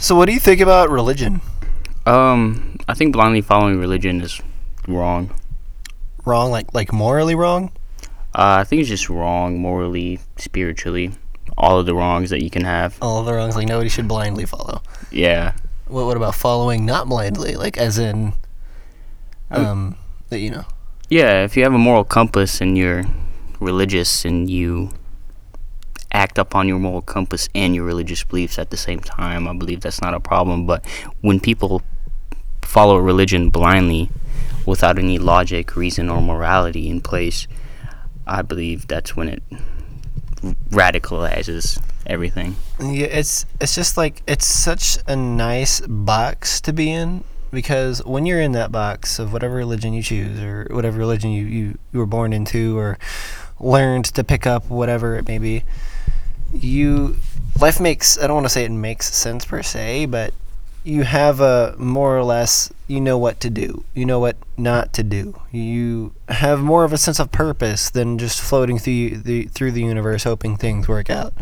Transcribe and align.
So, 0.00 0.16
what 0.16 0.26
do 0.26 0.32
you 0.32 0.40
think 0.40 0.62
about 0.62 0.88
religion? 0.88 1.42
Um, 2.06 2.78
I 2.88 2.94
think 2.94 3.12
blindly 3.12 3.42
following 3.42 3.78
religion 3.78 4.22
is 4.22 4.40
wrong. 4.88 5.30
Wrong, 6.24 6.50
like 6.50 6.72
like 6.72 6.90
morally 6.90 7.34
wrong? 7.34 7.70
Uh, 8.34 8.56
I 8.60 8.64
think 8.64 8.80
it's 8.80 8.88
just 8.88 9.10
wrong 9.10 9.58
morally, 9.58 10.18
spiritually, 10.36 11.12
all 11.58 11.78
of 11.78 11.84
the 11.84 11.94
wrongs 11.94 12.30
that 12.30 12.42
you 12.42 12.48
can 12.48 12.64
have. 12.64 12.96
All 13.02 13.20
of 13.20 13.26
the 13.26 13.34
wrongs, 13.34 13.56
like 13.56 13.68
nobody 13.68 13.90
should 13.90 14.08
blindly 14.08 14.46
follow. 14.46 14.80
Yeah. 15.10 15.52
What 15.86 16.06
what 16.06 16.16
about 16.16 16.34
following 16.34 16.86
not 16.86 17.06
blindly, 17.06 17.56
like 17.56 17.76
as 17.76 17.98
in, 17.98 18.32
Um, 19.50 19.66
um, 19.66 19.96
that 20.30 20.38
you 20.38 20.50
know? 20.50 20.64
Yeah, 21.10 21.44
if 21.44 21.58
you 21.58 21.62
have 21.64 21.74
a 21.74 21.78
moral 21.78 22.04
compass 22.04 22.62
and 22.62 22.78
you're 22.78 23.04
religious 23.60 24.24
and 24.24 24.48
you 24.48 24.92
act 26.12 26.38
upon 26.38 26.68
your 26.68 26.78
moral 26.78 27.02
compass 27.02 27.48
and 27.54 27.74
your 27.74 27.84
religious 27.84 28.24
beliefs 28.24 28.58
at 28.58 28.70
the 28.70 28.76
same 28.76 29.00
time, 29.00 29.48
I 29.48 29.52
believe 29.54 29.80
that's 29.80 30.00
not 30.00 30.14
a 30.14 30.20
problem. 30.20 30.66
But 30.66 30.84
when 31.20 31.40
people 31.40 31.82
follow 32.62 32.96
a 32.96 33.02
religion 33.02 33.50
blindly 33.50 34.10
without 34.66 34.98
any 34.98 35.18
logic, 35.18 35.76
reason, 35.76 36.08
or 36.08 36.20
morality 36.20 36.88
in 36.88 37.00
place, 37.00 37.46
I 38.26 38.42
believe 38.42 38.86
that's 38.86 39.16
when 39.16 39.28
it 39.28 39.42
radicalizes 40.70 41.82
everything. 42.06 42.56
Yeah, 42.78 43.06
it's 43.06 43.46
it's 43.60 43.74
just 43.74 43.96
like 43.96 44.22
it's 44.26 44.46
such 44.46 44.98
a 45.06 45.16
nice 45.16 45.80
box 45.80 46.60
to 46.62 46.72
be 46.72 46.90
in 46.90 47.24
because 47.50 48.04
when 48.04 48.26
you're 48.26 48.40
in 48.40 48.52
that 48.52 48.72
box 48.72 49.18
of 49.18 49.32
whatever 49.32 49.56
religion 49.56 49.92
you 49.92 50.02
choose 50.02 50.40
or 50.40 50.66
whatever 50.70 50.98
religion 50.98 51.30
you, 51.30 51.44
you, 51.44 51.78
you 51.92 51.98
were 51.98 52.06
born 52.06 52.32
into 52.32 52.78
or 52.78 52.98
learned 53.58 54.04
to 54.04 54.24
pick 54.24 54.46
up 54.46 54.70
whatever 54.70 55.16
it 55.16 55.26
may 55.26 55.38
be 55.38 55.64
you 56.52 57.16
life 57.60 57.80
makes 57.80 58.18
i 58.18 58.26
don't 58.26 58.34
want 58.34 58.46
to 58.46 58.50
say 58.50 58.64
it 58.64 58.70
makes 58.70 59.14
sense 59.14 59.44
per 59.44 59.62
se 59.62 60.06
but 60.06 60.32
you 60.82 61.02
have 61.02 61.40
a 61.40 61.74
more 61.78 62.16
or 62.16 62.24
less 62.24 62.72
you 62.88 63.00
know 63.00 63.18
what 63.18 63.38
to 63.38 63.50
do 63.50 63.84
you 63.94 64.06
know 64.06 64.18
what 64.18 64.36
not 64.56 64.92
to 64.92 65.02
do 65.02 65.38
you 65.52 66.12
have 66.28 66.60
more 66.60 66.84
of 66.84 66.92
a 66.92 66.98
sense 66.98 67.18
of 67.20 67.30
purpose 67.30 67.90
than 67.90 68.18
just 68.18 68.40
floating 68.40 68.78
through 68.78 69.10
the 69.18 69.44
through 69.44 69.70
the 69.70 69.82
universe 69.82 70.24
hoping 70.24 70.56
things 70.56 70.88
work 70.88 71.10
out 71.10 71.34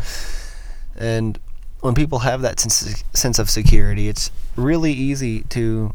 and 0.97 1.39
when 1.81 1.95
people 1.95 2.19
have 2.19 2.41
that 2.41 2.59
sense 2.59 3.03
sense 3.13 3.39
of 3.39 3.49
security, 3.49 4.07
it's 4.09 4.31
really 4.55 4.91
easy 4.91 5.41
to 5.43 5.93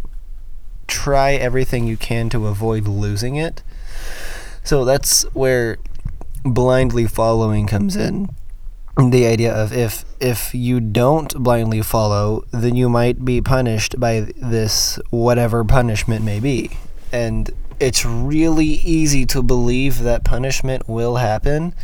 try 0.87 1.33
everything 1.33 1.87
you 1.87 1.97
can 1.97 2.29
to 2.31 2.47
avoid 2.47 2.87
losing 2.87 3.37
it. 3.37 3.63
So 4.63 4.85
that's 4.85 5.25
where 5.35 5.79
blindly 6.43 7.07
following 7.07 7.67
comes 7.67 7.97
in. 7.97 8.35
The 8.97 9.27
idea 9.27 9.53
of 9.53 9.73
if 9.73 10.05
if 10.21 10.55
you 10.55 10.79
don't 10.79 11.35
blindly 11.35 11.83
follow, 11.83 12.45
then 12.53 12.77
you 12.77 12.89
might 12.89 13.25
be 13.25 13.41
punished 13.41 13.99
by 13.99 14.33
this 14.37 15.01
whatever 15.11 15.65
punishment 15.65 16.25
may 16.25 16.39
be. 16.39 16.79
And 17.13 17.51
it's 17.81 18.05
really 18.05 18.67
easy 18.67 19.27
to 19.27 19.43
believe 19.43 20.01
that 20.01 20.25
punishment 20.25 20.89
will 20.89 21.17
happen 21.17 21.75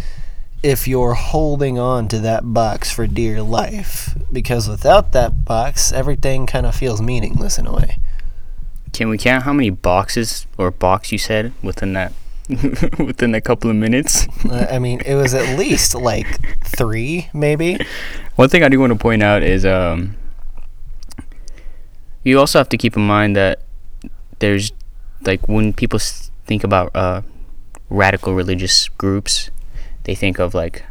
if 0.63 0.87
you're 0.87 1.15
holding 1.15 1.79
on 1.79 2.07
to 2.09 2.19
that 2.21 2.53
box 2.53 2.93
for 2.93 3.07
dear 3.07 3.43
life. 3.43 4.17
Because 4.33 4.69
without 4.69 5.13
that 5.13 5.45
box, 5.45 5.93
everything 5.93 6.47
kind 6.47 6.65
of 6.65 6.77
feels 6.77 7.03
meaningless 7.03 7.59
in 7.59 7.67
a 7.67 7.73
way. 7.73 7.99
Can 8.93 9.09
we 9.09 9.19
count 9.19 9.45
how 9.45 9.53
many 9.53 9.71
boxes 9.71 10.47
or 10.59 10.71
box 10.71 11.11
you 11.11 11.19
said 11.19 11.53
within 11.63 11.93
that 11.95 12.13
within 12.99 13.35
a 13.35 13.41
couple 13.41 13.71
of 13.71 13.77
minutes? 13.77 14.27
I 14.51 14.79
mean, 14.79 15.01
it 15.07 15.15
was 15.15 15.35
at 15.35 15.59
least 15.59 15.95
like 15.95 16.27
three, 16.65 17.29
maybe. 17.33 17.79
One 18.37 18.49
thing 18.49 18.63
I 18.63 18.69
do 18.69 18.81
want 18.81 18.93
to 18.93 18.99
point 18.99 19.23
out 19.23 19.43
is 19.43 19.65
um, 19.65 20.17
you 22.25 22.39
also 22.39 22.59
have 22.59 22.69
to 22.71 22.77
keep 22.77 22.97
in 22.97 23.07
mind 23.07 23.37
that 23.37 23.61
there's 24.41 24.73
like 25.23 25.47
when 25.49 25.73
people 25.73 25.99
think 25.99 26.65
about 26.65 26.95
uh, 26.95 27.23
radical 27.89 28.35
religious 28.35 28.89
groups, 28.89 29.51
they 30.05 30.15
think 30.15 30.39
of 30.39 30.55
like 30.55 30.85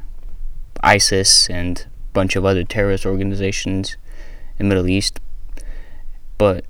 ISIS 0.82 1.50
and 1.50 1.86
a 2.10 2.14
bunch 2.14 2.36
of 2.36 2.46
other 2.46 2.64
terrorist 2.64 3.06
organizations 3.06 3.98
in 4.58 4.70
the 4.70 4.76
Middle 4.76 4.90
East. 4.90 5.20
But 6.38 6.66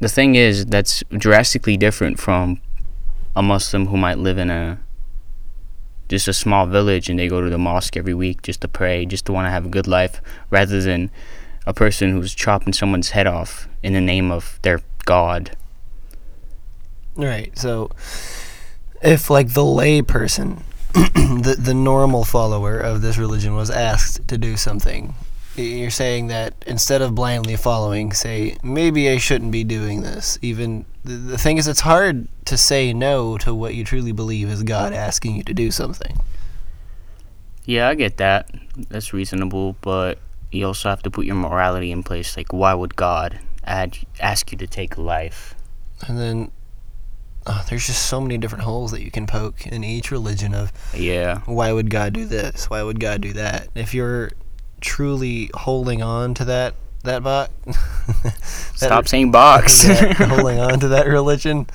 the 0.00 0.08
thing 0.08 0.34
is, 0.34 0.66
that's 0.66 1.04
drastically 1.10 1.76
different 1.76 2.18
from 2.18 2.60
a 3.36 3.42
Muslim 3.42 3.86
who 3.86 3.96
might 3.96 4.18
live 4.18 4.38
in 4.38 4.50
a 4.50 4.80
just 6.08 6.26
a 6.26 6.32
small 6.32 6.66
village 6.66 7.08
and 7.08 7.18
they 7.18 7.28
go 7.28 7.40
to 7.40 7.50
the 7.50 7.58
mosque 7.58 7.96
every 7.96 8.14
week 8.14 8.42
just 8.42 8.60
to 8.62 8.68
pray, 8.68 9.04
just 9.04 9.26
to 9.26 9.32
want 9.32 9.46
to 9.46 9.50
have 9.50 9.66
a 9.66 9.68
good 9.68 9.86
life, 9.86 10.20
rather 10.50 10.80
than 10.80 11.10
a 11.66 11.74
person 11.74 12.12
who's 12.12 12.34
chopping 12.34 12.72
someone's 12.72 13.10
head 13.10 13.26
off 13.26 13.68
in 13.82 13.92
the 13.92 14.00
name 14.00 14.30
of 14.30 14.58
their 14.62 14.80
God. 15.04 15.56
Right. 17.16 17.56
So, 17.58 17.90
if 19.02 19.30
like 19.30 19.52
the 19.52 19.64
lay 19.64 20.00
person, 20.00 20.62
the 20.92 21.56
the 21.58 21.74
normal 21.74 22.24
follower 22.24 22.78
of 22.78 23.02
this 23.02 23.18
religion 23.18 23.54
was 23.54 23.70
asked 23.70 24.28
to 24.28 24.38
do 24.38 24.56
something, 24.56 25.14
you're 25.58 25.90
saying 25.90 26.28
that 26.28 26.54
instead 26.66 27.02
of 27.02 27.14
blindly 27.14 27.56
following, 27.56 28.12
say 28.12 28.56
maybe 28.62 29.08
I 29.08 29.18
shouldn't 29.18 29.52
be 29.52 29.64
doing 29.64 30.02
this. 30.02 30.38
Even 30.42 30.84
the, 31.04 31.14
the 31.14 31.38
thing 31.38 31.56
is, 31.58 31.66
it's 31.68 31.80
hard 31.80 32.28
to 32.46 32.56
say 32.56 32.92
no 32.92 33.38
to 33.38 33.54
what 33.54 33.74
you 33.74 33.84
truly 33.84 34.12
believe 34.12 34.48
is 34.48 34.62
God 34.62 34.92
asking 34.92 35.36
you 35.36 35.42
to 35.44 35.54
do 35.54 35.70
something. 35.70 36.18
Yeah, 37.64 37.88
I 37.88 37.94
get 37.94 38.18
that. 38.18 38.50
That's 38.88 39.12
reasonable, 39.12 39.76
but 39.80 40.18
you 40.52 40.66
also 40.66 40.88
have 40.88 41.02
to 41.02 41.10
put 41.10 41.26
your 41.26 41.34
morality 41.34 41.90
in 41.90 42.02
place. 42.02 42.36
Like, 42.36 42.52
why 42.52 42.74
would 42.74 42.94
God 42.94 43.40
add, 43.64 43.98
ask 44.20 44.52
you 44.52 44.58
to 44.58 44.66
take 44.66 44.96
life? 44.96 45.54
And 46.06 46.18
then. 46.18 46.50
Oh, 47.48 47.64
there's 47.68 47.86
just 47.86 48.06
so 48.06 48.20
many 48.20 48.38
different 48.38 48.64
holes 48.64 48.90
that 48.90 49.02
you 49.04 49.10
can 49.12 49.28
poke 49.28 49.68
in 49.68 49.84
each 49.84 50.10
religion 50.10 50.52
of 50.52 50.72
Yeah. 50.92 51.42
why 51.46 51.70
would 51.70 51.90
God 51.90 52.12
do 52.12 52.24
this? 52.24 52.68
Why 52.68 52.82
would 52.82 52.98
God 52.98 53.20
do 53.20 53.32
that? 53.34 53.68
If 53.76 53.94
you're 53.94 54.32
truly 54.80 55.50
holding 55.54 56.02
on 56.02 56.34
to 56.34 56.44
that 56.46 56.74
that 57.04 57.22
box, 57.22 57.52
Stop 58.74 59.08
saying 59.08 59.30
box. 59.30 59.84
holding 60.18 60.58
on 60.58 60.80
to 60.80 60.88
that 60.88 61.06
religion, 61.06 61.66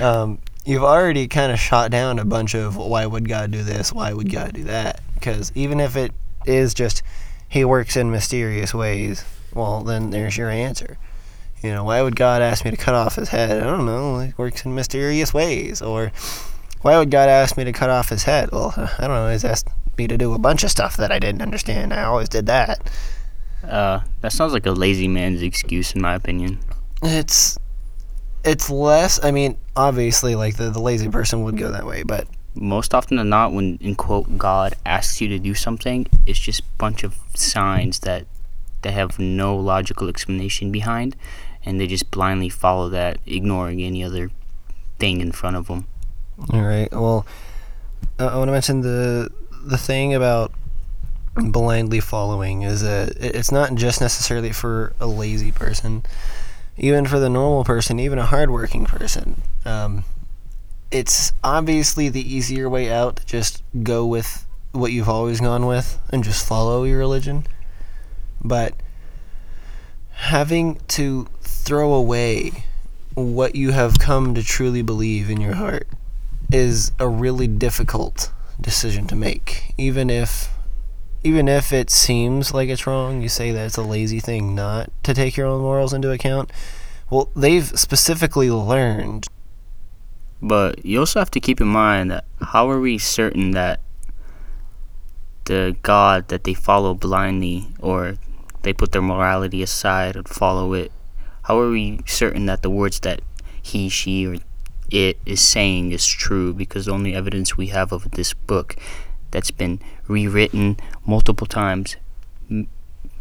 um, 0.00 0.38
you've 0.64 0.84
already 0.84 1.28
kind 1.28 1.52
of 1.52 1.58
shot 1.58 1.90
down 1.90 2.18
a 2.18 2.24
bunch 2.24 2.54
of 2.54 2.76
why 2.76 3.04
would 3.04 3.28
God 3.28 3.50
do 3.50 3.62
this? 3.62 3.92
Why 3.92 4.12
would 4.12 4.32
God 4.32 4.54
do 4.54 4.64
that? 4.64 5.00
Because 5.14 5.52
even 5.54 5.80
if 5.80 5.96
it 5.96 6.12
is 6.46 6.74
just 6.74 7.02
He 7.48 7.64
works 7.64 7.96
in 7.96 8.10
mysterious 8.10 8.72
ways, 8.72 9.24
well, 9.52 9.82
then 9.82 10.10
there's 10.10 10.36
your 10.36 10.50
answer. 10.50 10.98
You 11.62 11.72
know, 11.72 11.84
why 11.84 12.02
would 12.02 12.14
God 12.14 12.40
ask 12.40 12.64
me 12.64 12.70
to 12.70 12.76
cut 12.76 12.94
off 12.94 13.16
his 13.16 13.30
head? 13.30 13.60
I 13.60 13.64
don't 13.64 13.86
know. 13.86 14.20
He 14.20 14.32
works 14.36 14.64
in 14.64 14.74
mysterious 14.74 15.34
ways. 15.34 15.82
Or 15.82 16.12
why 16.82 16.96
would 16.98 17.10
God 17.10 17.28
ask 17.28 17.56
me 17.56 17.64
to 17.64 17.72
cut 17.72 17.90
off 17.90 18.10
his 18.10 18.22
head? 18.22 18.50
Well, 18.52 18.72
I 18.76 19.00
don't 19.00 19.10
know. 19.10 19.30
He's 19.30 19.44
asked 19.44 19.68
me 19.98 20.06
to 20.08 20.16
do 20.16 20.32
a 20.32 20.38
bunch 20.38 20.64
of 20.64 20.70
stuff 20.70 20.96
that 20.96 21.10
I 21.12 21.18
didn't 21.18 21.42
understand. 21.42 21.92
I 21.92 22.04
always 22.04 22.28
did 22.28 22.46
that. 22.46 22.90
uh, 23.68 24.00
that 24.20 24.32
sounds 24.32 24.52
like 24.52 24.66
a 24.66 24.70
lazy 24.72 25.08
man's 25.08 25.42
excuse, 25.42 25.94
in 25.94 26.00
my 26.00 26.14
opinion. 26.14 26.58
It's 27.02 27.58
it's 28.44 28.70
less. 28.70 29.22
I 29.22 29.30
mean, 29.30 29.58
obviously, 29.76 30.34
like 30.34 30.56
the 30.56 30.70
the 30.70 30.80
lazy 30.80 31.08
person 31.08 31.42
would 31.44 31.58
go 31.58 31.70
that 31.72 31.84
way, 31.86 32.02
but 32.02 32.26
Most 32.54 32.94
often 32.94 33.18
than 33.18 33.28
not, 33.28 33.52
when 33.52 33.78
in 33.80 33.94
quote 33.94 34.38
God 34.38 34.74
asks 34.86 35.20
you 35.20 35.28
to 35.28 35.38
do 35.38 35.54
something, 35.54 36.06
it's 36.26 36.38
just 36.38 36.60
a 36.60 36.64
bunch 36.78 37.04
of 37.04 37.16
signs 37.34 38.00
that 38.00 38.26
they 38.82 38.90
have 38.92 39.18
no 39.18 39.56
logical 39.56 40.08
explanation 40.08 40.70
behind, 40.72 41.14
and 41.64 41.80
they 41.80 41.86
just 41.86 42.10
blindly 42.10 42.48
follow 42.48 42.88
that, 42.88 43.18
ignoring 43.26 43.82
any 43.82 44.02
other 44.02 44.30
thing 44.98 45.20
in 45.20 45.30
front 45.32 45.56
of 45.56 45.66
them. 45.66 45.86
all 46.52 46.62
right. 46.62 46.90
Well, 46.92 47.26
I 48.18 48.36
want 48.36 48.48
to 48.48 48.52
mention 48.52 48.80
the 48.80 49.30
the 49.68 49.78
thing 49.78 50.14
about 50.14 50.52
blindly 51.34 52.00
following 52.00 52.62
is 52.62 52.80
that 52.80 53.16
it's 53.18 53.52
not 53.52 53.74
just 53.74 54.00
necessarily 54.00 54.50
for 54.50 54.92
a 54.98 55.06
lazy 55.06 55.52
person, 55.52 56.02
even 56.76 57.06
for 57.06 57.18
the 57.18 57.28
normal 57.28 57.64
person, 57.64 58.00
even 58.00 58.18
a 58.18 58.26
hardworking 58.26 58.86
person. 58.86 59.42
Um, 59.64 60.04
it's 60.90 61.32
obviously 61.44 62.08
the 62.08 62.34
easier 62.34 62.68
way 62.68 62.90
out 62.90 63.16
to 63.16 63.26
just 63.26 63.62
go 63.82 64.06
with 64.06 64.46
what 64.72 64.92
you've 64.92 65.08
always 65.08 65.40
gone 65.40 65.66
with 65.66 65.98
and 66.10 66.24
just 66.24 66.46
follow 66.46 66.84
your 66.84 66.98
religion. 66.98 67.46
But 68.42 68.74
having 70.12 70.76
to 70.88 71.28
throw 71.42 71.92
away 71.92 72.64
what 73.14 73.54
you 73.54 73.72
have 73.72 73.98
come 73.98 74.34
to 74.34 74.42
truly 74.42 74.80
believe 74.80 75.28
in 75.28 75.40
your 75.40 75.54
heart 75.54 75.88
is 76.50 76.92
a 76.98 77.08
really 77.08 77.46
difficult 77.46 78.32
decision 78.60 79.06
to 79.08 79.16
make. 79.16 79.74
Even 79.78 80.10
if 80.10 80.50
even 81.24 81.48
if 81.48 81.72
it 81.72 81.90
seems 81.90 82.54
like 82.54 82.68
it's 82.68 82.86
wrong, 82.86 83.22
you 83.22 83.28
say 83.28 83.50
that 83.52 83.66
it's 83.66 83.76
a 83.76 83.82
lazy 83.82 84.20
thing 84.20 84.54
not 84.54 84.90
to 85.02 85.14
take 85.14 85.36
your 85.36 85.46
own 85.46 85.60
morals 85.62 85.92
into 85.92 86.10
account. 86.12 86.50
Well, 87.10 87.30
they've 87.34 87.66
specifically 87.78 88.50
learned 88.50 89.26
But 90.40 90.84
you 90.84 91.00
also 91.00 91.18
have 91.18 91.30
to 91.32 91.40
keep 91.40 91.60
in 91.60 91.68
mind 91.68 92.10
that 92.10 92.24
how 92.40 92.70
are 92.70 92.80
we 92.80 92.98
certain 92.98 93.52
that 93.52 93.80
the 95.46 95.76
God 95.82 96.28
that 96.28 96.44
they 96.44 96.54
follow 96.54 96.94
blindly 96.94 97.68
or 97.80 98.16
they 98.62 98.72
put 98.72 98.92
their 98.92 99.02
morality 99.02 99.62
aside 99.62 100.16
and 100.16 100.28
follow 100.28 100.74
it. 100.74 100.92
How 101.42 101.58
are 101.60 101.70
we 101.70 102.00
certain 102.06 102.46
that 102.46 102.62
the 102.62 102.70
words 102.70 103.00
that 103.00 103.22
he, 103.62 103.88
she, 103.88 104.26
or 104.26 104.36
it 104.90 105.18
is 105.26 105.40
saying 105.40 105.92
is 105.92 106.06
true? 106.06 106.52
Because 106.54 106.86
the 106.86 106.92
only 106.92 107.14
evidence 107.14 107.56
we 107.56 107.68
have 107.68 107.92
of 107.92 108.10
this 108.12 108.32
book 108.34 108.76
that's 109.30 109.50
been 109.50 109.80
rewritten 110.06 110.78
multiple 111.06 111.46
times, 111.46 111.96
m- 112.50 112.68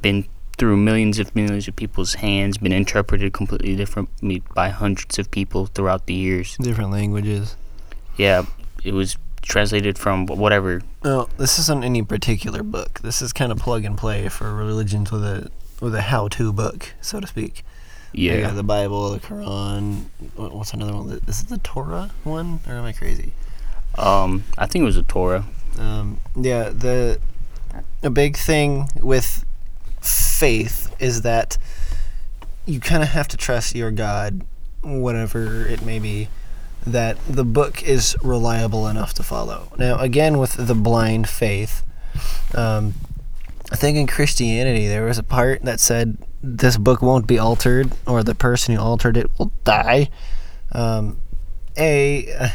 been 0.02 0.26
through 0.58 0.78
millions 0.78 1.20
of 1.20 1.36
millions 1.36 1.68
of 1.68 1.76
people's 1.76 2.16
hands, 2.16 2.58
been 2.58 2.72
interpreted 2.72 3.32
completely 3.34 3.76
differently 3.76 4.42
by 4.56 4.70
hundreds 4.70 5.20
of 5.20 5.30
people 5.30 5.68
throughout 5.68 6.08
the 6.08 6.14
years. 6.14 6.58
Different 6.58 6.92
languages. 6.92 7.56
Yeah, 8.18 8.46
it 8.84 8.94
was 8.94 9.18
translated 9.44 9.98
from 9.98 10.26
whatever. 10.26 10.82
No, 11.04 11.30
this 11.38 11.60
isn't 11.60 11.84
any 11.84 12.02
particular 12.04 12.64
book. 12.64 13.02
This 13.02 13.22
is 13.22 13.32
kind 13.34 13.52
of 13.52 13.60
plug 13.60 13.86
and 13.86 13.98
play 13.98 14.30
for 14.30 14.54
religions 14.54 15.12
with 15.12 15.24
a 15.24 15.52
with 15.80 15.94
a 15.94 16.02
how-to 16.02 16.52
book, 16.52 16.94
so 17.02 17.20
to 17.20 17.28
speak. 17.28 17.64
You 18.18 18.32
Yeah. 18.34 18.42
got 18.42 18.56
the 18.56 18.64
Bible, 18.64 19.12
the 19.12 19.20
Quran. 19.20 20.06
What's 20.36 20.74
another 20.74 20.94
one? 20.94 21.22
Is 21.28 21.42
it 21.44 21.50
the 21.50 21.60
Torah 21.60 22.10
one, 22.24 22.60
or 22.68 22.74
am 22.74 22.84
I 22.84 22.92
crazy? 22.92 23.32
Um, 23.98 24.44
I 24.58 24.66
think 24.66 24.82
it 24.82 24.86
was 24.86 24.98
a 24.98 25.04
Torah. 25.04 25.46
Um, 25.78 26.20
yeah, 26.36 26.70
the 26.70 27.20
a 28.02 28.10
big 28.10 28.36
thing 28.36 28.90
with 29.02 29.46
faith 30.02 30.94
is 31.00 31.22
that 31.22 31.58
you 32.66 32.80
kind 32.80 33.04
of 33.04 33.10
have 33.10 33.28
to 33.30 33.38
trust 33.38 33.76
your 33.76 33.92
God, 33.92 34.42
whatever 34.82 35.68
it 35.68 35.84
may 35.86 36.00
be, 36.00 36.30
that 36.88 37.18
the 37.28 37.44
book 37.44 37.84
is 37.84 38.16
reliable 38.24 38.88
enough 38.88 39.14
to 39.16 39.24
follow. 39.24 39.68
Now, 39.78 40.00
again, 40.00 40.40
with 40.40 40.54
the 40.54 40.76
blind 40.76 41.30
faith, 41.30 41.84
um, 42.56 42.96
I 43.72 43.76
think 43.76 43.96
in 43.98 44.08
Christianity 44.08 44.88
there 44.88 45.06
was 45.06 45.18
a 45.20 45.24
part 45.24 45.62
that 45.64 45.80
said 45.80 46.18
this 46.42 46.78
book 46.78 47.02
won't 47.02 47.28
be 47.28 47.40
altered, 47.40 47.92
or 48.06 48.24
the 48.24 48.36
person 48.36 48.76
who 48.76 48.82
altered 48.82 49.18
it 49.18 49.30
will 49.38 49.52
die. 49.64 50.10
Um, 50.72 51.20
a 51.78 52.52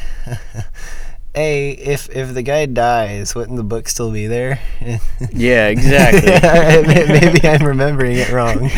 a 1.35 1.71
if 1.71 2.11
if 2.11 2.35
the 2.35 2.43
guy 2.43 2.67
dies, 2.67 3.35
wouldn't 3.35 3.57
the 3.57 3.65
book 3.65 3.89
still 3.89 4.11
be 4.11 4.27
there? 4.27 4.61
Yeah, 5.33 5.69
exactly. 5.69 6.31
Maybe 7.21 7.49
I'm 7.49 7.67
remembering 7.67 8.17
it 8.19 8.31
wrong. 8.31 8.71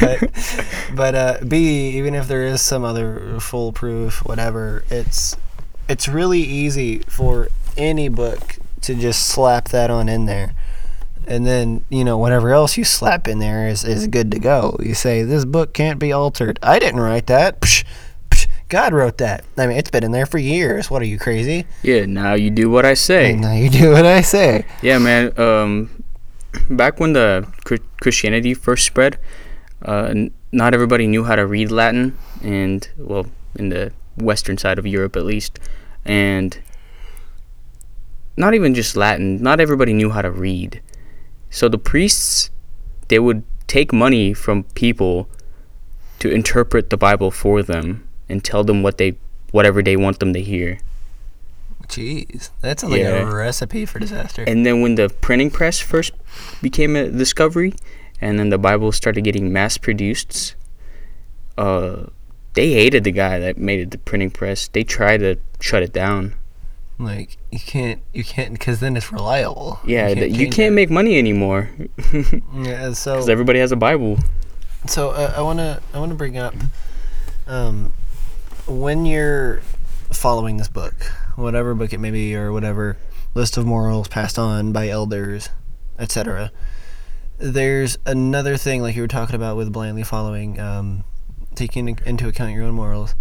but 0.00 0.94
but 0.94 1.14
uh, 1.14 1.38
B, 1.46 1.96
even 1.96 2.14
if 2.14 2.28
there 2.28 2.44
is 2.44 2.60
some 2.62 2.84
other 2.84 3.40
foolproof 3.40 4.24
whatever, 4.24 4.84
it's 4.90 5.36
it's 5.88 6.08
really 6.08 6.40
easy 6.40 7.00
for 7.00 7.48
any 7.76 8.08
book 8.08 8.56
to 8.82 8.94
just 8.94 9.26
slap 9.26 9.68
that 9.70 9.90
on 9.90 10.08
in 10.08 10.26
there. 10.26 10.54
And 11.28 11.46
then, 11.46 11.84
you 11.90 12.04
know, 12.04 12.16
whatever 12.16 12.52
else 12.52 12.78
you 12.78 12.84
slap 12.84 13.28
in 13.28 13.38
there 13.38 13.68
is, 13.68 13.84
is 13.84 14.06
good 14.06 14.30
to 14.30 14.38
go. 14.38 14.78
You 14.82 14.94
say, 14.94 15.22
this 15.22 15.44
book 15.44 15.74
can't 15.74 15.98
be 15.98 16.10
altered. 16.10 16.58
I 16.62 16.78
didn't 16.78 17.00
write 17.00 17.26
that. 17.26 17.60
Psh, 17.60 17.84
psh, 18.30 18.46
God 18.70 18.94
wrote 18.94 19.18
that. 19.18 19.44
I 19.58 19.66
mean, 19.66 19.76
it's 19.76 19.90
been 19.90 20.04
in 20.04 20.12
there 20.12 20.24
for 20.24 20.38
years. 20.38 20.90
What 20.90 21.02
are 21.02 21.04
you, 21.04 21.18
crazy? 21.18 21.66
yeah, 21.82 22.06
now 22.06 22.32
you 22.32 22.50
do 22.50 22.70
what 22.70 22.86
I 22.86 22.94
say. 22.94 23.32
And 23.32 23.42
now 23.42 23.52
you 23.52 23.68
do 23.68 23.92
what 23.92 24.06
I 24.06 24.22
say. 24.22 24.64
Yeah, 24.80 24.96
man. 24.98 25.38
Um, 25.38 26.02
back 26.70 26.98
when 26.98 27.12
the 27.12 27.46
Christianity 28.00 28.54
first 28.54 28.86
spread, 28.86 29.18
uh, 29.84 30.06
n- 30.10 30.32
not 30.50 30.72
everybody 30.72 31.06
knew 31.06 31.24
how 31.24 31.36
to 31.36 31.46
read 31.46 31.70
Latin, 31.70 32.16
and 32.42 32.88
well, 32.96 33.26
in 33.56 33.68
the 33.68 33.92
western 34.16 34.56
side 34.56 34.78
of 34.78 34.86
Europe 34.86 35.14
at 35.14 35.24
least, 35.26 35.60
and 36.06 36.58
not 38.38 38.54
even 38.54 38.74
just 38.74 38.96
Latin. 38.96 39.42
Not 39.42 39.60
everybody 39.60 39.92
knew 39.92 40.08
how 40.10 40.22
to 40.22 40.30
read. 40.30 40.80
So 41.50 41.68
the 41.68 41.78
priests, 41.78 42.50
they 43.08 43.18
would 43.18 43.42
take 43.66 43.92
money 43.92 44.34
from 44.34 44.64
people 44.74 45.28
to 46.18 46.30
interpret 46.30 46.90
the 46.90 46.96
Bible 46.96 47.30
for 47.30 47.62
them 47.62 48.06
and 48.28 48.44
tell 48.44 48.64
them 48.64 48.82
what 48.82 48.98
they, 48.98 49.16
whatever 49.50 49.82
they 49.82 49.96
want 49.96 50.18
them 50.18 50.32
to 50.32 50.40
hear. 50.40 50.78
Jeez. 51.86 52.50
That 52.60 52.80
sounds 52.80 52.92
like 52.92 53.00
Yeah. 53.00 53.22
a 53.22 53.34
recipe 53.34 53.86
for 53.86 53.98
disaster. 53.98 54.44
And 54.46 54.66
then 54.66 54.82
when 54.82 54.96
the 54.96 55.08
printing 55.08 55.50
press 55.50 55.78
first 55.78 56.12
became 56.60 56.96
a 56.96 57.08
discovery, 57.08 57.72
and 58.20 58.38
then 58.38 58.50
the 58.50 58.58
Bible 58.58 58.92
started 58.92 59.22
getting 59.22 59.52
mass 59.52 59.78
produced, 59.78 60.54
uh, 61.56 62.06
they 62.54 62.72
hated 62.72 63.04
the 63.04 63.12
guy 63.12 63.38
that 63.38 63.56
made 63.56 63.80
it 63.80 63.90
the 63.90 63.98
printing 63.98 64.30
press. 64.30 64.68
They 64.68 64.84
tried 64.84 65.18
to 65.18 65.36
shut 65.60 65.82
it 65.82 65.92
down. 65.92 66.34
Like, 66.98 67.36
you 67.52 67.60
can't, 67.60 68.00
you 68.12 68.24
can't, 68.24 68.52
because 68.52 68.80
then 68.80 68.96
it's 68.96 69.12
reliable. 69.12 69.80
Yeah, 69.84 70.12
th- 70.14 70.34
you 70.34 70.50
can't 70.50 70.74
make 70.74 70.90
money 70.90 71.18
anymore 71.18 71.70
Yeah, 72.54 72.92
so 72.92 73.14
because 73.14 73.28
everybody 73.28 73.60
has 73.60 73.72
a 73.72 73.76
Bible. 73.76 74.18
So 74.86 75.10
uh, 75.10 75.34
I 75.36 75.42
want 75.42 75.58
to 75.58 75.80
I 75.92 75.98
want 75.98 76.10
to 76.10 76.16
bring 76.16 76.38
up 76.38 76.54
um, 77.46 77.92
when 78.66 79.06
you're 79.06 79.60
following 80.10 80.56
this 80.56 80.68
book, 80.68 80.94
whatever 81.36 81.74
book 81.74 81.92
it 81.92 81.98
may 81.98 82.10
be, 82.10 82.34
or 82.34 82.52
whatever 82.52 82.96
list 83.34 83.56
of 83.56 83.66
morals 83.66 84.08
passed 84.08 84.38
on 84.38 84.72
by 84.72 84.88
elders, 84.88 85.50
etc. 85.98 86.50
There's 87.38 87.98
another 88.06 88.56
thing, 88.56 88.82
like 88.82 88.96
you 88.96 89.02
were 89.02 89.08
talking 89.08 89.36
about 89.36 89.56
with 89.56 89.72
blindly 89.72 90.02
following, 90.02 90.58
um, 90.58 91.04
taking 91.54 91.88
into 92.04 92.26
account 92.28 92.52
your 92.52 92.64
own 92.64 92.74
morals. 92.74 93.14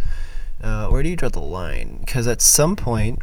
Uh, 0.62 0.88
where 0.88 1.04
do 1.04 1.10
you 1.10 1.16
draw 1.16 1.30
the 1.30 1.40
line? 1.40 1.98
Because 2.00 2.28
at 2.28 2.42
some 2.42 2.76
point, 2.76 3.22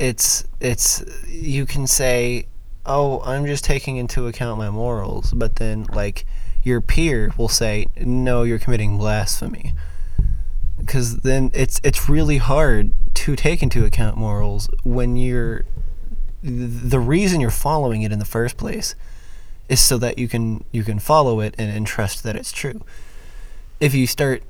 it's 0.00 0.44
it's 0.60 1.04
you 1.28 1.66
can 1.66 1.86
say, 1.86 2.46
"Oh, 2.86 3.20
I'm 3.20 3.44
just 3.46 3.64
taking 3.64 3.98
into 3.98 4.26
account 4.26 4.58
my 4.58 4.70
morals," 4.70 5.32
but 5.32 5.56
then 5.56 5.84
like 5.92 6.24
your 6.64 6.80
peer 6.80 7.32
will 7.36 7.48
say, 7.48 7.86
"No, 8.00 8.42
you're 8.42 8.58
committing 8.58 8.96
blasphemy." 8.96 9.74
Because 10.78 11.18
then 11.18 11.50
it's 11.52 11.80
it's 11.84 12.08
really 12.08 12.38
hard 12.38 12.94
to 13.14 13.36
take 13.36 13.62
into 13.62 13.84
account 13.84 14.16
morals 14.16 14.70
when 14.82 15.16
you're 15.16 15.66
the 16.42 16.98
reason 16.98 17.38
you're 17.38 17.50
following 17.50 18.00
it 18.00 18.10
in 18.10 18.18
the 18.18 18.24
first 18.24 18.56
place 18.56 18.94
is 19.68 19.80
so 19.80 19.98
that 19.98 20.18
you 20.18 20.26
can 20.26 20.64
you 20.72 20.82
can 20.82 20.98
follow 20.98 21.40
it 21.40 21.54
and, 21.58 21.70
and 21.70 21.86
trust 21.86 22.22
that 22.22 22.36
it's 22.36 22.52
true. 22.52 22.80
If 23.78 23.94
you 23.94 24.06
start 24.06 24.42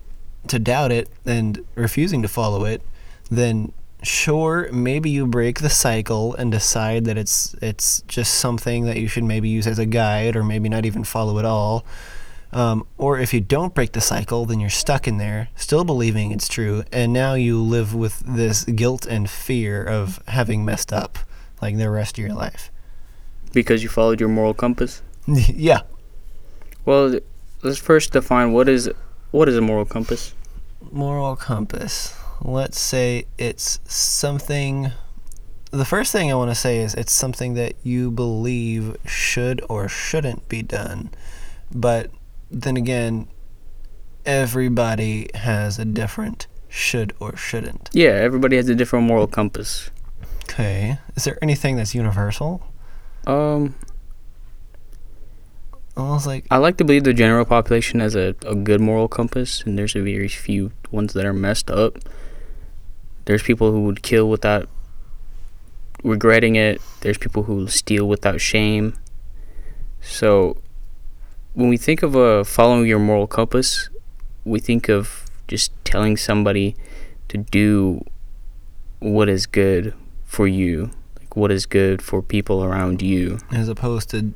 to 0.46 0.60
doubt 0.60 0.92
it 0.92 1.08
and 1.26 1.64
refusing 1.74 2.22
to 2.22 2.28
follow 2.28 2.64
it, 2.64 2.82
then 3.28 3.72
sure 4.02 4.70
maybe 4.72 5.10
you 5.10 5.26
break 5.26 5.60
the 5.60 5.70
cycle 5.70 6.34
and 6.34 6.50
decide 6.50 7.04
that 7.04 7.18
it's 7.18 7.54
it's 7.60 8.02
just 8.02 8.34
something 8.34 8.84
that 8.86 8.96
you 8.96 9.08
should 9.08 9.24
maybe 9.24 9.48
use 9.48 9.66
as 9.66 9.78
a 9.78 9.86
guide 9.86 10.36
or 10.36 10.42
maybe 10.44 10.68
not 10.68 10.84
even 10.86 11.04
follow 11.04 11.38
at 11.38 11.44
all. 11.44 11.84
Um, 12.52 12.84
or 12.98 13.18
if 13.20 13.32
you 13.32 13.40
don't 13.40 13.74
break 13.74 13.92
the 13.92 14.00
cycle, 14.00 14.44
then 14.44 14.58
you're 14.58 14.70
stuck 14.70 15.06
in 15.06 15.18
there, 15.18 15.50
still 15.54 15.84
believing 15.84 16.32
it's 16.32 16.48
true, 16.48 16.82
and 16.90 17.12
now 17.12 17.34
you 17.34 17.62
live 17.62 17.94
with 17.94 18.18
this 18.26 18.64
guilt 18.64 19.06
and 19.06 19.30
fear 19.30 19.84
of 19.84 20.20
having 20.26 20.64
messed 20.64 20.92
up, 20.92 21.18
like 21.62 21.76
the 21.78 21.88
rest 21.88 22.18
of 22.18 22.24
your 22.24 22.34
life. 22.34 22.72
Because 23.52 23.84
you 23.84 23.88
followed 23.88 24.18
your 24.18 24.28
moral 24.28 24.52
compass. 24.54 25.00
yeah, 25.28 25.82
Well, 26.84 27.20
let's 27.62 27.78
first 27.78 28.12
define 28.12 28.52
what 28.52 28.68
is 28.68 28.90
what 29.30 29.48
is 29.48 29.56
a 29.56 29.60
moral 29.60 29.84
compass. 29.84 30.34
moral 30.90 31.36
compass. 31.36 32.16
Let's 32.42 32.78
say 32.78 33.26
it's 33.38 33.80
something. 33.84 34.92
The 35.70 35.84
first 35.84 36.10
thing 36.10 36.30
I 36.30 36.34
want 36.34 36.50
to 36.50 36.54
say 36.54 36.78
is 36.78 36.94
it's 36.94 37.12
something 37.12 37.54
that 37.54 37.74
you 37.82 38.10
believe 38.10 38.96
should 39.06 39.64
or 39.68 39.88
shouldn't 39.88 40.48
be 40.48 40.62
done. 40.62 41.10
But 41.72 42.10
then 42.50 42.76
again, 42.76 43.28
everybody 44.26 45.28
has 45.34 45.78
a 45.78 45.84
different 45.84 46.46
should 46.68 47.14
or 47.20 47.36
shouldn't. 47.36 47.90
Yeah, 47.92 48.10
everybody 48.10 48.56
has 48.56 48.68
a 48.68 48.74
different 48.74 49.06
moral 49.06 49.26
compass. 49.26 49.90
Okay. 50.44 50.98
Is 51.14 51.24
there 51.24 51.38
anything 51.42 51.76
that's 51.76 51.94
universal? 51.94 52.66
Um, 53.26 53.74
Almost 55.96 56.26
like 56.26 56.46
I 56.50 56.56
like 56.56 56.76
to 56.78 56.84
believe 56.84 57.04
the 57.04 57.12
general 57.12 57.44
population 57.44 58.00
has 58.00 58.14
a, 58.14 58.34
a 58.46 58.54
good 58.54 58.80
moral 58.80 59.08
compass, 59.08 59.62
and 59.62 59.76
there's 59.76 59.94
a 59.94 60.00
very 60.00 60.28
few 60.28 60.72
ones 60.90 61.12
that 61.12 61.26
are 61.26 61.32
messed 61.32 61.70
up. 61.70 61.98
There's 63.24 63.42
people 63.42 63.70
who 63.72 63.82
would 63.84 64.02
kill 64.02 64.28
without 64.28 64.68
regretting 66.02 66.56
it. 66.56 66.80
There's 67.00 67.18
people 67.18 67.44
who 67.44 67.68
steal 67.68 68.08
without 68.08 68.40
shame. 68.40 68.94
So, 70.00 70.56
when 71.54 71.68
we 71.68 71.76
think 71.76 72.02
of 72.02 72.16
uh, 72.16 72.44
following 72.44 72.86
your 72.86 72.98
moral 72.98 73.26
compass, 73.26 73.90
we 74.44 74.60
think 74.60 74.88
of 74.88 75.26
just 75.46 75.72
telling 75.84 76.16
somebody 76.16 76.76
to 77.28 77.38
do 77.38 78.04
what 79.00 79.28
is 79.28 79.46
good 79.46 79.94
for 80.24 80.46
you, 80.46 80.90
like 81.18 81.36
what 81.36 81.50
is 81.50 81.66
good 81.66 82.00
for 82.02 82.22
people 82.22 82.64
around 82.64 83.02
you. 83.02 83.38
as 83.52 83.68
opposed 83.68 84.10
to 84.10 84.32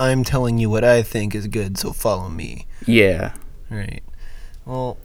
I'm 0.00 0.22
telling 0.22 0.58
you 0.58 0.70
what 0.70 0.84
I 0.84 1.02
think 1.02 1.34
is 1.34 1.48
good, 1.48 1.76
so 1.76 1.92
follow 1.92 2.28
me. 2.28 2.66
Yeah. 2.86 3.32
Right. 3.68 4.02
Well, 4.64 4.96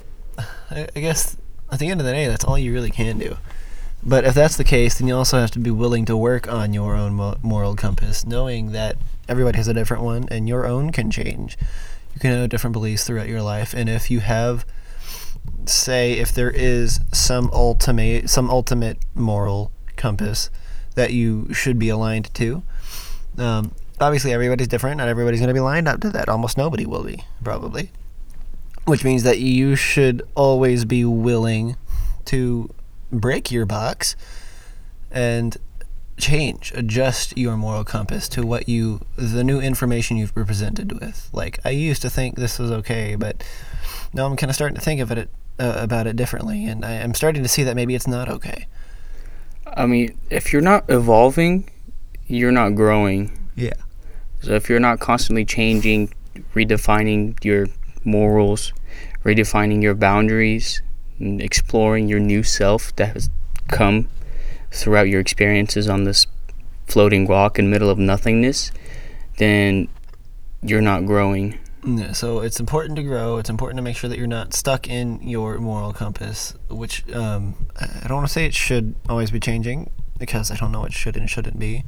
I, 0.70 0.88
I 0.96 1.00
guess 1.00 1.36
at 1.74 1.80
the 1.80 1.90
end 1.90 2.00
of 2.00 2.06
the 2.06 2.14
day, 2.14 2.28
that's 2.28 2.46
all 2.46 2.58
you 2.58 2.72
really 2.72 2.92
can 2.92 3.18
do. 3.18 3.38
But 4.04 4.26
if 4.26 4.34
that's 4.34 4.58
the 4.58 4.64
case, 4.64 4.98
then 4.98 5.08
you 5.08 5.16
also 5.16 5.40
have 5.40 5.52
to 5.52 5.60
be 5.60 5.72
willing 5.72 6.06
to 6.06 6.16
work 6.16 6.48
on 6.48 6.74
your 6.74 6.96
own 6.96 7.16
mo- 7.16 7.38
moral 7.42 7.76
compass, 7.76 8.26
knowing 8.26 8.74
that 8.74 8.98
everybody 9.28 9.58
has 9.58 9.68
a 9.68 9.74
different 9.74 10.04
one 10.04 10.28
and 10.30 10.48
your 10.48 10.66
own 10.68 10.92
can 10.92 11.10
change. 11.10 11.58
You 12.14 12.20
can 12.20 12.32
have 12.32 12.50
different 12.50 12.74
beliefs 12.74 13.06
throughout 13.06 13.28
your 13.28 13.42
life, 13.42 13.74
and 13.74 13.90
if 13.90 14.12
you 14.12 14.20
have, 14.20 14.66
say, 15.66 16.14
if 16.14 16.32
there 16.32 16.52
is 16.52 17.00
some 17.12 17.50
ultimate 17.52 18.30
some 18.30 18.52
ultimate 18.52 19.00
moral 19.16 19.72
compass 19.96 20.52
that 20.96 21.12
you 21.12 21.52
should 21.54 21.80
be 21.80 21.90
aligned 21.90 22.32
to, 22.36 22.62
um, 23.40 23.72
obviously 24.00 24.32
everybody's 24.32 24.68
different. 24.68 24.98
Not 24.98 25.08
everybody's 25.08 25.40
going 25.40 25.48
to 25.48 25.54
be 25.56 25.60
lined 25.60 25.88
up 25.88 26.02
to 26.02 26.10
that. 26.12 26.30
Almost 26.30 26.58
nobody 26.58 26.86
will 26.86 27.04
be, 27.04 27.24
probably. 27.44 27.90
Which 28.86 29.04
means 29.04 29.24
that 29.24 29.40
you 29.40 29.76
should 29.76 30.22
always 30.36 30.86
be 30.86 31.06
willing 31.06 31.78
to 32.26 32.70
break 33.12 33.52
your 33.52 33.66
box 33.66 34.16
and 35.12 35.56
change, 36.18 36.72
adjust 36.76 37.38
your 37.38 37.58
moral 37.58 37.84
compass 37.84 38.28
to 38.30 38.46
what 38.46 38.68
you, 38.68 39.02
the 39.16 39.44
new 39.44 39.60
information 39.60 40.18
you've 40.18 40.34
been 40.36 40.46
presented 40.46 41.00
with. 41.00 41.30
Like, 41.34 41.60
I 41.66 41.70
used 41.70 42.02
to 42.02 42.10
think 42.10 42.36
this 42.36 42.60
was 42.60 42.72
okay, 42.72 43.16
but 43.16 43.44
now 44.14 44.26
I'm 44.26 44.36
kind 44.36 44.50
of 44.50 44.56
starting 44.56 44.76
to 44.76 44.82
think 44.82 45.02
of 45.02 45.12
it 45.12 45.30
uh, 45.60 45.76
about 45.78 46.08
it 46.08 46.16
differently, 46.16 46.66
and 46.66 46.84
I, 46.84 46.96
I'm 46.98 47.14
starting 47.14 47.44
to 47.44 47.50
see 47.50 47.64
that 47.64 47.76
maybe 47.76 47.96
it's 47.96 48.08
not 48.08 48.30
okay. 48.30 48.68
I 49.76 49.86
mean, 49.86 50.18
if 50.30 50.54
you're 50.54 50.62
not 50.62 50.86
evolving, 50.90 51.70
you're 52.28 52.52
not 52.52 52.76
growing. 52.76 53.50
Yeah. 53.56 53.74
So 54.42 54.54
if 54.54 54.70
you're 54.70 54.80
not 54.80 55.00
constantly 55.00 55.46
changing, 55.46 56.14
redefining 56.54 57.44
your 57.44 57.68
morals, 58.06 58.74
redefining 59.24 59.82
your 59.82 59.96
boundaries, 59.96 60.82
exploring 61.20 62.08
your 62.08 62.20
new 62.20 62.44
self 62.44 62.96
that 62.96 63.14
has 63.14 63.30
come 63.68 64.10
throughout 64.72 65.08
your 65.08 65.22
experiences 65.22 65.88
on 65.88 66.04
this 66.04 66.28
floating 66.88 67.28
rock 67.28 67.58
in 67.58 67.70
middle 67.70 67.90
of 67.90 67.98
nothingness, 67.98 68.72
then 69.38 69.88
you're 70.62 70.82
not 70.82 71.06
growing. 71.06 71.58
Yeah, 71.86 72.14
so 72.14 72.40
it's 72.40 72.60
important 72.60 72.96
to 72.96 73.04
grow. 73.04 73.38
It's 73.38 73.50
important 73.50 73.78
to 73.78 73.82
make 73.82 73.98
sure 73.98 74.10
that 74.10 74.18
you're 74.18 74.28
not 74.28 74.54
stuck 74.54 74.88
in 74.88 75.22
your 75.22 75.58
moral 75.58 75.92
compass, 75.92 76.54
which 76.70 77.10
um, 77.14 77.68
I 77.80 78.08
don't 78.08 78.18
want 78.18 78.28
to 78.28 78.34
say 78.34 78.46
it 78.46 78.54
should 78.54 78.96
always 79.10 79.32
be 79.32 79.40
changing 79.40 79.92
because 80.18 80.50
I 80.50 80.56
don't 80.56 80.72
know 80.72 80.80
what 80.80 80.94
should 80.94 81.18
and 81.18 81.30
shouldn't 81.30 81.60
be. 81.60 81.84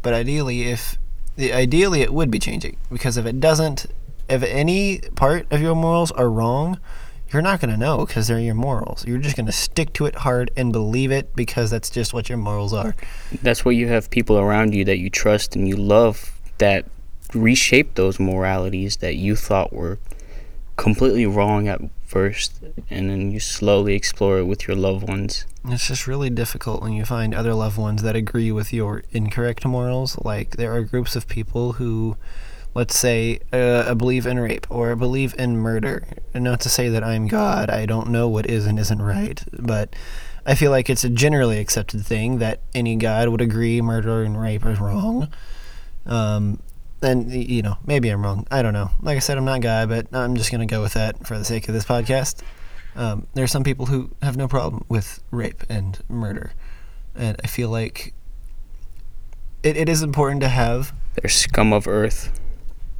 But 0.00 0.14
ideally, 0.14 0.70
if 0.70 0.96
ideally 1.38 2.00
it 2.00 2.14
would 2.14 2.30
be 2.30 2.38
changing 2.38 2.78
because 2.90 3.16
if 3.18 3.26
it 3.26 3.40
doesn't, 3.40 3.86
if 4.28 4.42
any 4.42 4.98
part 5.14 5.50
of 5.52 5.60
your 5.60 5.74
morals 5.74 6.10
are 6.12 6.30
wrong, 6.30 6.78
you're 7.32 7.42
not 7.42 7.60
going 7.60 7.70
to 7.70 7.76
know 7.76 8.06
because 8.06 8.28
they're 8.28 8.38
your 8.38 8.54
morals. 8.54 9.04
You're 9.06 9.18
just 9.18 9.36
going 9.36 9.46
to 9.46 9.52
stick 9.52 9.92
to 9.94 10.06
it 10.06 10.14
hard 10.14 10.50
and 10.56 10.72
believe 10.72 11.10
it 11.10 11.34
because 11.34 11.70
that's 11.70 11.90
just 11.90 12.14
what 12.14 12.28
your 12.28 12.38
morals 12.38 12.72
are. 12.72 12.94
That's 13.42 13.64
why 13.64 13.72
you 13.72 13.88
have 13.88 14.10
people 14.10 14.38
around 14.38 14.74
you 14.74 14.84
that 14.84 14.98
you 14.98 15.10
trust 15.10 15.56
and 15.56 15.66
you 15.68 15.76
love 15.76 16.38
that 16.58 16.86
reshape 17.34 17.94
those 17.94 18.20
moralities 18.20 18.98
that 18.98 19.16
you 19.16 19.34
thought 19.34 19.72
were 19.72 19.98
completely 20.76 21.26
wrong 21.26 21.66
at 21.66 21.80
first 22.04 22.62
and 22.90 23.10
then 23.10 23.32
you 23.32 23.40
slowly 23.40 23.94
explore 23.94 24.38
it 24.38 24.44
with 24.44 24.68
your 24.68 24.76
loved 24.76 25.08
ones. 25.08 25.44
It's 25.66 25.88
just 25.88 26.06
really 26.06 26.30
difficult 26.30 26.82
when 26.82 26.92
you 26.92 27.04
find 27.04 27.34
other 27.34 27.54
loved 27.54 27.78
ones 27.78 28.02
that 28.02 28.14
agree 28.14 28.52
with 28.52 28.72
your 28.72 29.02
incorrect 29.10 29.64
morals. 29.64 30.16
Like, 30.18 30.56
there 30.56 30.72
are 30.72 30.82
groups 30.82 31.16
of 31.16 31.26
people 31.26 31.72
who 31.72 32.16
let's 32.74 32.98
say, 32.98 33.38
uh, 33.52 33.94
believe 33.94 34.26
in 34.26 34.38
rape 34.38 34.66
or 34.68 34.92
I 34.92 34.94
believe 34.94 35.34
in 35.38 35.56
murder. 35.56 36.04
Not 36.34 36.60
to 36.60 36.68
say 36.68 36.88
that 36.88 37.04
I'm 37.04 37.28
God, 37.28 37.70
I 37.70 37.86
don't 37.86 38.10
know 38.10 38.28
what 38.28 38.46
is 38.46 38.66
and 38.66 38.78
isn't 38.78 39.00
right, 39.00 39.42
but 39.58 39.94
I 40.44 40.54
feel 40.54 40.70
like 40.70 40.90
it's 40.90 41.04
a 41.04 41.08
generally 41.08 41.58
accepted 41.58 42.04
thing 42.04 42.38
that 42.38 42.60
any 42.74 42.96
God 42.96 43.28
would 43.28 43.40
agree 43.40 43.80
murder 43.80 44.22
and 44.24 44.40
rape 44.40 44.66
is 44.66 44.80
wrong. 44.80 45.28
Um, 46.04 46.60
and, 47.00 47.30
you 47.32 47.62
know, 47.62 47.76
maybe 47.86 48.08
I'm 48.08 48.22
wrong. 48.22 48.46
I 48.50 48.62
don't 48.62 48.72
know. 48.72 48.90
Like 49.00 49.16
I 49.16 49.20
said, 49.20 49.38
I'm 49.38 49.44
not 49.44 49.60
God, 49.60 49.88
but 49.88 50.06
I'm 50.12 50.36
just 50.36 50.50
going 50.50 50.66
to 50.66 50.72
go 50.72 50.82
with 50.82 50.94
that 50.94 51.26
for 51.26 51.38
the 51.38 51.44
sake 51.44 51.68
of 51.68 51.74
this 51.74 51.84
podcast. 51.84 52.42
Um, 52.96 53.26
there 53.34 53.44
are 53.44 53.48
some 53.48 53.64
people 53.64 53.86
who 53.86 54.10
have 54.22 54.36
no 54.36 54.48
problem 54.48 54.84
with 54.88 55.22
rape 55.30 55.64
and 55.68 55.98
murder. 56.08 56.52
And 57.14 57.36
I 57.42 57.46
feel 57.46 57.68
like 57.68 58.14
it, 59.62 59.76
it 59.76 59.88
is 59.88 60.02
important 60.02 60.40
to 60.42 60.48
have. 60.48 60.92
They're 61.14 61.30
scum 61.30 61.72
of 61.72 61.86
earth. 61.86 62.40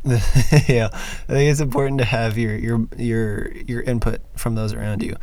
yeah, 0.69 0.91
I 0.93 1.33
think 1.33 1.51
it's 1.51 1.61
important 1.61 1.99
to 1.99 2.05
have 2.05 2.37
your 2.37 2.55
your 2.57 2.87
your 2.97 3.53
your 3.53 3.83
input 3.83 4.21
from 4.37 4.55
those 4.55 4.75
around 4.75 5.03
you. 5.03 5.17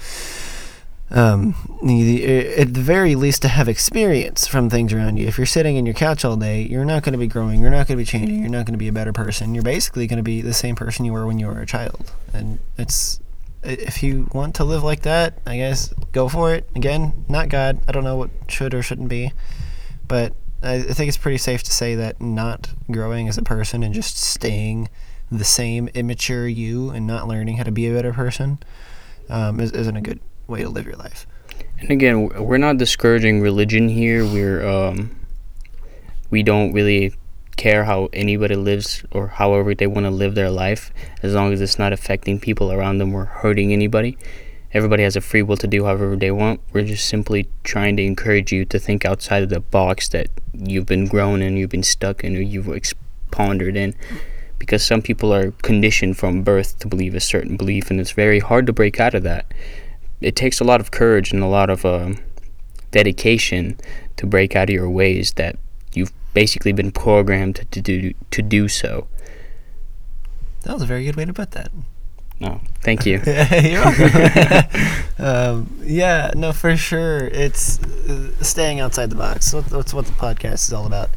Um, 1.11 1.55
at 1.83 2.73
the 2.73 2.81
very 2.81 3.15
least, 3.15 3.41
to 3.41 3.49
have 3.49 3.67
experience 3.67 4.47
from 4.47 4.69
things 4.69 4.93
around 4.93 5.17
you. 5.17 5.27
If 5.27 5.37
you're 5.37 5.45
sitting 5.45 5.75
in 5.75 5.85
your 5.85 5.93
couch 5.93 6.23
all 6.23 6.37
day, 6.37 6.63
you're 6.63 6.85
not 6.85 7.03
going 7.03 7.11
to 7.11 7.19
be 7.19 7.27
growing. 7.27 7.59
You're 7.59 7.69
not 7.69 7.87
going 7.87 7.97
to 7.97 8.01
be 8.01 8.05
changing. 8.05 8.39
You're 8.39 8.49
not 8.49 8.65
going 8.65 8.73
to 8.73 8.79
be 8.79 8.87
a 8.87 8.93
better 8.93 9.11
person. 9.11 9.53
You're 9.53 9.63
basically 9.63 10.07
going 10.07 10.17
to 10.17 10.23
be 10.23 10.41
the 10.41 10.53
same 10.53 10.75
person 10.75 11.05
you 11.05 11.11
were 11.11 11.27
when 11.27 11.37
you 11.37 11.47
were 11.47 11.59
a 11.59 11.65
child. 11.65 12.11
And 12.33 12.59
it's 12.77 13.19
if 13.63 14.01
you 14.01 14.29
want 14.33 14.55
to 14.55 14.63
live 14.63 14.83
like 14.83 15.01
that, 15.01 15.37
I 15.45 15.57
guess 15.57 15.93
go 16.11 16.27
for 16.27 16.53
it. 16.55 16.67
Again, 16.75 17.25
not 17.27 17.49
God. 17.49 17.79
I 17.87 17.91
don't 17.91 18.03
know 18.03 18.15
what 18.15 18.31
should 18.47 18.73
or 18.73 18.81
shouldn't 18.81 19.09
be, 19.09 19.33
but 20.07 20.33
I 20.63 20.81
think 20.81 21.07
it's 21.07 21.17
pretty 21.17 21.39
safe 21.39 21.63
to 21.63 21.71
say 21.71 21.95
that 21.95 22.21
not 22.21 22.69
growing 22.91 23.27
as 23.27 23.37
a 23.37 23.41
person 23.41 23.83
and 23.83 23.93
just 23.93 24.17
staying 24.17 24.89
the 25.31 25.43
same 25.43 25.87
immature 25.89 26.47
you 26.47 26.91
and 26.91 27.07
not 27.07 27.27
learning 27.27 27.57
how 27.57 27.63
to 27.63 27.71
be 27.71 27.87
a 27.87 27.93
better 27.93 28.13
person 28.13 28.59
um, 29.29 29.59
is, 29.59 29.71
isn't 29.71 29.95
a 29.95 30.01
good 30.01 30.19
way 30.47 30.61
to 30.61 30.69
live 30.69 30.85
your 30.85 30.97
life. 30.97 31.25
And 31.79 31.89
again, 31.89 32.27
we're 32.27 32.57
not 32.57 32.77
discouraging 32.77 33.41
religion 33.41 33.89
here. 33.89 34.23
We're 34.23 34.67
um, 34.67 35.15
we 36.29 36.43
don't 36.43 36.73
really 36.73 37.13
care 37.57 37.83
how 37.85 38.09
anybody 38.13 38.55
lives 38.55 39.03
or 39.11 39.27
however 39.27 39.73
they 39.73 39.87
want 39.87 40.05
to 40.05 40.11
live 40.11 40.35
their 40.35 40.49
life, 40.49 40.91
as 41.23 41.33
long 41.33 41.53
as 41.53 41.61
it's 41.61 41.79
not 41.79 41.91
affecting 41.91 42.39
people 42.39 42.71
around 42.71 42.99
them 42.99 43.13
or 43.15 43.25
hurting 43.25 43.73
anybody 43.73 44.17
everybody 44.73 45.03
has 45.03 45.15
a 45.15 45.21
free 45.21 45.41
will 45.41 45.57
to 45.57 45.67
do 45.67 45.85
however 45.85 46.15
they 46.15 46.31
want. 46.31 46.61
We're 46.71 46.85
just 46.85 47.07
simply 47.07 47.47
trying 47.63 47.97
to 47.97 48.03
encourage 48.03 48.51
you 48.51 48.65
to 48.65 48.79
think 48.79 49.05
outside 49.05 49.43
of 49.43 49.49
the 49.49 49.59
box 49.59 50.07
that 50.09 50.27
you've 50.53 50.85
been 50.85 51.07
grown 51.07 51.41
in, 51.41 51.57
you've 51.57 51.69
been 51.69 51.83
stuck 51.83 52.23
in, 52.23 52.35
or 52.35 52.41
you've 52.41 52.93
pondered 53.31 53.75
in. 53.75 53.95
Because 54.59 54.85
some 54.85 55.01
people 55.01 55.33
are 55.33 55.51
conditioned 55.63 56.17
from 56.17 56.43
birth 56.43 56.77
to 56.79 56.87
believe 56.87 57.15
a 57.15 57.19
certain 57.19 57.57
belief, 57.57 57.89
and 57.89 57.99
it's 57.99 58.11
very 58.11 58.39
hard 58.39 58.67
to 58.67 58.73
break 58.73 58.99
out 58.99 59.15
of 59.15 59.23
that. 59.23 59.51
It 60.21 60.35
takes 60.35 60.59
a 60.59 60.63
lot 60.63 60.79
of 60.79 60.91
courage 60.91 61.33
and 61.33 61.41
a 61.41 61.47
lot 61.47 61.69
of 61.69 61.83
uh, 61.83 62.13
dedication 62.91 63.77
to 64.17 64.27
break 64.27 64.55
out 64.55 64.69
of 64.69 64.75
your 64.75 64.89
ways 64.89 65.33
that 65.33 65.57
you've 65.93 66.13
basically 66.33 66.71
been 66.71 66.91
programmed 66.91 67.65
to 67.71 67.81
do 67.81 68.13
to 68.29 68.41
do 68.41 68.67
so. 68.67 69.07
That 70.61 70.73
was 70.73 70.83
a 70.83 70.85
very 70.85 71.05
good 71.05 71.15
way 71.15 71.25
to 71.25 71.33
put 71.33 71.51
that. 71.51 71.71
No, 72.41 72.59
thank 72.81 73.05
you. 73.05 73.21
um, 75.19 75.71
yeah, 75.83 76.31
no, 76.35 76.51
for 76.51 76.75
sure. 76.75 77.27
It's 77.27 77.79
uh, 77.79 78.31
staying 78.43 78.79
outside 78.79 79.11
the 79.11 79.15
box. 79.15 79.51
That's 79.51 79.93
what 79.93 80.07
the 80.07 80.13
podcast 80.13 80.67
is 80.67 80.73
all 80.73 80.87
about. 80.87 81.11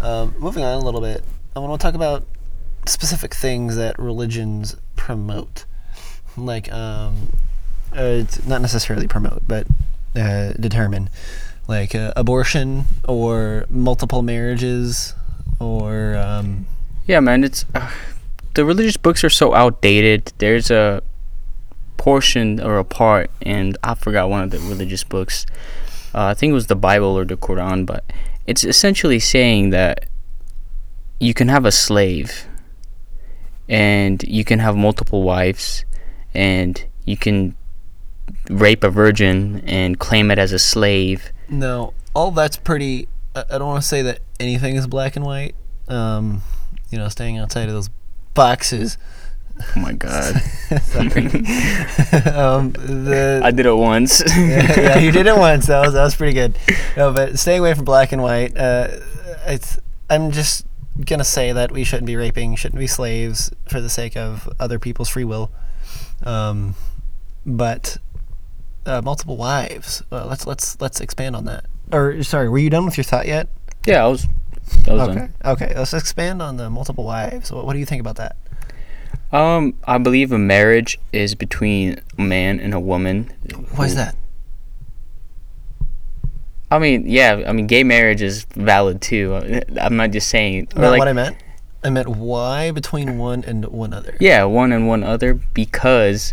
Um, 0.00 0.34
moving 0.38 0.64
on 0.64 0.80
a 0.80 0.82
little 0.82 1.02
bit, 1.02 1.22
I 1.54 1.58
want 1.58 1.78
to 1.78 1.84
talk 1.84 1.94
about 1.94 2.26
specific 2.86 3.34
things 3.34 3.76
that 3.76 3.98
religions 3.98 4.76
promote. 4.96 5.66
Like, 6.38 6.72
um, 6.72 7.34
uh, 7.92 8.24
not 8.46 8.62
necessarily 8.62 9.06
promote, 9.06 9.42
but 9.46 9.66
uh, 10.16 10.54
determine. 10.54 11.10
Like 11.68 11.94
uh, 11.94 12.14
abortion 12.16 12.86
or 13.06 13.66
multiple 13.68 14.22
marriages 14.22 15.14
or. 15.60 16.16
Um, 16.16 16.64
yeah, 17.06 17.20
man, 17.20 17.44
it's 17.44 17.66
uh, 17.74 17.90
the 18.54 18.64
religious 18.64 18.96
books 18.96 19.24
are 19.24 19.30
so 19.30 19.54
outdated. 19.54 20.32
There's 20.38 20.70
a 20.70 21.02
portion 21.96 22.60
or 22.60 22.78
a 22.78 22.84
part, 22.84 23.30
and 23.42 23.76
I 23.82 23.94
forgot 23.94 24.28
one 24.28 24.42
of 24.42 24.50
the 24.50 24.58
religious 24.58 25.04
books. 25.04 25.46
Uh, 26.14 26.26
I 26.26 26.34
think 26.34 26.50
it 26.50 26.54
was 26.54 26.66
the 26.66 26.76
Bible 26.76 27.16
or 27.16 27.24
the 27.24 27.36
Quran, 27.36 27.86
but 27.86 28.04
it's 28.46 28.64
essentially 28.64 29.18
saying 29.18 29.70
that 29.70 30.06
you 31.18 31.32
can 31.32 31.48
have 31.48 31.64
a 31.64 31.72
slave, 31.72 32.46
and 33.68 34.22
you 34.24 34.44
can 34.44 34.58
have 34.58 34.76
multiple 34.76 35.22
wives, 35.22 35.84
and 36.34 36.84
you 37.04 37.16
can 37.16 37.54
rape 38.50 38.84
a 38.84 38.90
virgin 38.90 39.62
and 39.66 39.98
claim 39.98 40.30
it 40.30 40.38
as 40.38 40.52
a 40.52 40.58
slave. 40.58 41.32
No, 41.48 41.94
all 42.14 42.30
that's 42.30 42.56
pretty. 42.56 43.08
I 43.34 43.58
don't 43.58 43.68
want 43.68 43.82
to 43.82 43.88
say 43.88 44.02
that 44.02 44.20
anything 44.38 44.76
is 44.76 44.86
black 44.86 45.16
and 45.16 45.24
white. 45.24 45.54
Um, 45.88 46.42
you 46.90 46.98
know, 46.98 47.08
staying 47.08 47.38
outside 47.38 47.68
of 47.68 47.74
those 47.74 47.88
boxes. 48.34 48.98
Oh 49.60 49.80
my 49.80 49.92
god! 49.92 50.34
um, 52.34 52.72
the, 52.72 53.40
I 53.42 53.50
did 53.50 53.66
it 53.66 53.74
once. 53.74 54.22
yeah, 54.36 54.80
yeah, 54.80 54.98
you 54.98 55.12
did 55.12 55.26
it 55.26 55.36
once. 55.36 55.66
That 55.66 55.84
was 55.84 55.94
that 55.94 56.02
was 56.02 56.16
pretty 56.16 56.32
good. 56.32 56.58
No, 56.96 57.12
but 57.12 57.38
stay 57.38 57.56
away 57.56 57.74
from 57.74 57.84
black 57.84 58.12
and 58.12 58.22
white. 58.22 58.56
Uh, 58.56 58.88
it's 59.46 59.78
I'm 60.10 60.30
just 60.30 60.66
gonna 61.04 61.24
say 61.24 61.52
that 61.52 61.70
we 61.70 61.84
shouldn't 61.84 62.06
be 62.06 62.16
raping, 62.16 62.56
shouldn't 62.56 62.80
be 62.80 62.86
slaves 62.86 63.50
for 63.68 63.80
the 63.80 63.90
sake 63.90 64.16
of 64.16 64.48
other 64.58 64.78
people's 64.78 65.08
free 65.08 65.24
will. 65.24 65.50
Um, 66.24 66.74
but 67.44 67.98
uh, 68.86 69.02
multiple 69.02 69.36
wives. 69.36 70.02
Uh, 70.10 70.26
let's 70.26 70.46
let's 70.46 70.80
let's 70.80 71.00
expand 71.00 71.36
on 71.36 71.44
that. 71.44 71.66
Or 71.92 72.22
sorry, 72.22 72.48
were 72.48 72.58
you 72.58 72.70
done 72.70 72.84
with 72.84 72.96
your 72.96 73.04
thought 73.04 73.26
yet? 73.26 73.48
Yeah, 73.86 74.04
I 74.04 74.08
was. 74.08 74.26
Okay. 74.88 75.14
done. 75.14 75.34
Okay. 75.44 75.72
Let's 75.76 75.94
expand 75.94 76.42
on 76.42 76.56
the 76.56 76.70
multiple 76.70 77.04
wives. 77.04 77.52
What, 77.52 77.66
what 77.66 77.72
do 77.72 77.78
you 77.78 77.86
think 77.86 78.00
about 78.00 78.16
that? 78.16 78.36
Um, 79.32 79.74
I 79.84 79.98
believe 79.98 80.30
a 80.32 80.38
marriage 80.38 80.98
is 81.12 81.34
between 81.34 82.00
a 82.18 82.22
man 82.22 82.60
and 82.60 82.74
a 82.74 82.80
woman. 82.80 83.32
Why 83.74 83.86
is 83.86 83.94
that? 83.94 84.14
I 86.70 86.78
mean, 86.78 87.04
yeah, 87.06 87.42
I 87.46 87.52
mean, 87.52 87.66
gay 87.66 87.84
marriage 87.84 88.22
is 88.22 88.44
valid 88.54 89.00
too. 89.00 89.34
I'm 89.80 89.96
not 89.96 90.10
just 90.10 90.28
saying. 90.28 90.68
Not 90.74 90.90
like, 90.90 90.98
what 90.98 91.08
I 91.08 91.12
meant. 91.12 91.36
I 91.84 91.90
meant 91.90 92.08
why 92.08 92.70
between 92.70 93.18
one 93.18 93.42
and 93.44 93.66
one 93.66 93.92
other. 93.92 94.16
yeah, 94.20 94.44
one 94.44 94.72
and 94.72 94.86
one 94.86 95.02
other 95.02 95.34
because 95.34 96.32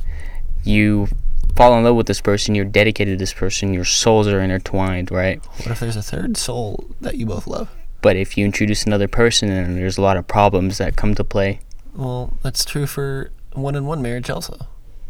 you 0.64 1.08
fall 1.56 1.78
in 1.78 1.84
love 1.84 1.96
with 1.96 2.08
this 2.08 2.22
person, 2.22 2.56
you're 2.56 2.66
dedicated 2.66 3.18
to 3.18 3.22
this 3.22 3.34
person, 3.34 3.74
your 3.74 3.86
souls 3.86 4.28
are 4.28 4.40
intertwined, 4.40 5.12
right? 5.12 5.44
What 5.58 5.68
if 5.68 5.80
there's 5.80 5.96
a 5.96 6.04
third 6.04 6.38
soul 6.38 6.86
that 7.02 7.18
you 7.18 7.26
both 7.26 7.48
love? 7.48 7.70
But 8.02 8.16
if 8.16 8.38
you 8.38 8.46
introduce 8.46 8.86
another 8.86 9.08
person, 9.08 9.50
then 9.50 9.76
there's 9.76 9.98
a 9.98 10.02
lot 10.02 10.18
of 10.18 10.28
problems 10.28 10.78
that 10.78 10.96
come 10.96 11.16
to 11.16 11.24
play. 11.24 11.60
Well, 11.94 12.38
that's 12.42 12.64
true 12.64 12.86
for 12.88 13.32
one 13.54 13.76
and 13.76 13.86
one 13.88 14.02
marriage 14.02 14.30
also. 14.30 14.68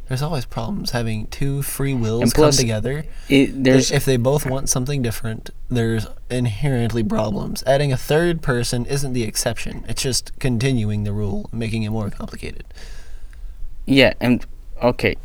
There's 0.08 0.24
always 0.24 0.46
problems 0.46 0.90
having 0.90 1.28
two 1.28 1.62
free 1.62 1.94
wills 1.94 2.24
And 2.24 2.34
come 2.34 2.52
together. 2.52 3.06
It, 3.30 3.64
there's 3.64 3.92
if 3.92 4.06
they 4.06 4.18
both 4.18 4.44
want 4.44 4.68
something 4.68 5.04
different, 5.04 5.52
there's 5.70 6.08
inherently 6.32 7.04
problems. 7.04 7.64
Adding 7.68 7.94
a 7.94 7.98
third 7.98 8.42
person 8.42 8.88
isn't 8.88 9.14
the 9.14 9.22
exception. 9.22 9.86
It's 9.88 10.02
just 10.02 10.32
continuing 10.40 11.04
the 11.04 11.14
rule, 11.14 11.48
making 11.54 11.84
it 11.84 11.92
more 11.92 12.10
complicated. 12.10 12.64
Yeah, 13.86 14.14
and 14.20 14.44
okay. 14.82 15.16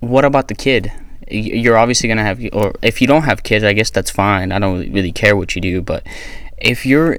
What 0.00 0.24
about 0.24 0.48
the 0.48 0.54
kid? 0.54 0.90
You're 1.30 1.76
obviously 1.78 2.08
gonna 2.08 2.22
have, 2.24 2.40
or 2.52 2.74
if 2.82 3.00
you 3.00 3.06
don't 3.06 3.22
have 3.22 3.42
kids, 3.42 3.64
I 3.64 3.72
guess 3.72 3.90
that's 3.90 4.10
fine. 4.10 4.52
I 4.52 4.58
don't 4.58 4.92
really 4.92 5.12
care 5.12 5.36
what 5.36 5.54
you 5.54 5.60
do, 5.60 5.80
but 5.82 6.06
if 6.58 6.84
you're 6.86 7.18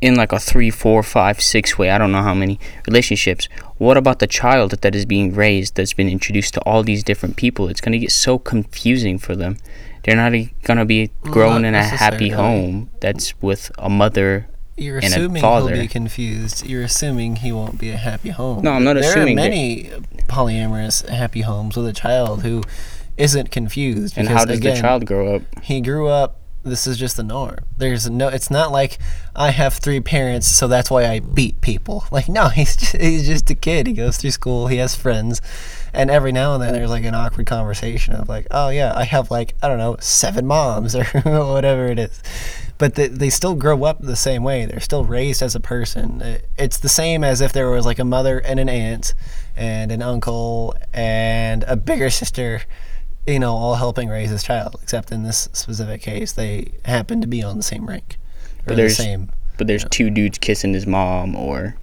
in 0.00 0.16
like 0.16 0.32
a 0.32 0.38
three, 0.38 0.70
four, 0.70 1.02
five, 1.02 1.40
six 1.40 1.78
way, 1.78 1.90
I 1.90 1.96
don't 1.98 2.12
know 2.12 2.22
how 2.22 2.34
many 2.34 2.58
relationships. 2.86 3.48
What 3.78 3.96
about 3.96 4.18
the 4.18 4.26
child 4.26 4.72
that 4.72 4.94
is 4.94 5.06
being 5.06 5.34
raised, 5.34 5.76
that's 5.76 5.94
been 5.94 6.08
introduced 6.08 6.54
to 6.54 6.60
all 6.62 6.82
these 6.82 7.02
different 7.02 7.36
people? 7.36 7.68
It's 7.68 7.80
gonna 7.80 7.98
get 7.98 8.12
so 8.12 8.38
confusing 8.38 9.18
for 9.18 9.34
them. 9.36 9.56
They're 10.02 10.16
not 10.16 10.34
e- 10.34 10.52
gonna 10.64 10.84
be 10.84 11.10
growing 11.22 11.62
Not 11.62 11.68
in 11.68 11.74
a 11.74 11.82
happy 11.82 12.28
home 12.30 12.90
that's 13.00 13.40
with 13.40 13.70
a 13.78 13.88
mother. 13.88 14.46
You're 14.76 14.96
And 14.96 15.04
a 15.04 15.08
assuming 15.08 15.42
he'll 15.42 15.68
be 15.70 15.86
confused. 15.88 16.66
You're 16.66 16.82
assuming 16.82 17.36
he 17.36 17.52
won't 17.52 17.78
be 17.78 17.90
a 17.90 17.96
happy 17.96 18.30
home. 18.30 18.62
No, 18.62 18.72
I'm 18.72 18.84
not 18.84 18.94
there 18.96 19.04
assuming 19.08 19.38
are 19.38 19.42
that- 19.42 19.48
many 19.48 19.90
polyamorous 20.28 21.08
happy 21.08 21.42
homes 21.42 21.76
with 21.76 21.86
a 21.86 21.92
child 21.92 22.42
who 22.42 22.62
isn't 23.16 23.50
confused. 23.50 24.16
And 24.16 24.28
how 24.28 24.44
does 24.44 24.58
again, 24.58 24.74
the 24.74 24.80
child 24.80 25.06
grow 25.06 25.36
up? 25.36 25.42
he 25.62 25.80
grew 25.80 26.08
up 26.08 26.40
this 26.64 26.86
is 26.86 26.96
just 26.96 27.16
the 27.16 27.22
norm. 27.22 27.58
There's 27.76 28.08
no 28.08 28.28
it's 28.28 28.50
not 28.50 28.72
like 28.72 28.98
i 29.36 29.50
have 29.50 29.74
three 29.74 30.00
parents 30.00 30.46
so 30.46 30.66
that's 30.66 30.90
why 30.90 31.06
i 31.06 31.20
beat 31.20 31.60
people. 31.60 32.04
Like 32.14 32.28
no 32.28 32.48
he's 32.48 32.76
just, 32.76 32.96
he's 32.96 33.26
just 33.26 33.50
a 33.50 33.54
kid. 33.54 33.86
He 33.86 33.92
goes 33.92 34.16
through 34.16 34.30
school 34.30 34.68
he 34.68 34.78
has 34.78 34.96
friends 34.96 35.40
and 35.92 36.10
every 36.10 36.32
now 36.32 36.54
and 36.54 36.62
then 36.62 36.72
there's 36.72 36.90
like 36.90 37.04
an 37.04 37.14
awkward 37.14 37.46
conversation 37.46 38.14
of 38.14 38.28
like 38.28 38.46
oh 38.50 38.68
yeah 38.68 38.92
i 38.96 39.04
have 39.04 39.30
like 39.30 39.54
i 39.62 39.68
don't 39.68 39.78
know 39.78 39.96
seven 40.00 40.46
moms 40.46 40.96
or 40.96 41.04
whatever 41.24 41.86
it 41.86 41.98
is. 41.98 42.22
But 42.76 42.96
they, 42.96 43.06
they 43.06 43.30
still 43.30 43.54
grow 43.54 43.84
up 43.84 44.00
the 44.00 44.16
same 44.16 44.42
way. 44.42 44.66
They're 44.66 44.80
still 44.80 45.04
raised 45.04 45.42
as 45.42 45.54
a 45.54 45.60
person. 45.60 46.40
It's 46.58 46.78
the 46.78 46.88
same 46.88 47.22
as 47.22 47.40
if 47.40 47.52
there 47.52 47.70
was 47.70 47.86
like 47.86 48.00
a 48.00 48.04
mother 48.04 48.40
and 48.40 48.58
an 48.58 48.68
aunt 48.68 49.14
and 49.54 49.92
an 49.92 50.02
uncle 50.02 50.74
and 50.92 51.62
a 51.68 51.76
bigger 51.76 52.10
sister 52.10 52.62
you 53.26 53.38
know, 53.38 53.52
all 53.54 53.74
helping 53.76 54.08
raise 54.08 54.30
his 54.30 54.42
child. 54.42 54.76
Except 54.82 55.10
in 55.12 55.22
this 55.22 55.48
specific 55.52 56.02
case, 56.02 56.32
they 56.32 56.72
happen 56.84 57.20
to 57.20 57.26
be 57.26 57.42
on 57.42 57.56
the 57.56 57.62
same 57.62 57.86
rank 57.86 58.18
or 58.66 58.70
the 58.70 58.74
there's- 58.76 58.96
same. 58.96 59.30
But 59.56 59.68
there's 59.68 59.84
two 59.90 60.10
dudes 60.10 60.38
kissing 60.38 60.72
his 60.74 60.84
mom, 60.84 61.36
or 61.36 61.76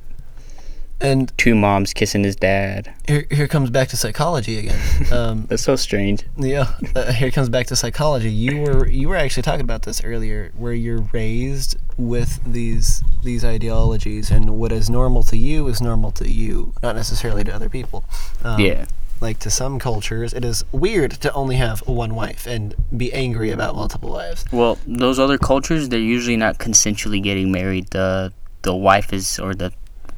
And 1.00 1.32
two 1.38 1.56
moms 1.56 1.94
kissing 1.94 2.24
his 2.26 2.36
dad. 2.36 2.94
here, 3.08 3.26
here 3.32 3.48
comes 3.48 3.70
back 3.70 3.88
to 3.90 3.98
psychology 3.98 4.60
again. 4.60 4.80
Um, 5.12 5.46
That's 5.50 5.64
so 5.64 5.76
strange. 5.78 6.24
yeah, 6.38 6.74
uh, 6.96 7.12
here 7.14 7.32
comes 7.32 7.48
back 7.50 7.68
to 7.68 7.76
psychology. 7.78 8.30
You 8.30 8.62
were 8.62 8.88
you 8.88 9.08
were 9.10 9.16
actually 9.16 9.44
talking 9.44 9.62
about 9.62 9.84
this 9.84 10.04
earlier, 10.04 10.52
where 10.58 10.74
you're 10.74 11.02
raised 11.14 11.78
with 11.98 12.40
these 12.46 13.02
these 13.24 13.44
ideologies, 13.46 14.32
and 14.32 14.58
what 14.60 14.72
is 14.74 14.90
normal 14.90 15.24
to 15.24 15.38
you 15.38 15.68
is 15.70 15.82
normal 15.82 16.12
to 16.12 16.30
you, 16.30 16.74
not 16.84 16.96
necessarily 16.98 17.44
to 17.46 17.56
other 17.56 17.70
people. 17.70 18.04
Um, 18.44 18.60
yeah. 18.60 18.86
Like 19.22 19.38
to 19.40 19.52
some 19.52 19.78
cultures, 19.78 20.34
it 20.34 20.44
is 20.44 20.64
weird 20.72 21.12
to 21.22 21.32
only 21.34 21.58
have 21.58 21.88
one 21.88 22.16
wife 22.16 22.48
and 22.48 22.74
be 22.98 23.14
angry 23.14 23.52
about 23.52 23.76
multiple 23.76 24.10
wives. 24.10 24.46
Well, 24.52 24.80
those 24.88 25.20
other 25.20 25.38
cultures, 25.38 25.90
they're 25.90 26.00
usually 26.00 26.38
not 26.38 26.58
consensually 26.58 27.22
getting 27.22 27.52
married. 27.52 27.92
The 27.92 28.34
the 28.64 28.76
wife 28.76 29.14
is 29.14 29.38
or 29.40 29.54
the 29.54 29.72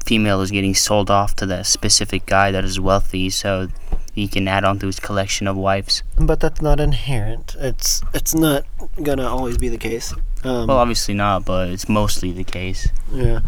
female 0.05 0.39
is 0.41 0.51
getting 0.51 0.73
sold 0.73 1.11
off 1.11 1.35
to 1.35 1.45
that 1.47 1.65
specific 1.65 2.25
guy 2.25 2.51
that 2.51 2.63
is 2.63 2.79
wealthy, 2.79 3.29
so 3.29 3.67
he 4.13 4.27
can 4.29 4.47
add 4.47 4.63
on 4.63 4.79
to 4.79 4.85
his 4.87 4.99
collection 5.01 5.47
of 5.47 5.57
wives. 5.57 6.01
But 6.17 6.39
that's 6.39 6.61
not 6.61 6.79
inherent. 6.79 7.55
It's 7.59 8.01
it's 8.13 8.33
not 8.33 8.63
gonna 9.01 9.27
always 9.27 9.57
be 9.57 9.67
the 9.67 9.77
case. 9.77 10.13
Um, 10.45 10.67
Well, 10.67 10.77
obviously 10.77 11.13
not, 11.13 11.43
but 11.43 11.69
it's 11.69 11.89
mostly 11.89 12.31
the 12.31 12.45
case. 12.45 12.87
yeah, 13.11 13.41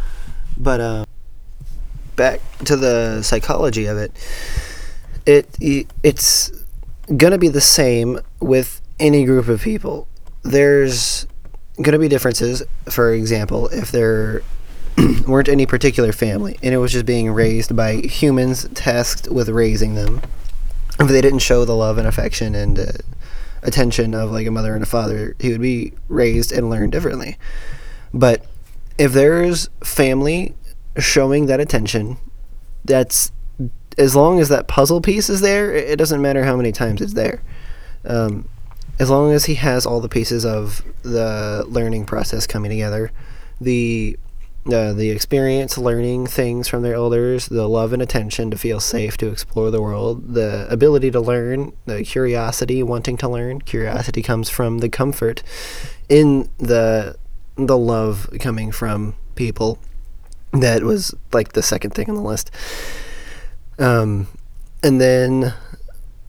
but 0.58 0.82
uh, 0.82 1.06
back 2.18 2.42
to 2.66 2.76
the 2.76 3.22
psychology 3.24 3.86
of 3.86 3.98
it. 3.98 4.12
It 5.26 5.48
it's 6.04 6.52
gonna 7.16 7.38
be 7.38 7.48
the 7.48 7.62
same 7.62 8.20
with 8.40 8.82
any 9.00 9.26
group 9.26 9.48
of 9.48 9.62
people. 9.62 10.08
There's 10.44 11.28
gonna 11.82 12.00
be 12.00 12.08
differences. 12.08 12.64
For 12.90 13.14
example, 13.14 13.68
if 13.70 13.92
there 13.92 14.44
weren't 15.28 15.50
any 15.50 15.66
particular 15.66 16.12
family 16.12 16.58
and 16.64 16.74
it 16.74 16.78
was 16.78 16.92
just 16.92 17.06
being 17.06 17.32
raised 17.32 17.76
by 17.76 17.96
humans 17.96 18.68
tasked 18.74 19.28
with 19.30 19.50
raising 19.50 19.96
them, 19.96 20.22
if 21.00 21.08
they 21.08 21.22
didn't 21.22 21.40
show 21.40 21.66
the 21.66 21.76
love 21.76 21.98
and 21.98 22.08
affection 22.08 22.56
and 22.56 22.80
uh, 22.80 22.86
attention 23.64 24.14
of 24.14 24.32
like 24.32 24.48
a 24.48 24.52
mother 24.52 24.74
and 24.74 24.84
a 24.84 24.88
father, 24.88 25.36
he 25.40 25.52
would 25.52 25.62
be 25.62 25.94
raised 26.08 26.52
and 26.52 26.70
learn 26.70 26.90
differently. 26.90 27.38
But 28.14 28.46
if 28.98 29.12
there's 29.12 29.70
family 29.84 30.56
showing 30.98 31.48
that 31.48 31.60
attention, 31.60 32.18
that's 32.86 33.32
as 33.98 34.16
long 34.16 34.40
as 34.40 34.50
that 34.50 34.68
puzzle 34.68 35.02
piece 35.02 35.30
is 35.30 35.42
there, 35.42 35.74
it 35.74 35.98
doesn't 35.98 36.22
matter 36.22 36.44
how 36.44 36.56
many 36.56 36.72
times 36.72 37.02
it's 37.02 37.14
there. 37.14 37.42
Um, 38.04 38.48
as 39.00 39.10
long 39.10 39.32
as 39.32 39.46
he 39.46 39.56
has 39.56 39.86
all 39.86 40.00
the 40.00 40.10
pieces 40.10 40.46
of 40.46 40.84
the 41.02 41.66
learning 41.68 42.06
process 42.06 42.48
coming 42.48 42.72
together, 42.72 43.12
the 43.60 44.18
uh, 44.68 44.94
the 44.94 45.12
experience 45.12 45.78
learning 45.78 46.26
things 46.26 46.68
from 46.68 46.82
their 46.82 46.96
elders, 46.96 47.48
the 47.48 47.70
love 47.70 47.94
and 47.94 48.02
attention 48.02 48.50
to 48.50 48.58
feel 48.58 48.80
safe 48.80 49.16
to 49.16 49.28
explore 49.28 49.70
the 49.70 49.82
world, 49.82 50.34
the 50.34 50.66
ability 50.72 51.12
to 51.12 51.20
learn, 51.20 51.72
the 51.86 52.04
curiosity, 52.04 52.82
wanting 52.82 53.16
to 53.16 53.30
learn. 53.30 53.62
Curiosity 53.62 54.24
comes 54.24 54.50
from 54.50 54.80
the 54.80 54.90
comfort 54.90 55.44
in 56.10 56.50
the 56.58 57.16
the 57.58 57.78
love 57.78 58.30
coming 58.40 58.72
from 58.72 59.16
people. 59.36 59.78
That 60.52 60.84
was 60.84 61.14
like 61.32 61.54
the 61.54 61.62
second 61.62 61.92
thing 61.92 62.10
on 62.10 62.16
the 62.16 62.22
list. 62.22 62.50
Um, 63.78 64.28
and 64.84 65.02
then 65.02 65.54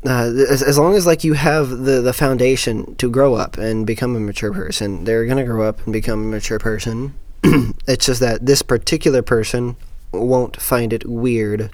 uh, 0.05 0.33
as, 0.49 0.63
as 0.63 0.79
long 0.79 0.95
as 0.95 1.07
like 1.07 1.25
you 1.25 1.35
have 1.35 1.69
the 1.69 2.01
the 2.01 2.13
foundation 2.13 2.95
to 2.97 3.11
grow 3.11 3.35
up 3.35 3.59
and 3.59 3.87
become 3.87 4.15
a 4.17 4.21
mature 4.21 4.53
person, 4.53 5.05
they're 5.05 5.27
gonna 5.27 5.45
grow 5.45 5.69
up 5.69 5.85
and 5.85 5.93
become 5.93 6.21
a 6.23 6.31
mature 6.31 6.59
person. 6.59 7.15
it's 7.87 8.07
just 8.07 8.21
that 8.21 8.47
this 8.47 8.63
particular 8.63 9.23
person 9.23 9.77
won't 10.13 10.61
find 10.61 10.93
it 10.93 11.07
weird 11.09 11.71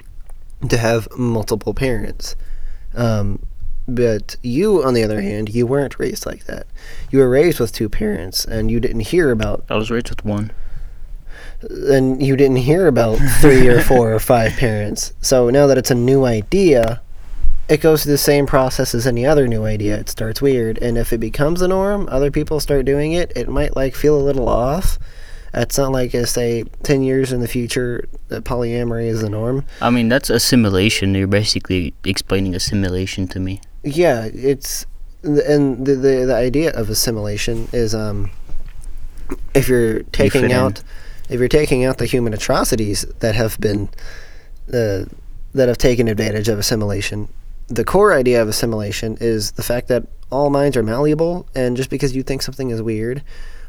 to 0.67 0.77
have 0.77 1.07
multiple 1.17 1.73
parents. 1.73 2.35
Um, 2.95 3.39
but 3.87 4.37
you, 4.41 4.83
on 4.83 4.93
the 4.93 5.03
other 5.03 5.21
hand, 5.21 5.49
you 5.49 5.67
weren't 5.67 5.99
raised 5.99 6.25
like 6.25 6.45
that. 6.45 6.67
You 7.11 7.19
were 7.19 7.29
raised 7.29 7.59
with 7.59 7.73
two 7.73 7.89
parents, 7.89 8.45
and 8.45 8.71
you 8.71 8.79
didn't 8.79 9.01
hear 9.01 9.31
about 9.31 9.65
I 9.69 9.75
was 9.75 9.91
raised 9.91 10.09
with 10.09 10.23
one. 10.23 10.51
And 11.69 12.21
you 12.21 12.35
didn't 12.35 12.57
hear 12.57 12.87
about 12.87 13.17
three 13.41 13.67
or 13.67 13.81
four 13.81 14.13
or 14.13 14.19
five 14.19 14.53
parents. 14.53 15.13
So 15.21 15.49
now 15.49 15.67
that 15.67 15.77
it's 15.77 15.91
a 15.91 15.95
new 15.95 16.25
idea, 16.25 17.01
it 17.69 17.81
goes 17.81 18.03
through 18.03 18.13
the 18.13 18.17
same 18.17 18.45
process 18.45 18.93
as 18.93 19.07
any 19.07 19.25
other 19.25 19.47
new 19.47 19.65
idea. 19.65 19.97
It 19.97 20.09
starts 20.09 20.41
weird, 20.41 20.77
and 20.79 20.97
if 20.97 21.13
it 21.13 21.19
becomes 21.19 21.61
a 21.61 21.67
norm, 21.67 22.07
other 22.11 22.31
people 22.31 22.59
start 22.59 22.85
doing 22.85 23.13
it. 23.13 23.31
It 23.35 23.49
might 23.49 23.75
like 23.75 23.95
feel 23.95 24.17
a 24.17 24.21
little 24.21 24.49
off. 24.49 24.99
It's 25.53 25.77
not 25.77 25.91
like, 25.91 26.15
uh, 26.15 26.25
say, 26.25 26.63
ten 26.81 27.03
years 27.03 27.31
in 27.31 27.39
the 27.39 27.47
future, 27.47 28.07
that 28.29 28.43
polyamory 28.43 29.05
is 29.05 29.21
the 29.21 29.29
norm. 29.29 29.65
I 29.81 29.91
mean, 29.91 30.09
that's 30.09 30.29
assimilation. 30.29 31.13
You're 31.13 31.27
basically 31.27 31.93
explaining 32.03 32.55
assimilation 32.55 33.27
to 33.29 33.39
me. 33.39 33.61
Yeah, 33.83 34.29
it's 34.33 34.85
and 35.23 35.85
the 35.85 35.95
the, 35.95 36.25
the 36.25 36.35
idea 36.35 36.71
of 36.71 36.89
assimilation 36.89 37.69
is 37.71 37.93
um 37.95 38.31
if 39.53 39.67
you're 39.67 40.03
taking 40.03 40.51
out. 40.51 40.79
in. 40.79 40.85
If 41.29 41.39
you're 41.39 41.47
taking 41.47 41.85
out 41.85 41.97
the 41.97 42.05
human 42.05 42.33
atrocities 42.33 43.05
that 43.19 43.35
have 43.35 43.59
been 43.59 43.89
uh, 44.69 45.05
that 45.53 45.67
have 45.67 45.77
taken 45.77 46.07
advantage 46.07 46.47
of 46.47 46.57
assimilation, 46.59 47.29
the 47.67 47.83
core 47.83 48.13
idea 48.13 48.41
of 48.41 48.47
assimilation 48.47 49.17
is 49.21 49.51
the 49.51 49.63
fact 49.63 49.87
that 49.87 50.05
all 50.31 50.49
minds 50.49 50.75
are 50.75 50.83
malleable, 50.83 51.47
and 51.55 51.77
just 51.77 51.89
because 51.89 52.15
you 52.15 52.23
think 52.23 52.41
something 52.41 52.71
is 52.71 52.81
weird, 52.81 53.23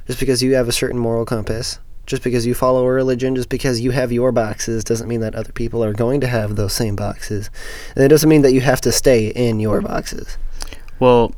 just 0.07 0.19
because 0.19 0.43
you 0.43 0.55
have 0.55 0.69
a 0.69 0.73
certain 0.73 0.99
moral 0.99 1.25
compass, 1.25 1.79
just 2.07 2.23
because 2.23 2.47
you 2.47 2.55
follow 2.55 2.85
a 2.85 2.91
religion, 2.91 3.37
just 3.37 3.49
because 3.49 3.81
you 3.81 3.91
have 3.91 4.13
your 4.13 4.33
boxes, 4.33 4.85
doesn't 4.85 5.09
mean 5.09 5.21
that 5.21 5.35
other 5.35 5.53
people 5.53 5.85
are 5.85 5.93
going 5.93 6.21
to 6.21 6.27
have 6.27 6.57
those 6.57 6.73
same 6.73 6.97
boxes. 6.97 7.51
And 7.95 8.05
it 8.05 8.09
doesn't 8.09 8.29
mean 8.29 8.43
that 8.43 8.53
you 8.53 8.61
have 8.61 8.81
to 8.83 8.93
stay 8.93 9.29
in 9.29 9.61
your 9.61 9.81
boxes. 9.81 10.39
Well, 10.99 11.35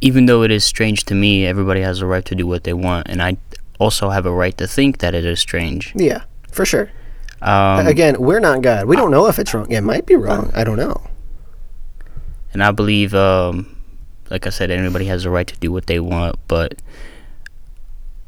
even 0.00 0.26
though 0.26 0.42
it 0.42 0.50
is 0.50 0.64
strange 0.64 1.04
to 1.04 1.14
me, 1.14 1.46
everybody 1.46 1.80
has 1.80 2.00
a 2.00 2.06
right 2.06 2.24
to 2.26 2.34
do 2.34 2.46
what 2.46 2.64
they 2.64 2.74
want, 2.74 3.08
and 3.08 3.22
I 3.22 3.36
also 3.78 4.10
have 4.10 4.26
a 4.26 4.30
right 4.32 4.56
to 4.58 4.66
think 4.66 4.98
that 4.98 5.14
it 5.14 5.24
is 5.24 5.40
strange. 5.40 5.92
Yeah, 5.96 6.22
for 6.52 6.64
sure. 6.64 6.90
Um, 7.42 7.86
Again, 7.86 8.16
we're 8.18 8.40
not 8.40 8.62
God. 8.62 8.86
We 8.86 8.96
don't 8.96 9.10
know 9.10 9.26
if 9.26 9.38
it's 9.38 9.52
wrong. 9.52 9.70
It 9.70 9.82
might 9.82 10.06
be 10.06 10.14
wrong. 10.16 10.50
I 10.54 10.64
don't 10.64 10.78
know. 10.78 11.02
and 12.52 12.62
I 12.62 12.70
believe, 12.70 13.14
um, 13.14 13.76
like 14.30 14.46
I 14.46 14.50
said, 14.50 14.70
anybody 14.70 15.04
has 15.06 15.24
a 15.24 15.30
right 15.30 15.46
to 15.46 15.56
do 15.58 15.70
what 15.70 15.86
they 15.86 16.00
want, 16.00 16.36
but 16.48 16.80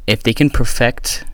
if 0.06 0.22
they 0.22 0.34
can 0.34 0.50
perfect 0.50 1.24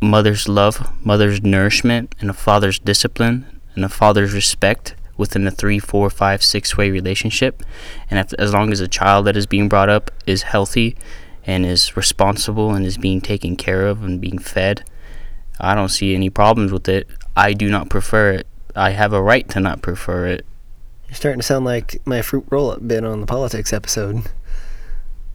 mother's 0.00 0.48
love, 0.48 0.90
mother's 1.04 1.42
nourishment, 1.42 2.14
and 2.20 2.30
a 2.30 2.32
father's 2.32 2.78
discipline, 2.78 3.60
and 3.74 3.84
a 3.84 3.88
father's 3.88 4.32
respect 4.32 4.94
within 5.16 5.46
a 5.46 5.50
three, 5.50 5.78
four, 5.78 6.08
five, 6.08 6.42
six 6.42 6.76
way 6.76 6.90
relationship, 6.90 7.62
and 8.08 8.18
if, 8.18 8.32
as 8.34 8.52
long 8.54 8.72
as 8.72 8.78
the 8.78 8.88
child 8.88 9.26
that 9.26 9.36
is 9.36 9.46
being 9.46 9.68
brought 9.68 9.88
up 9.88 10.10
is 10.26 10.42
healthy 10.42 10.96
and 11.46 11.64
is 11.66 11.96
responsible 11.96 12.72
and 12.74 12.84
is 12.84 12.98
being 12.98 13.20
taken 13.20 13.56
care 13.56 13.86
of 13.86 14.02
and 14.02 14.20
being 14.20 14.38
fed, 14.38 14.84
I 15.58 15.74
don't 15.74 15.88
see 15.88 16.14
any 16.14 16.30
problems 16.30 16.72
with 16.72 16.88
it. 16.88 17.08
I 17.36 17.52
do 17.52 17.68
not 17.70 17.88
prefer 17.88 18.32
it. 18.32 18.46
I 18.76 18.90
have 18.90 19.12
a 19.12 19.22
right 19.22 19.48
to 19.50 19.60
not 19.60 19.82
prefer 19.82 20.26
it. 20.26 20.46
You're 21.08 21.16
starting 21.16 21.40
to 21.40 21.46
sound 21.46 21.64
like 21.64 22.00
my 22.06 22.22
fruit 22.22 22.44
roll-up 22.50 22.86
bit 22.86 23.04
on 23.04 23.20
the 23.20 23.26
politics 23.26 23.72
episode. 23.72 24.22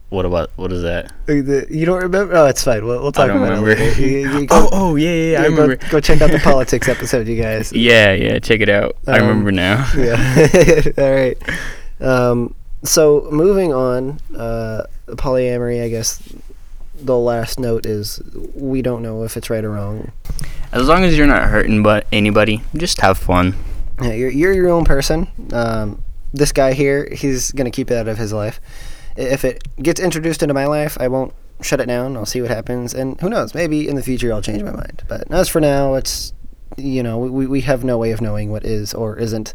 What 0.08 0.24
about 0.24 0.50
what 0.56 0.72
is 0.72 0.82
that? 0.82 1.12
Uh, 1.28 1.32
You 1.68 1.84
don't 1.84 2.00
remember? 2.00 2.34
Oh, 2.36 2.46
it's 2.46 2.62
fine. 2.62 2.84
We'll, 2.86 3.02
we'll 3.02 3.10
talk 3.12 3.28
about 3.28 3.42
remember. 3.42 3.70
it. 3.72 3.98
You- 3.98 4.38
you 4.40 4.46
Oh, 4.50 4.68
oh 4.72 4.96
yeah, 4.96 5.10
yeah, 5.10 5.14
yeah, 5.32 5.38
I 5.40 5.42
yeah, 5.42 5.48
go- 5.50 5.62
remember. 5.62 5.88
Go, 5.90 6.00
check 6.00 6.20
out 6.22 6.30
the 6.30 6.38
politics 6.44 6.88
episode, 6.88 7.26
you 7.26 7.42
guys. 7.42 7.72
Yeah, 7.72 8.12
yeah, 8.12 8.38
check 8.38 8.60
it 8.60 8.68
out. 8.68 8.96
I 9.08 9.18
Um, 9.18 9.26
remember 9.28 9.50
now. 9.52 9.90
Yeah. 9.96 10.82
All 10.98 11.12
right. 11.12 11.36
Um, 12.00 12.54
so 12.84 13.28
moving 13.32 13.74
on, 13.74 14.20
uh, 14.36 14.84
polyamory. 15.06 15.82
I 15.82 15.88
guess 15.88 16.22
the 16.94 17.16
last 17.16 17.58
note 17.58 17.86
is 17.86 18.20
we 18.54 18.82
don't 18.82 19.02
know 19.02 19.22
if 19.24 19.36
it's 19.36 19.50
right 19.50 19.64
or 19.64 19.70
wrong. 19.70 20.12
As 20.72 20.88
long 20.88 21.04
as 21.04 21.16
you're 21.16 21.26
not 21.26 21.44
hurting 21.44 21.82
but 21.82 22.06
anybody, 22.12 22.62
just 22.74 23.00
have 23.00 23.18
fun. 23.18 23.54
Yeah, 24.02 24.12
you're 24.12 24.30
you're 24.30 24.52
your 24.52 24.68
own 24.68 24.84
person. 24.84 25.28
Um, 25.52 26.02
this 26.32 26.52
guy 26.52 26.72
here, 26.72 27.08
he's 27.12 27.52
gonna 27.52 27.70
keep 27.70 27.90
it 27.90 27.96
out 27.96 28.08
of 28.08 28.18
his 28.18 28.32
life. 28.32 28.60
If 29.16 29.44
it 29.44 29.62
gets 29.82 30.00
introduced 30.00 30.42
into 30.42 30.54
my 30.54 30.66
life, 30.66 30.98
I 31.00 31.08
won't 31.08 31.32
shut 31.62 31.80
it 31.80 31.86
down. 31.86 32.16
I'll 32.16 32.26
see 32.26 32.42
what 32.42 32.50
happens, 32.50 32.92
and 32.92 33.18
who 33.20 33.30
knows? 33.30 33.54
Maybe 33.54 33.88
in 33.88 33.96
the 33.96 34.02
future 34.02 34.32
I'll 34.32 34.42
change 34.42 34.62
my 34.62 34.72
mind. 34.72 35.02
But 35.08 35.30
as 35.30 35.48
for 35.48 35.60
now, 35.60 35.94
it's 35.94 36.32
you 36.76 37.02
know 37.02 37.18
we 37.18 37.46
we 37.46 37.60
have 37.62 37.84
no 37.84 37.96
way 37.96 38.10
of 38.10 38.20
knowing 38.20 38.50
what 38.50 38.64
is 38.64 38.92
or 38.92 39.16
isn't 39.16 39.54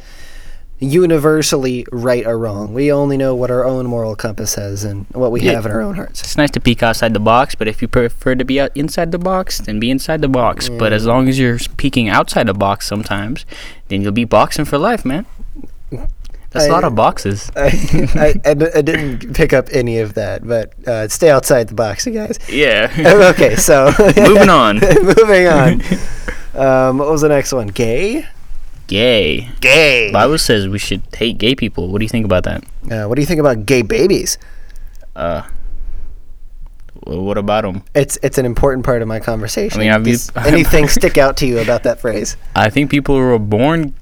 universally 0.82 1.86
right 1.92 2.26
or 2.26 2.38
wrong. 2.38 2.74
We 2.74 2.92
only 2.92 3.16
know 3.16 3.36
what 3.36 3.52
our 3.52 3.64
own 3.64 3.86
moral 3.86 4.16
compass 4.16 4.52
says 4.52 4.84
and 4.84 5.06
what 5.14 5.32
we 5.32 5.40
Yeah. 5.42 5.54
have 5.54 5.66
in 5.68 5.72
our 5.72 5.82
own 5.82 5.96
hearts. 5.96 6.22
It's 6.22 6.36
nice 6.38 6.50
to 6.52 6.60
peek 6.60 6.82
outside 6.84 7.14
the 7.14 7.20
box, 7.20 7.54
but 7.56 7.68
if 7.68 7.82
you 7.82 7.88
prefer 7.88 8.36
to 8.36 8.44
be 8.44 8.60
out 8.60 8.72
inside 8.76 9.12
the 9.12 9.20
box, 9.20 9.60
then 9.60 9.80
be 9.80 9.92
inside 9.92 10.22
the 10.22 10.28
box. 10.28 10.70
But 10.70 10.92
as 10.92 11.06
long 11.06 11.30
as 11.30 11.38
you're 11.40 11.60
peeking 11.78 12.10
outside 12.10 12.48
the 12.48 12.54
box 12.56 12.88
sometimes, 12.88 13.46
then 13.90 14.02
you'll 14.02 14.12
be 14.12 14.26
boxing 14.26 14.66
for 14.66 14.78
life, 14.78 15.06
man. 15.06 15.26
That's 16.50 16.66
a 16.66 16.70
lot 16.72 16.84
I- 16.84 16.88
of 16.88 16.96
boxes. 16.96 17.50
I 17.56 17.70
didn't 18.84 19.34
pick 19.34 19.54
up 19.54 19.68
any 19.72 20.00
of 20.00 20.16
that, 20.16 20.46
but 20.46 20.74
uh, 20.88 21.08
stay 21.08 21.30
outside 21.30 21.68
the 21.70 21.76
box, 21.76 22.06
you 22.08 22.14
guys. 22.14 22.40
Yeah. 22.50 22.92
okay, 23.34 23.56
so 23.56 23.94
Moving 24.18 24.50
on. 24.50 24.80
moving 24.80 25.48
on. 25.48 25.82
Um, 26.54 26.98
what 26.98 27.10
was 27.10 27.22
the 27.22 27.30
next 27.30 27.54
one? 27.54 27.68
Gay. 27.68 28.26
Gay. 28.92 29.48
Gay. 29.62 30.12
Bible 30.12 30.38
says 30.38 30.68
we 30.68 30.78
should 30.78 31.02
hate 31.16 31.38
gay 31.38 31.56
people. 31.56 31.88
What 31.88 32.00
do 32.00 32.04
you 32.04 32.10
think 32.10 32.26
about 32.26 32.44
that? 32.44 32.62
Uh, 32.92 33.08
what 33.08 33.16
do 33.16 33.22
you 33.22 33.26
think 33.26 33.40
about 33.40 33.66
gay 33.66 33.84
babies? 33.84 34.38
Uh, 35.16 35.44
well, 37.06 37.22
what 37.22 37.38
about 37.38 37.64
them? 37.64 37.84
It's 37.96 38.20
it's 38.22 38.38
an 38.38 38.46
important 38.46 38.84
part 38.84 39.02
of 39.02 39.08
my 39.08 39.22
conversation. 39.22 39.80
I 39.80 39.84
mean, 39.84 39.92
I've 39.94 40.04
Does 40.04 40.30
anything 40.36 40.90
stick 40.90 41.18
out 41.18 41.38
to 41.38 41.48
you 41.48 41.60
about 41.60 41.84
that 41.84 42.02
phrase? 42.02 42.36
I 42.58 42.70
think 42.70 42.92
people 42.92 43.16
who 43.16 43.22
are 43.22 43.40
born, 43.40 43.96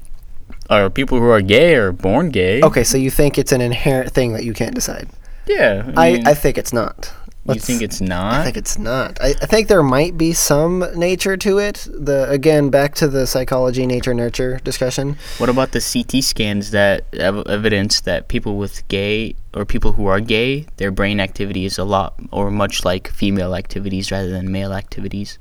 or 0.72 0.90
people 0.90 1.20
who 1.20 1.30
are 1.30 1.42
gay, 1.42 1.76
are 1.76 1.92
born 1.92 2.32
gay. 2.32 2.64
Okay, 2.64 2.84
so 2.84 2.98
you 2.98 3.12
think 3.12 3.38
it's 3.38 3.52
an 3.52 3.62
inherent 3.62 4.12
thing 4.12 4.34
that 4.34 4.44
you 4.44 4.54
can't 4.56 4.74
decide? 4.74 5.08
Yeah. 5.46 5.92
I, 5.96 6.14
mean, 6.14 6.28
I 6.28 6.34
think 6.34 6.58
it's 6.58 6.74
not. 6.74 7.14
You 7.46 7.54
Let's- 7.54 7.66
think 7.66 7.82
it's 7.82 8.00
not? 8.02 8.34
I 8.42 8.44
think 8.44 8.58
it's 8.58 8.78
not. 8.78 9.20
I, 9.22 9.30
I 9.42 9.46
think 9.46 9.70
there 9.70 9.82
might 9.82 10.18
be 10.18 10.34
some 10.34 10.86
nature 10.96 11.36
to 11.38 11.58
it. 11.58 11.88
The 11.90 12.30
again 12.30 12.70
back 12.70 12.94
to 12.96 13.08
the 13.08 13.26
psychology 13.26 13.88
nature 13.88 14.14
nurture 14.14 14.60
discussion. 14.64 15.18
What 15.40 15.50
about 15.50 15.72
the 15.72 15.80
CT 15.82 16.24
scans 16.24 16.72
that 16.72 17.06
ev- 17.14 17.48
evidence 17.48 18.02
that 18.02 18.28
people 18.28 18.58
with 18.58 18.88
gay 18.88 19.36
or 19.54 19.66
people 19.66 19.94
who 19.94 20.06
are 20.06 20.20
gay, 20.20 20.68
their 20.78 20.92
brain 20.92 21.20
activity 21.20 21.66
is 21.66 21.78
a 21.80 21.86
lot 21.86 22.14
or 22.32 22.52
much 22.52 22.86
like 22.86 23.08
female 23.08 23.56
activities 23.56 24.12
rather 24.12 24.30
than 24.30 24.52
male 24.52 24.74
activities? 24.74 25.40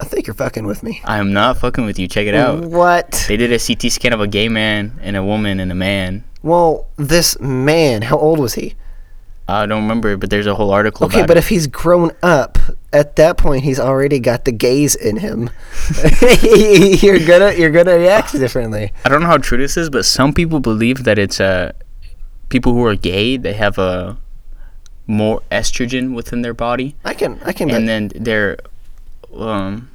I 0.00 0.04
think 0.04 0.26
you're 0.26 0.34
fucking 0.34 0.66
with 0.66 0.82
me. 0.82 1.00
I 1.04 1.18
am 1.18 1.32
not 1.32 1.56
fucking 1.58 1.84
with 1.84 1.98
you. 1.98 2.06
Check 2.06 2.26
it 2.26 2.34
out. 2.34 2.60
What? 2.64 3.24
They 3.28 3.36
did 3.38 3.50
a 3.52 3.58
CT 3.58 3.90
scan 3.90 4.12
of 4.12 4.20
a 4.20 4.26
gay 4.28 4.48
man 4.48 4.98
and 5.02 5.16
a 5.16 5.24
woman 5.24 5.58
and 5.58 5.72
a 5.72 5.74
man. 5.74 6.22
Well, 6.42 6.86
this 6.96 7.38
man, 7.40 8.02
how 8.02 8.18
old 8.18 8.38
was 8.38 8.54
he? 8.54 8.74
I 9.48 9.64
don't 9.66 9.82
remember, 9.82 10.16
but 10.16 10.30
there's 10.30 10.46
a 10.46 10.54
whole 10.56 10.72
article 10.72 11.06
Okay, 11.06 11.24
but 11.24 11.36
it. 11.36 11.38
if 11.38 11.48
he's 11.48 11.68
grown 11.68 12.10
up, 12.22 12.58
at 12.92 13.14
that 13.16 13.38
point 13.38 13.62
he's 13.62 13.78
already 13.78 14.18
got 14.18 14.44
the 14.44 14.52
gaze 14.52 14.94
in 14.96 15.18
him. 15.18 15.50
you're 16.42 17.24
gonna 17.24 17.52
you're 17.52 17.70
gonna 17.70 17.96
react 17.96 18.32
differently. 18.32 18.92
I 19.04 19.08
don't 19.08 19.20
know 19.20 19.28
how 19.28 19.38
true 19.38 19.58
this 19.58 19.76
is, 19.76 19.88
but 19.88 20.04
some 20.04 20.32
people 20.32 20.58
believe 20.58 21.04
that 21.04 21.18
it's 21.18 21.38
uh, 21.40 21.72
people 22.48 22.72
who 22.72 22.84
are 22.84 22.96
gay. 22.96 23.36
They 23.36 23.52
have 23.52 23.78
a 23.78 24.16
more 25.06 25.42
estrogen 25.52 26.14
within 26.14 26.42
their 26.42 26.54
body, 26.54 26.96
I 27.04 27.14
can 27.14 27.38
I 27.44 27.52
can. 27.52 27.70
and 27.70 27.88
then 27.88 28.10
they're 28.16 28.58
um, 29.32 29.88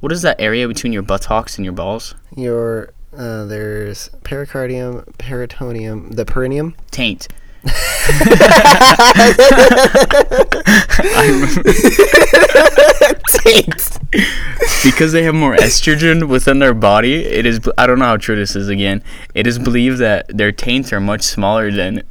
what 0.00 0.12
is 0.12 0.22
that 0.22 0.40
area 0.40 0.66
between 0.66 0.92
your 0.94 1.02
buttocks 1.02 1.58
and 1.58 1.64
your 1.66 1.74
balls? 1.74 2.14
your 2.34 2.94
uh, 3.16 3.44
there's 3.44 4.08
pericardium, 4.22 5.04
peritoneum, 5.18 6.12
the 6.12 6.24
perineum. 6.24 6.74
Taint. 6.90 7.28
Because 14.82 15.12
they 15.12 15.22
have 15.24 15.34
more 15.34 15.56
estrogen 15.56 16.28
within 16.28 16.60
their 16.60 16.74
body, 16.74 17.24
it 17.24 17.46
is. 17.46 17.60
I 17.76 17.86
don't 17.86 17.98
know 17.98 18.06
how 18.06 18.16
true 18.16 18.36
this 18.36 18.56
is. 18.56 18.68
Again, 18.68 19.02
it 19.34 19.46
is 19.46 19.58
believed 19.58 19.98
that 19.98 20.26
their 20.28 20.52
taints 20.52 20.92
are 20.92 21.00
much 21.00 21.22
smaller 21.22 21.70
than, 21.70 22.02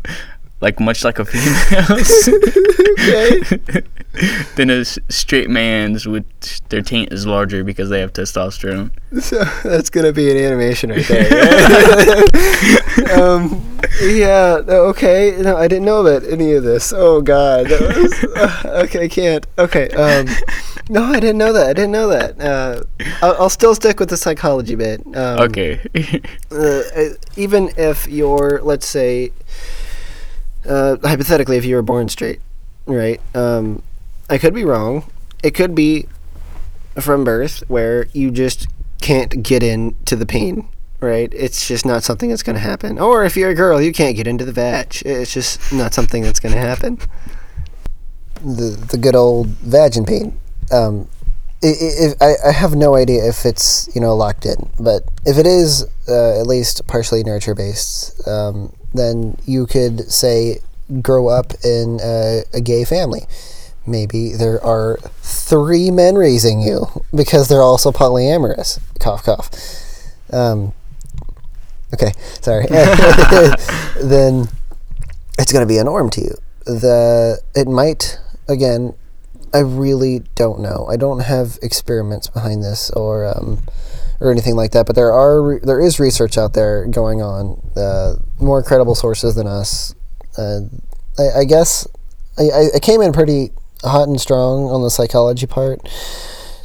like 0.62 0.80
much 0.80 1.04
like 1.04 1.20
a 1.20 1.26
female's, 1.26 2.30
than 4.56 4.70
a 4.70 4.84
straight 4.86 5.50
man's. 5.50 6.08
Which 6.08 6.62
their 6.70 6.82
taint 6.82 7.12
is 7.12 7.26
larger 7.26 7.64
because 7.64 7.90
they 7.90 8.00
have 8.00 8.14
testosterone. 8.14 8.92
So 9.22 9.44
that's 9.64 9.90
gonna 9.90 10.12
be 10.12 10.30
an 10.32 10.38
animation 10.38 10.90
right 10.92 11.06
there. 11.08 12.24
um, 13.20 13.64
yeah. 14.02 14.62
Okay. 14.68 15.36
No, 15.40 15.58
I 15.58 15.68
didn't 15.68 15.86
know 15.86 16.06
about 16.06 16.24
any 16.30 16.54
of 16.54 16.64
this. 16.64 16.94
Oh 16.96 17.22
God. 17.22 17.68
That 17.68 17.82
was, 17.96 18.24
uh, 18.36 18.84
okay, 18.86 19.06
I 19.06 19.08
can't. 19.08 19.46
Okay. 19.58 19.90
Um, 19.90 20.28
no, 20.90 21.04
I 21.04 21.20
didn't 21.20 21.38
know 21.38 21.54
that. 21.54 21.70
I 21.70 21.74
didn't 21.74 21.92
know 21.92 22.08
that. 22.08 22.40
Uh, 22.40 22.84
I'll, 23.22 23.36
I'll 23.44 23.50
still 23.50 23.76
stick 23.76 24.00
with 24.00 24.10
the 24.10 24.18
psychology 24.18 24.76
bit. 24.76 25.06
Um, 25.08 25.40
Okay. 25.48 25.80
uh, 26.52 26.56
uh, 26.56 27.10
even 27.36 27.72
if 27.78 28.08
you're, 28.08 28.62
let's 28.64 28.88
say, 28.88 29.32
uh, 30.68 30.98
hypothetically, 31.04 31.58
if 31.58 31.66
you 31.66 31.76
were 31.76 31.82
born 31.82 32.10
straight, 32.10 32.40
right? 32.86 33.20
Um, 33.36 33.84
I 34.30 34.38
could 34.38 34.54
be 34.54 34.66
wrong. 34.66 35.10
It 35.44 35.52
could 35.52 35.74
be 35.74 36.08
from 37.00 37.24
birth 37.24 37.64
where 37.68 38.08
you 38.14 38.32
just 38.32 38.68
can't 39.02 39.44
get 39.44 39.64
into 39.64 40.16
the 40.16 40.26
pain, 40.26 40.68
right? 41.00 41.32
It's 41.34 41.68
just 41.68 41.86
not 41.86 42.04
something 42.04 42.30
that's 42.30 42.44
going 42.44 42.56
to 42.56 42.62
happen. 42.62 43.00
Or 43.00 43.24
if 43.24 43.38
you're 43.38 43.52
a 43.52 43.56
girl, 43.56 43.82
you 43.82 43.94
can't 43.94 44.16
get 44.16 44.28
into 44.28 44.46
the 44.46 44.52
vag. 44.52 45.02
It's 45.06 45.34
just 45.34 45.72
not 45.72 45.94
something 45.94 46.24
that's 46.24 46.40
going 46.40 46.54
to 46.54 46.62
happen. 46.62 47.00
The 48.44 48.78
the 48.92 48.98
good 48.98 49.16
old 49.16 49.48
vagin 49.48 50.06
pain. 50.06 50.40
Um, 50.72 51.08
if, 51.62 52.22
I, 52.22 52.34
I 52.50 52.52
have 52.52 52.76
no 52.76 52.96
idea 52.96 53.28
if 53.28 53.46
it's 53.46 53.90
you 53.96 54.02
know 54.02 54.16
locked 54.16 54.46
in, 54.46 54.70
but 54.80 55.04
if 55.26 55.38
it 55.38 55.48
is 55.48 55.86
uh, 56.08 56.40
at 56.40 56.46
least 56.46 56.86
partially 56.88 57.24
nurture 57.24 57.56
based, 57.56 58.28
um, 58.28 58.74
then 58.94 59.38
you 59.46 59.66
could 59.66 60.12
say 60.12 60.60
grow 61.02 61.28
up 61.28 61.54
in 61.64 62.00
a, 62.04 62.44
a 62.54 62.62
gay 62.62 62.84
family. 62.86 63.22
Maybe 63.88 64.34
there 64.34 64.64
are 64.64 64.98
three 65.22 65.92
men 65.92 66.16
raising 66.16 66.62
you 66.62 66.88
because 67.16 67.48
they're 67.48 67.62
also 67.62 67.92
polyamorous. 67.92 68.80
Cough, 69.00 69.24
cough. 69.24 69.50
Um, 70.32 70.74
Okay, 71.94 72.12
sorry. 72.42 72.66
then 72.70 74.48
it's 75.40 75.52
going 75.54 75.64
to 75.64 75.68
be 75.68 75.78
a 75.78 75.84
norm 75.84 76.10
to 76.12 76.22
you. 76.22 76.36
The 76.66 77.42
it 77.56 77.68
might 77.68 78.20
again. 78.48 78.94
I 79.54 79.60
really 79.60 80.24
don't 80.36 80.60
know. 80.60 80.86
I 80.90 80.98
don't 80.98 81.22
have 81.22 81.58
experiments 81.62 82.28
behind 82.28 82.62
this 82.62 82.92
or 82.92 83.26
um, 83.26 83.60
or 84.20 84.32
anything 84.32 84.58
like 84.58 84.72
that. 84.72 84.86
But 84.86 84.98
there 84.98 85.14
are 85.14 85.60
there 85.64 85.80
is 85.80 86.00
research 86.00 86.38
out 86.38 86.54
there 86.54 86.86
going 86.88 87.22
on. 87.22 87.62
Uh, 87.76 88.16
more 88.40 88.62
credible 88.62 88.96
sources 88.96 89.36
than 89.36 89.48
us. 89.48 89.96
Uh, 90.38 90.62
I, 91.18 91.40
I 91.40 91.44
guess 91.46 91.88
I, 92.38 92.72
I 92.76 92.80
came 92.80 93.02
in 93.02 93.14
pretty 93.14 93.52
hot 93.84 94.08
and 94.08 94.20
strong 94.20 94.70
on 94.70 94.82
the 94.84 94.90
psychology 94.90 95.46
part, 95.48 95.82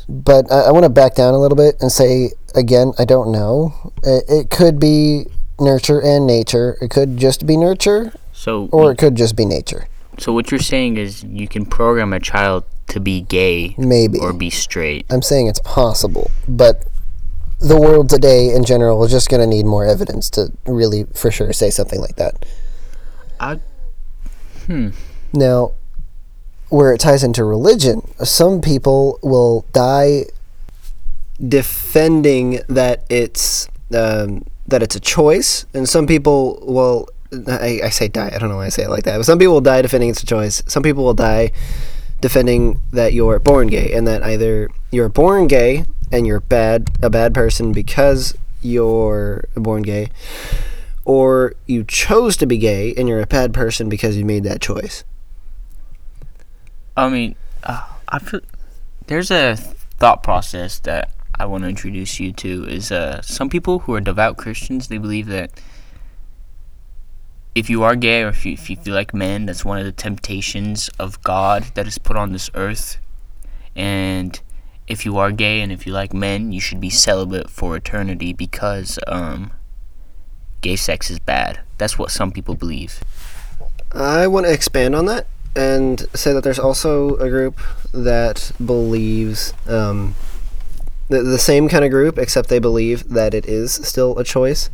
but 0.09 0.51
I, 0.51 0.63
I 0.69 0.71
want 0.73 0.85
to 0.85 0.89
back 0.91 1.15
down 1.15 1.35
a 1.35 1.39
little 1.39 1.57
bit 1.57 1.77
and 1.81 1.91
say 1.93 2.33
again, 2.55 2.93
I 2.99 3.05
don't 3.05 3.31
know. 3.33 3.93
It, 4.03 4.25
it 4.29 4.51
could 4.51 4.79
be 4.81 5.27
nurture 5.61 6.01
and 6.01 6.27
nature. 6.27 6.77
It 6.81 6.91
could 6.91 7.17
just 7.17 7.47
be 7.47 7.57
nurture, 7.57 8.13
So, 8.33 8.69
or 8.73 8.93
it 8.93 8.99
could 8.99 9.15
just 9.15 9.37
be 9.37 9.45
nature. 9.45 9.87
so 10.19 10.33
what 10.33 10.51
you're 10.51 10.61
saying 10.61 10.97
is 10.97 11.23
you 11.25 11.47
can 11.49 11.65
program 11.67 12.13
a 12.13 12.21
child 12.21 12.65
to 12.89 13.01
be 13.01 13.23
gay 13.23 13.75
Maybe. 13.79 14.19
or 14.19 14.33
be 14.33 14.51
straight. 14.51 15.07
I'm 15.09 15.23
saying 15.23 15.47
it's 15.47 15.61
possible, 15.61 16.31
but 16.49 16.85
the 17.61 17.81
world 17.81 18.11
today 18.11 18.53
in 18.53 18.65
general 18.65 19.03
is 19.05 19.11
just 19.13 19.31
going 19.31 19.41
to 19.41 19.47
need 19.47 19.65
more 19.65 19.87
evidence 19.87 20.29
to 20.31 20.53
really, 20.67 21.05
for 21.15 21.31
sure, 21.31 21.53
say 21.53 21.71
something 21.71 22.01
like 22.01 22.17
that. 22.17 22.45
I, 23.41 23.61
hmm. 24.67 24.89
Now, 25.33 25.73
where 26.73 26.95
it 26.95 26.99
ties 26.99 27.23
into 27.23 27.45
religion, 27.45 28.01
some 28.25 28.63
people 28.63 29.19
will 29.23 29.67
die 29.75 30.25
defending 31.47 32.61
that 32.67 33.05
it's 33.11 33.69
um, 33.95 34.47
that 34.67 34.83
it's 34.83 34.97
a 34.97 35.01
choice, 35.01 35.67
and 35.75 35.87
some 35.87 36.07
people 36.07 36.59
will. 36.63 37.09
I, 37.47 37.81
I 37.85 37.89
say 37.91 38.09
die. 38.09 38.31
I 38.35 38.39
don't 38.39 38.49
know 38.49 38.57
why 38.57 38.67
I 38.67 38.71
say 38.71 38.85
it 38.85 38.91
like 38.91 39.05
that. 39.05 39.19
But 39.19 39.25
some 39.25 39.39
people 39.39 39.55
will 39.55 39.61
die 39.61 39.83
defending 39.83 40.09
it's 40.09 40.23
a 40.23 40.27
choice. 40.27 40.63
Some 40.67 40.83
people 40.83 41.05
will 41.05 41.15
die 41.15 41.53
defending 42.23 42.81
that 42.93 43.13
you're 43.13 43.39
born 43.39 43.69
gay, 43.69 43.93
and 43.93 44.07
that 44.07 44.23
either 44.23 44.71
you're 44.91 45.11
born 45.11 45.49
gay 45.49 45.85
and 46.11 46.27
you're 46.27 46.41
bad, 46.41 46.89
a 47.03 47.11
bad 47.11 47.35
person 47.35 47.73
because 47.73 48.35
you're 48.63 49.45
born 49.55 49.83
gay, 49.83 50.09
or 51.05 51.55
you 51.67 51.85
chose 51.85 52.37
to 52.39 52.47
be 52.47 52.57
gay 52.57 52.95
and 52.95 53.09
you're 53.09 53.21
a 53.21 53.27
bad 53.27 53.53
person 53.53 53.91
because 53.91 54.17
you 54.17 54.25
made 54.25 54.45
that 54.45 54.63
choice. 54.63 55.05
I 56.97 57.09
mean, 57.09 57.37
uh, 57.63 57.87
I 58.09 58.19
feel 58.19 58.41
there's 59.07 59.31
a 59.31 59.57
thought 59.57 60.23
process 60.23 60.79
that 60.81 61.11
I 61.39 61.47
want 61.47 61.65
to 61.65 61.69
introduce 61.69 62.21
you 62.21 62.33
to. 62.33 62.65
Is 62.69 62.93
uh, 62.93 63.23
some 63.23 63.49
people 63.49 63.81
who 63.81 63.95
are 63.95 64.01
devout 64.01 64.37
Christians 64.37 64.89
they 64.89 64.99
believe 64.99 65.27
that 65.29 65.51
if 67.55 67.69
you 67.69 67.83
are 67.83 67.97
gay 67.97 68.23
or 68.23 68.29
if 68.29 68.47
you, 68.47 68.53
if 68.53 68.71
you 68.71 68.77
feel 68.77 68.95
like 68.95 69.13
men, 69.13 69.47
that's 69.47 69.65
one 69.65 69.79
of 69.79 69.85
the 69.85 69.93
temptations 69.93 70.89
of 70.99 71.23
God 71.23 71.65
that 71.75 71.87
is 71.87 71.99
put 71.99 72.17
on 72.17 72.33
this 72.33 72.51
earth. 72.55 72.99
And 73.77 74.41
if 74.87 75.05
you 75.05 75.19
are 75.19 75.33
gay 75.33 75.61
and 75.61 75.71
if 75.71 75.87
you 75.87 75.93
like 75.93 76.13
men, 76.13 76.53
you 76.53 76.61
should 76.61 76.81
be 76.81 76.91
celibate 76.91 77.51
for 77.51 77.77
eternity 77.77 78.33
because 78.33 78.99
um, 79.07 79.53
gay 80.61 80.77
sex 80.77 81.11
is 81.11 81.19
bad. 81.19 81.61
That's 81.79 81.99
what 81.99 82.11
some 82.11 82.33
people 82.33 82.55
believe. 82.55 83.03
I 83.93 84.27
want 84.27 84.47
to 84.47 84.53
expand 84.53 84.95
on 84.95 85.07
that 85.07 85.27
and 85.55 86.07
say 86.15 86.33
that 86.33 86.45
there's 86.45 86.59
also 86.59 87.17
a 87.17 87.29
group 87.29 87.61
that 87.93 88.53
believes 88.65 89.53
um, 89.67 90.15
the, 91.09 91.23
the 91.23 91.39
same 91.39 91.69
kind 91.69 91.85
of 91.85 91.91
group, 91.91 92.19
except 92.19 92.49
they 92.49 92.59
believe 92.59 93.09
that 93.11 93.35
it 93.35 93.47
is 93.47 93.73
still 93.73 94.19
a 94.19 94.25
choice. 94.25 94.71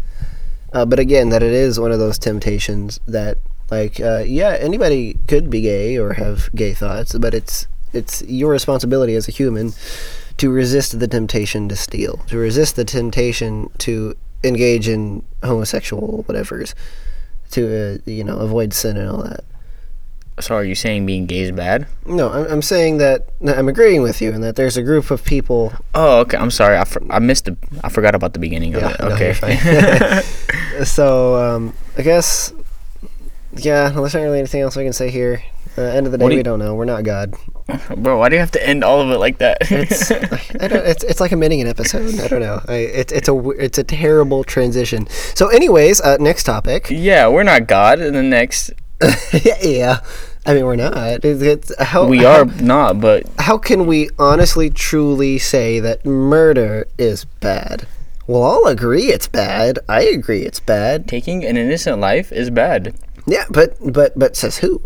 Uh, 0.72 0.84
but 0.84 0.98
again, 0.98 1.30
that 1.30 1.42
it 1.42 1.52
is 1.52 1.80
one 1.80 1.90
of 1.90 1.98
those 1.98 2.18
temptations 2.18 3.00
that, 3.08 3.38
like, 3.70 4.00
uh, 4.00 4.22
yeah, 4.26 4.56
anybody 4.60 5.18
could 5.26 5.50
be 5.50 5.62
gay 5.62 5.96
or 5.96 6.14
have 6.14 6.50
gay 6.54 6.74
thoughts, 6.74 7.16
but 7.18 7.34
it's 7.34 7.66
it's 7.94 8.20
your 8.22 8.50
responsibility 8.50 9.14
as 9.14 9.28
a 9.28 9.32
human 9.32 9.72
to 10.36 10.50
resist 10.50 11.00
the 11.00 11.08
temptation 11.08 11.68
to 11.70 11.76
steal, 11.76 12.18
to 12.28 12.36
resist 12.36 12.76
the 12.76 12.84
temptation 12.84 13.70
to 13.78 14.14
engage 14.44 14.88
in 14.88 15.24
homosexual 15.42 16.24
whatevers, 16.28 16.74
to 17.50 17.96
uh, 17.96 17.98
you 18.04 18.22
know 18.22 18.38
avoid 18.38 18.72
sin 18.72 18.96
and 18.96 19.08
all 19.08 19.22
that. 19.22 19.42
So 20.40 20.54
are 20.54 20.64
you 20.64 20.74
saying 20.74 21.06
being 21.06 21.26
gay 21.26 21.40
is 21.40 21.52
bad? 21.52 21.86
No, 22.06 22.30
I'm, 22.30 22.46
I'm 22.52 22.62
saying 22.62 22.98
that 22.98 23.28
I'm 23.46 23.68
agreeing 23.68 24.02
with 24.02 24.20
you, 24.22 24.32
and 24.32 24.42
that 24.44 24.56
there's 24.56 24.76
a 24.76 24.82
group 24.82 25.10
of 25.10 25.24
people. 25.24 25.72
Oh, 25.94 26.20
okay. 26.20 26.36
I'm 26.36 26.50
sorry. 26.50 26.76
I, 26.76 26.84
for, 26.84 27.02
I 27.12 27.18
missed 27.18 27.46
the. 27.46 27.56
I 27.84 27.88
forgot 27.88 28.14
about 28.14 28.32
the 28.32 28.38
beginning 28.38 28.74
of 28.74 28.82
Yeah, 28.82 28.90
it. 28.90 29.00
no, 29.00 29.08
Okay. 29.10 29.32
fine. 29.34 30.84
so 30.84 31.36
um, 31.36 31.74
I 31.96 32.02
guess, 32.02 32.52
yeah, 33.56 33.88
there's 33.90 34.14
not 34.14 34.20
really 34.22 34.38
anything 34.38 34.60
else 34.62 34.76
we 34.76 34.84
can 34.84 34.92
say 34.92 35.10
here. 35.10 35.42
Uh, 35.76 35.82
end 35.82 36.06
of 36.06 36.12
the 36.12 36.18
day, 36.18 36.28
do 36.28 36.36
we 36.36 36.42
don't 36.42 36.58
know. 36.58 36.74
We're 36.74 36.86
not 36.86 37.04
God. 37.04 37.34
Bro, 37.96 38.18
why 38.18 38.28
do 38.30 38.34
you 38.34 38.40
have 38.40 38.50
to 38.52 38.66
end 38.68 38.82
all 38.82 39.00
of 39.00 39.10
it 39.10 39.18
like 39.18 39.38
that? 39.38 39.58
It's 39.70 40.10
I 40.10 40.66
don't, 40.66 40.84
it's 40.84 41.04
it's 41.04 41.20
like 41.20 41.30
amending 41.30 41.60
an 41.60 41.68
episode. 41.68 42.18
I 42.18 42.26
don't 42.26 42.40
know. 42.40 42.60
I, 42.66 42.74
it's 42.74 43.12
it's 43.12 43.28
a 43.28 43.50
it's 43.50 43.78
a 43.78 43.84
terrible 43.84 44.42
transition. 44.42 45.06
So, 45.36 45.46
anyways, 45.48 46.00
uh, 46.00 46.16
next 46.18 46.44
topic. 46.44 46.88
yeah, 46.90 47.28
we're 47.28 47.44
not 47.44 47.68
God. 47.68 48.00
And 48.00 48.16
the 48.16 48.24
next, 48.24 48.72
yeah, 49.62 50.00
I 50.48 50.54
mean 50.54 50.64
we're 50.64 50.76
not. 50.76 51.24
It's, 51.26 51.42
it's, 51.42 51.72
how, 51.78 52.06
we 52.06 52.18
how- 52.18 52.40
are 52.40 52.44
not. 52.46 53.00
But 53.00 53.24
how 53.38 53.58
can 53.58 53.86
we 53.86 54.08
honestly, 54.18 54.70
truly 54.70 55.38
say 55.38 55.78
that 55.78 56.06
murder 56.06 56.88
is 56.96 57.26
bad? 57.26 57.86
We'll 58.26 58.42
all 58.42 58.66
agree 58.66 59.06
it's 59.12 59.28
bad. 59.28 59.78
I 59.88 60.02
agree 60.04 60.42
it's 60.42 60.60
bad. 60.60 61.06
taking 61.06 61.44
an 61.44 61.56
innocent 61.58 62.00
life 62.00 62.32
is 62.32 62.48
bad. 62.50 62.94
Yeah, 63.26 63.44
but 63.50 63.76
but 63.92 64.18
but 64.18 64.36
says 64.36 64.58
who? 64.58 64.82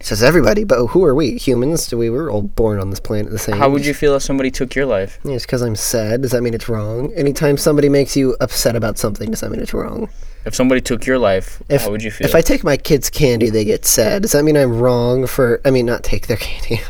Says 0.00 0.22
everybody. 0.22 0.64
But 0.64 0.86
who 0.88 1.04
are 1.04 1.14
we? 1.14 1.36
Humans? 1.38 1.92
We 1.92 2.08
were 2.08 2.30
all 2.30 2.42
born 2.42 2.78
on 2.78 2.90
this 2.90 3.00
planet 3.00 3.32
the 3.32 3.38
same. 3.38 3.56
How 3.56 3.68
would 3.68 3.84
you 3.84 3.94
feel 3.94 4.14
if 4.14 4.22
somebody 4.22 4.50
took 4.50 4.74
your 4.74 4.86
life? 4.86 5.18
Yeah, 5.24 5.32
it's 5.32 5.44
because 5.44 5.62
I'm 5.62 5.74
sad. 5.76 6.22
Does 6.22 6.30
that 6.30 6.42
mean 6.42 6.54
it's 6.54 6.68
wrong? 6.68 7.12
Anytime 7.14 7.56
somebody 7.56 7.88
makes 7.88 8.16
you 8.16 8.36
upset 8.40 8.76
about 8.76 8.96
something, 8.96 9.30
does 9.30 9.40
that 9.40 9.50
mean 9.50 9.60
it's 9.60 9.74
wrong? 9.74 10.08
If 10.44 10.54
somebody 10.54 10.80
took 10.80 11.04
your 11.04 11.18
life, 11.18 11.60
If, 11.68 11.82
how 11.82 11.90
would 11.90 12.02
you 12.02 12.10
feel? 12.12 12.26
If 12.26 12.34
I 12.34 12.40
take 12.40 12.62
my 12.62 12.76
kids' 12.76 13.10
candy, 13.10 13.50
they 13.50 13.64
get 13.64 13.84
sad. 13.84 14.22
Does 14.22 14.32
that 14.32 14.44
mean 14.44 14.56
I'm 14.56 14.78
wrong 14.78 15.26
for? 15.26 15.60
I 15.64 15.70
mean, 15.70 15.84
not 15.84 16.04
take 16.04 16.28
their 16.28 16.36
candy. 16.40 16.80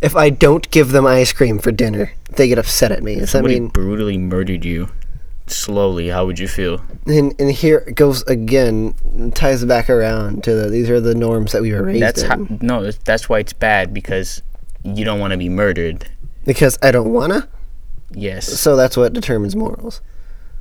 If 0.00 0.16
I 0.16 0.30
don't 0.30 0.68
give 0.70 0.90
them 0.92 1.06
ice 1.06 1.32
cream 1.32 1.58
for 1.58 1.72
dinner, 1.72 2.12
they 2.30 2.48
get 2.48 2.58
upset 2.58 2.90
at 2.90 3.02
me. 3.02 3.16
Does 3.16 3.32
that 3.32 3.44
mean? 3.44 3.68
brutally 3.68 4.16
murdered 4.18 4.64
you 4.64 4.88
slowly, 5.46 6.08
how 6.08 6.26
would 6.26 6.38
you 6.38 6.48
feel? 6.48 6.82
And, 7.06 7.34
and 7.40 7.50
here 7.50 7.78
it 7.86 7.94
goes 7.94 8.22
again, 8.24 8.94
ties 9.34 9.64
back 9.64 9.90
around 9.90 10.44
to 10.44 10.54
the, 10.54 10.68
these 10.68 10.88
are 10.90 11.00
the 11.00 11.14
norms 11.14 11.52
that 11.52 11.62
we 11.62 11.72
were 11.72 11.82
raised 11.82 12.02
That's 12.02 12.22
in. 12.22 12.28
how, 12.28 12.46
no. 12.60 12.90
That's 12.90 13.28
why 13.28 13.40
it's 13.40 13.52
bad 13.52 13.92
because 13.92 14.42
you 14.82 15.04
don't 15.04 15.20
want 15.20 15.32
to 15.32 15.36
be 15.36 15.48
murdered. 15.48 16.08
because 16.44 16.78
I 16.82 16.90
don't 16.90 17.12
wanna. 17.12 17.48
Yes. 18.12 18.46
So 18.46 18.76
that's 18.76 18.96
what 18.96 19.12
determines 19.12 19.56
morals. 19.56 20.00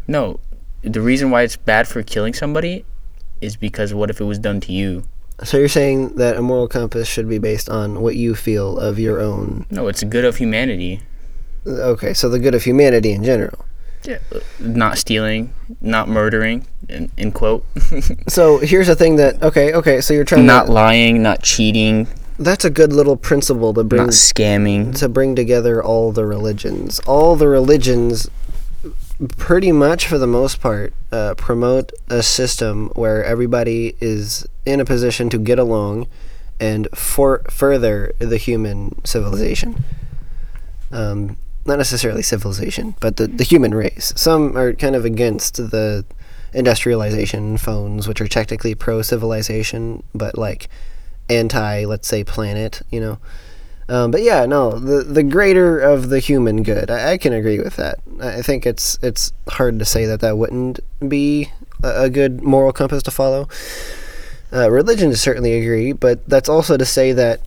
No. 0.08 0.40
The 0.82 1.02
reason 1.02 1.30
why 1.32 1.44
it's 1.44 1.56
bad 1.56 1.88
for 1.88 2.04
killing 2.04 2.34
somebody 2.34 2.86
is 3.42 3.56
because 3.56 3.94
what 3.94 4.10
if 4.10 4.20
it 4.20 4.26
was 4.26 4.40
done 4.40 4.60
to 4.62 4.72
you? 4.74 5.04
So 5.44 5.58
you're 5.58 5.68
saying 5.68 6.16
that 6.16 6.38
a 6.38 6.42
moral 6.42 6.68
compass 6.68 7.08
should 7.08 7.28
be 7.28 7.38
based 7.38 7.68
on 7.70 8.02
what 8.02 8.16
you 8.16 8.36
feel 8.36 8.78
of 8.80 9.00
your 9.00 9.20
own. 9.20 9.66
No, 9.72 9.88
it's 9.88 10.00
the 10.02 10.06
good 10.06 10.26
of 10.26 10.38
humanity. 10.38 11.02
Okay, 11.66 12.14
so 12.14 12.30
the 12.30 12.40
good 12.40 12.54
of 12.56 12.64
humanity 12.64 13.12
in 13.12 13.24
general. 13.24 13.66
Yeah. 14.06 14.18
Not 14.60 14.98
stealing, 14.98 15.54
not 15.82 16.08
murdering, 16.10 16.66
in, 16.90 17.10
in 17.18 17.32
quote. 17.32 17.66
So 18.28 18.58
here's 18.60 18.88
the 18.88 18.96
thing 18.96 19.16
that 19.18 19.42
okay, 19.42 19.74
okay, 19.74 20.02
so 20.02 20.14
you're 20.14 20.24
trying 20.26 20.46
not 20.46 20.66
to. 20.66 20.72
lying, 20.74 21.22
not 21.24 21.42
cheating, 21.44 22.08
That's 22.40 22.66
a 22.66 22.70
good 22.70 22.92
little 22.94 23.16
principle 23.16 23.74
to 23.74 23.84
bring 23.84 24.04
not 24.04 24.10
scamming. 24.12 24.98
to 25.00 25.08
bring 25.10 25.36
together 25.36 25.84
all 25.84 26.12
the 26.12 26.26
religions. 26.26 27.00
All 27.06 27.36
the 27.36 27.48
religions, 27.48 28.28
pretty 29.38 29.72
much 29.72 30.08
for 30.08 30.18
the 30.18 30.28
most 30.28 30.60
part, 30.60 30.94
uh, 31.12 31.36
promote 31.36 31.92
a 32.10 32.22
system 32.24 32.90
where 32.96 33.24
everybody 33.24 33.96
is 34.02 34.46
in 34.66 34.80
a 34.80 34.86
position 34.86 35.30
to 35.30 35.38
get 35.38 35.60
along 35.60 36.08
and 36.60 36.88
for 36.94 37.44
further 37.50 38.12
the 38.20 38.38
human 38.38 39.00
civilization. 39.06 39.84
Um, 40.92 41.38
not 41.66 41.78
necessarily 41.78 42.22
civilization, 42.22 42.96
but 43.00 43.18
the, 43.18 43.28
the 43.28 43.44
human 43.44 43.74
race. 43.74 44.14
Some 44.16 44.58
are 44.58 44.74
kind 44.74 44.96
of 44.96 45.06
against 45.06 45.56
the 45.56 46.06
industrialization 46.54 47.58
phones, 47.58 48.08
which 48.08 48.22
are 48.22 48.28
technically 48.28 48.76
pro 48.76 49.02
civilization, 49.02 50.04
but 50.14 50.38
like 50.38 50.70
anti, 51.30 51.86
let's 51.86 52.08
say, 52.08 52.24
planet, 52.24 52.82
you 52.92 53.00
know. 53.00 53.18
Um, 53.90 54.12
but 54.12 54.22
yeah, 54.22 54.46
no, 54.46 54.80
the 54.80 55.04
the 55.04 55.24
greater 55.24 55.80
of 55.80 56.10
the 56.10 56.20
human 56.20 56.64
good. 56.64 56.90
I, 56.90 57.14
I 57.14 57.18
can 57.18 57.34
agree 57.34 57.60
with 57.60 57.76
that. 57.76 58.00
I 58.22 58.42
think 58.42 58.66
it's 58.66 58.98
it's 59.02 59.34
hard 59.50 59.80
to 59.80 59.86
say 59.86 60.06
that 60.06 60.22
that 60.22 60.38
wouldn't 60.38 60.80
be 61.08 61.52
a, 61.84 62.04
a 62.04 62.10
good 62.10 62.42
moral 62.42 62.72
compass 62.72 63.04
to 63.04 63.12
follow. 63.12 63.48
Uh, 64.54 64.70
religions 64.70 65.20
certainly 65.20 65.54
agree, 65.60 65.92
but 65.92 66.28
that's 66.30 66.48
also 66.48 66.78
to 66.78 66.86
say 66.86 67.12
that 67.12 67.42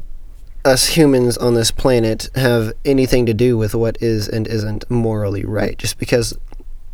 us 0.66 0.88
humans 0.88 1.38
on 1.38 1.55
this 1.55 1.70
planet 1.70 2.29
have 2.35 2.72
anything 2.85 3.24
to 3.26 3.33
do 3.35 3.57
with 3.57 3.74
what 3.74 3.96
is 4.02 4.29
and 4.29 4.46
isn't 4.46 4.90
morally 4.90 5.44
right. 5.44 5.79
Just 5.79 5.98
because 5.98 6.37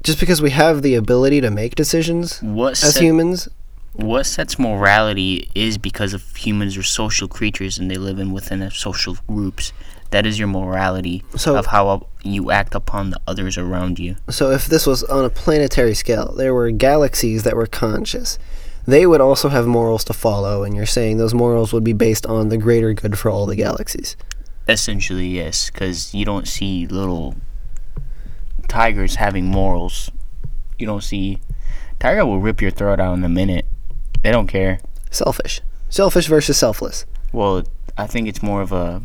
just 0.03 0.21
because 0.21 0.43
we 0.43 0.51
have 0.51 0.83
the 0.83 0.95
ability 0.97 1.41
to 1.41 1.51
make 1.51 1.75
decisions 1.77 2.41
What 2.43 2.73
as 2.73 2.95
set- 2.95 3.03
humans, 3.03 3.49
what 3.95 4.27
sets 4.27 4.59
morality 4.59 5.49
is 5.55 5.79
because 5.79 6.13
of 6.13 6.35
humans 6.37 6.77
are 6.77 6.83
social 6.83 7.29
creatures 7.29 7.79
and 7.79 7.91
they 7.91 7.97
live 7.97 8.19
in 8.19 8.33
within 8.33 8.63
a 8.63 8.71
social 8.71 9.17
groups. 9.29 9.73
That 10.11 10.27
is 10.27 10.39
your 10.39 10.49
morality 10.49 11.25
So- 11.37 11.57
of 11.57 11.67
how 11.67 12.09
you 12.23 12.51
act 12.51 12.75
upon 12.75 13.11
the 13.11 13.21
others 13.27 13.57
around 13.57 13.99
you. 13.99 14.17
So 14.29 14.51
if 14.51 14.67
this 14.67 14.87
was 14.87 15.03
on 15.05 15.25
a 15.25 15.31
planetary 15.31 15.95
scale, 15.95 16.35
there 16.37 16.53
were 16.53 16.71
galaxies 16.71 17.45
that 17.45 17.57
were 17.57 17.67
conscious. 17.67 18.39
They 18.87 19.07
would 19.07 19.21
also 19.21 19.49
have 19.49 19.67
morals 19.67 20.05
to 20.05 20.13
follow, 20.13 20.65
and 20.65 20.75
you're 20.75 20.87
saying 20.87 21.17
those 21.17 21.35
morals 21.35 21.73
would 21.73 21.85
be 21.85 21.93
based 21.93 22.27
on 22.27 22.49
the 22.49 22.57
greater 22.57 22.93
good 22.95 23.19
for 23.19 23.31
all 23.31 23.47
the 23.47 23.57
galaxies. 23.57 24.17
Essentially, 24.69 25.29
yes, 25.29 25.71
because 25.71 26.15
you 26.15 26.25
don't 26.25 26.49
see 26.49 26.87
little 26.87 27.37
tigers 28.69 29.17
having 29.17 29.47
morals. 29.47 30.11
You 30.79 30.87
don't 30.87 31.03
see 31.03 31.41
tiger 32.01 32.27
will 32.27 32.41
rip 32.41 32.61
your 32.61 32.71
throat 32.71 32.99
out 32.99 33.15
in 33.15 33.23
a 33.23 33.29
minute. 33.29 33.67
They 34.23 34.33
don't 34.33 34.47
care. 34.47 34.81
Selfish. 35.11 35.61
Selfish 35.89 36.27
versus 36.27 36.57
selfless. 36.57 37.05
Well, 37.33 37.65
I 37.97 38.07
think 38.07 38.29
it's 38.29 38.43
more 38.43 38.63
of 38.63 38.73
a 38.73 39.03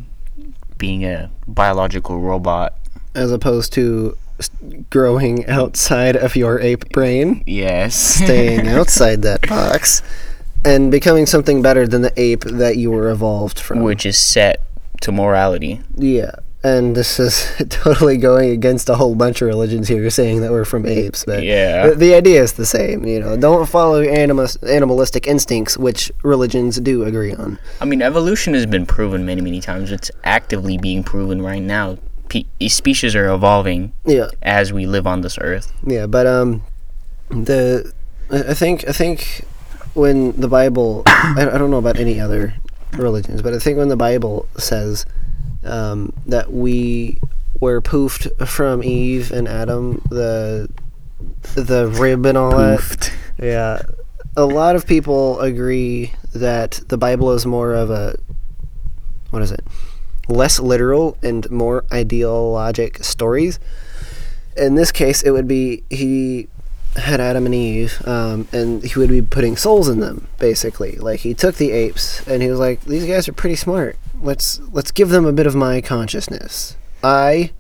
being 0.78 1.04
a 1.06 1.30
biological 1.48 2.20
robot. 2.20 2.76
As 3.14 3.32
opposed 3.32 3.74
to 3.74 4.18
growing 4.90 5.46
outside 5.48 6.16
of 6.16 6.36
your 6.36 6.60
ape 6.60 6.90
brain, 6.92 7.44
Yes. 7.46 7.96
staying 7.96 8.68
outside 8.78 9.22
that 9.24 9.48
box, 9.48 10.02
and 10.66 10.92
becoming 10.92 11.26
something 11.26 11.62
better 11.62 11.88
than 11.88 12.02
the 12.02 12.14
ape 12.18 12.44
that 12.44 12.78
you 12.78 12.92
were 12.92 13.10
evolved 13.10 13.60
from. 13.60 13.82
Which 13.82 14.06
is 14.06 14.18
set 14.18 14.62
to 15.02 15.12
morality. 15.12 15.82
Yeah. 15.96 16.32
And 16.64 16.96
this 16.96 17.20
is 17.20 17.50
totally 17.70 18.18
going 18.18 18.50
against 18.50 18.90
a 18.90 18.96
whole 18.96 19.14
bunch 19.16 19.42
of 19.42 19.48
religions 19.48 19.88
here 19.88 20.10
saying 20.10 20.42
that 20.42 20.52
we're 20.52 20.66
from 20.66 20.86
apes. 20.88 21.24
But 21.24 21.44
Yeah. 21.44 21.90
the, 21.90 21.96
the 21.96 22.14
idea 22.16 22.42
is 22.42 22.54
the 22.54 22.66
same. 22.66 23.06
You 23.06 23.20
know, 23.20 23.38
don't 23.38 23.70
follow 23.70 24.02
animus, 24.02 24.58
animalistic 24.64 25.28
instincts, 25.28 25.78
which 25.78 26.12
religions 26.24 26.80
do 26.80 27.04
agree 27.04 27.34
on. 27.34 27.60
I 27.80 27.86
mean, 27.86 28.02
evolution 28.02 28.54
has 28.56 28.66
been 28.66 28.86
proven 28.88 29.26
many, 29.26 29.40
many 29.42 29.62
times. 29.62 29.92
It's 29.92 30.10
actively 30.24 30.78
being 30.80 31.04
proven 31.04 31.42
right 31.44 31.62
now. 31.62 32.00
Pe- 32.30 32.46
species 32.68 33.16
are 33.16 33.28
evolving 33.34 33.94
Yeah. 34.06 34.28
as 34.42 34.72
we 34.74 34.86
live 34.86 35.08
on 35.08 35.22
this 35.22 35.38
earth. 35.40 35.72
Yeah. 35.86 36.06
But 36.08 36.28
um, 36.28 36.62
the 37.30 37.92
I 38.32 38.54
think 38.54 38.88
I 38.88 38.92
think 38.92 39.46
when 39.94 40.34
the 40.40 40.48
Bible, 40.48 41.04
I, 41.08 41.50
I 41.54 41.58
don't 41.58 41.72
know 41.72 41.78
about 41.78 41.98
any 41.98 42.20
other 42.20 42.54
religions, 42.94 43.42
but 43.42 43.54
I 43.54 43.60
think 43.60 43.78
when 43.78 43.88
the 43.88 43.96
Bible 43.98 44.48
says 44.58 45.06
um, 45.64 46.14
that 46.26 46.52
we 46.52 47.18
were 47.60 47.82
poofed 47.82 48.48
from 48.48 48.84
Eve 48.84 49.32
and 49.32 49.48
Adam, 49.48 50.02
the 50.10 50.70
the 51.56 51.88
rib 51.88 52.26
and 52.26 52.38
all 52.38 52.52
that. 52.58 53.12
Yeah. 53.42 53.82
A 54.36 54.46
lot 54.46 54.76
of 54.76 54.86
people 54.86 55.40
agree 55.40 56.12
that 56.36 56.80
the 56.90 56.98
Bible 56.98 57.32
is 57.32 57.46
more 57.46 57.74
of 57.74 57.90
a 57.90 58.16
what 59.32 59.42
is 59.42 59.52
it? 59.52 59.62
Less 60.28 60.60
literal 60.60 61.18
and 61.24 61.50
more 61.50 61.86
ideologic 61.92 63.04
stories. 63.04 63.60
In 64.56 64.76
this 64.76 64.92
case, 64.92 65.22
it 65.22 65.32
would 65.32 65.48
be 65.48 65.84
he 65.90 66.48
had 66.98 67.20
Adam 67.20 67.46
and 67.46 67.56
Eve, 67.56 68.06
um, 68.08 68.48
and 68.52 68.84
he 68.84 68.98
would 69.00 69.10
be 69.10 69.22
putting 69.22 69.56
souls 69.56 69.88
in 69.88 70.00
them, 70.00 70.28
basically. 70.40 70.94
Like 70.94 71.22
he 71.22 71.34
took 71.34 71.56
the 71.56 71.72
apes, 71.72 72.26
and 72.28 72.42
he 72.42 72.50
was 72.50 72.60
like, 72.60 72.82
"These 72.82 73.06
guys 73.06 73.28
are 73.28 73.34
pretty 73.34 73.56
smart. 73.56 73.98
Let's 74.22 74.60
let's 74.72 74.92
give 74.92 75.10
them 75.10 75.26
a 75.26 75.34
bit 75.34 75.48
of 75.48 75.56
my 75.56 75.82
consciousness. 75.82 76.76
I, 77.04 77.52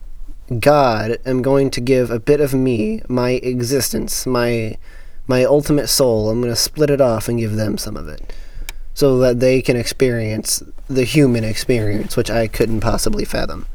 God, 0.59 1.17
am 1.25 1.41
going 1.41 1.69
to 1.71 1.81
give 1.81 2.09
a 2.09 2.19
bit 2.19 2.41
of 2.41 2.53
me, 2.53 3.01
my 3.07 3.31
existence, 3.31 4.25
my 4.25 4.77
my 5.27 5.43
ultimate 5.43 5.87
soul. 5.87 6.29
I'm 6.29 6.41
going 6.41 6.51
to 6.51 6.59
split 6.59 6.89
it 6.89 7.01
off 7.01 7.27
and 7.27 7.39
give 7.39 7.55
them 7.55 7.77
some 7.77 7.95
of 7.95 8.07
it, 8.07 8.33
so 8.97 9.19
that 9.19 9.39
they 9.39 9.61
can 9.61 9.77
experience 9.77 10.63
the 10.89 11.03
human 11.03 11.43
experience, 11.43 12.17
which 12.17 12.31
I 12.31 12.47
couldn't 12.47 12.79
possibly 12.79 13.25
fathom." 13.25 13.67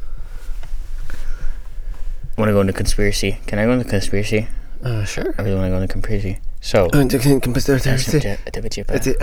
want 2.36 2.48
to 2.48 2.52
go 2.52 2.60
into 2.60 2.72
conspiracy. 2.72 3.38
Can 3.46 3.60
I 3.60 3.66
go 3.66 3.72
into 3.72 3.84
conspiracy? 3.84 4.48
Uh, 4.82 5.04
sure. 5.04 5.32
I 5.38 5.42
really 5.42 5.54
want 5.54 5.66
to 5.66 5.70
go 5.70 5.76
into 5.80 5.92
conspiracy. 5.92 6.40
So, 6.60 6.86
Uh, 6.92 6.98
I 6.98 8.50
That's 8.94 9.06
it. 9.06 9.16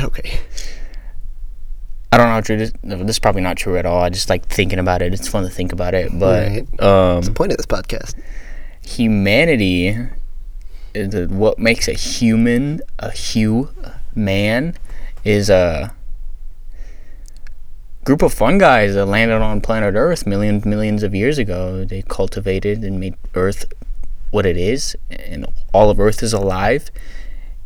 Don't 2.11 2.27
know 2.27 2.33
how 2.33 2.41
true 2.41 2.55
this. 2.57 2.71
This 2.81 3.09
is 3.09 3.19
probably 3.19 3.41
not 3.41 3.57
true 3.57 3.77
at 3.77 3.85
all. 3.85 4.01
I 4.01 4.09
just 4.09 4.29
like 4.29 4.45
thinking 4.47 4.79
about 4.79 5.01
it. 5.01 5.13
It's 5.13 5.27
fun 5.27 5.43
to 5.43 5.49
think 5.49 5.73
about 5.73 5.93
it. 5.95 6.17
But 6.17 6.47
Right. 6.47 6.81
um, 6.81 7.21
the 7.23 7.31
point 7.31 7.51
of 7.51 7.57
this 7.57 7.65
podcast. 7.65 8.15
humanity 8.85 9.97
is 10.93 11.27
what 11.29 11.59
makes 11.59 11.87
a 11.89 11.93
human 11.93 12.79
a 12.99 13.11
hue 13.11 13.69
man 14.15 14.75
is 15.29 15.49
a 15.49 15.93
group 18.03 18.23
of 18.23 18.33
fungi 18.33 18.87
that 18.87 19.05
landed 19.05 19.41
on 19.41 19.61
planet 19.61 19.93
earth 19.95 20.25
millions 20.25 20.65
millions 20.65 21.03
of 21.03 21.13
years 21.13 21.37
ago. 21.37 21.85
They 21.85 22.01
cultivated 22.01 22.83
and 22.83 22.99
made 22.99 23.15
earth 23.35 23.65
what 24.31 24.47
it 24.47 24.57
is 24.57 24.95
and 25.11 25.45
all 25.71 25.91
of 25.91 25.99
earth 25.99 26.23
is 26.23 26.33
alive. 26.33 26.89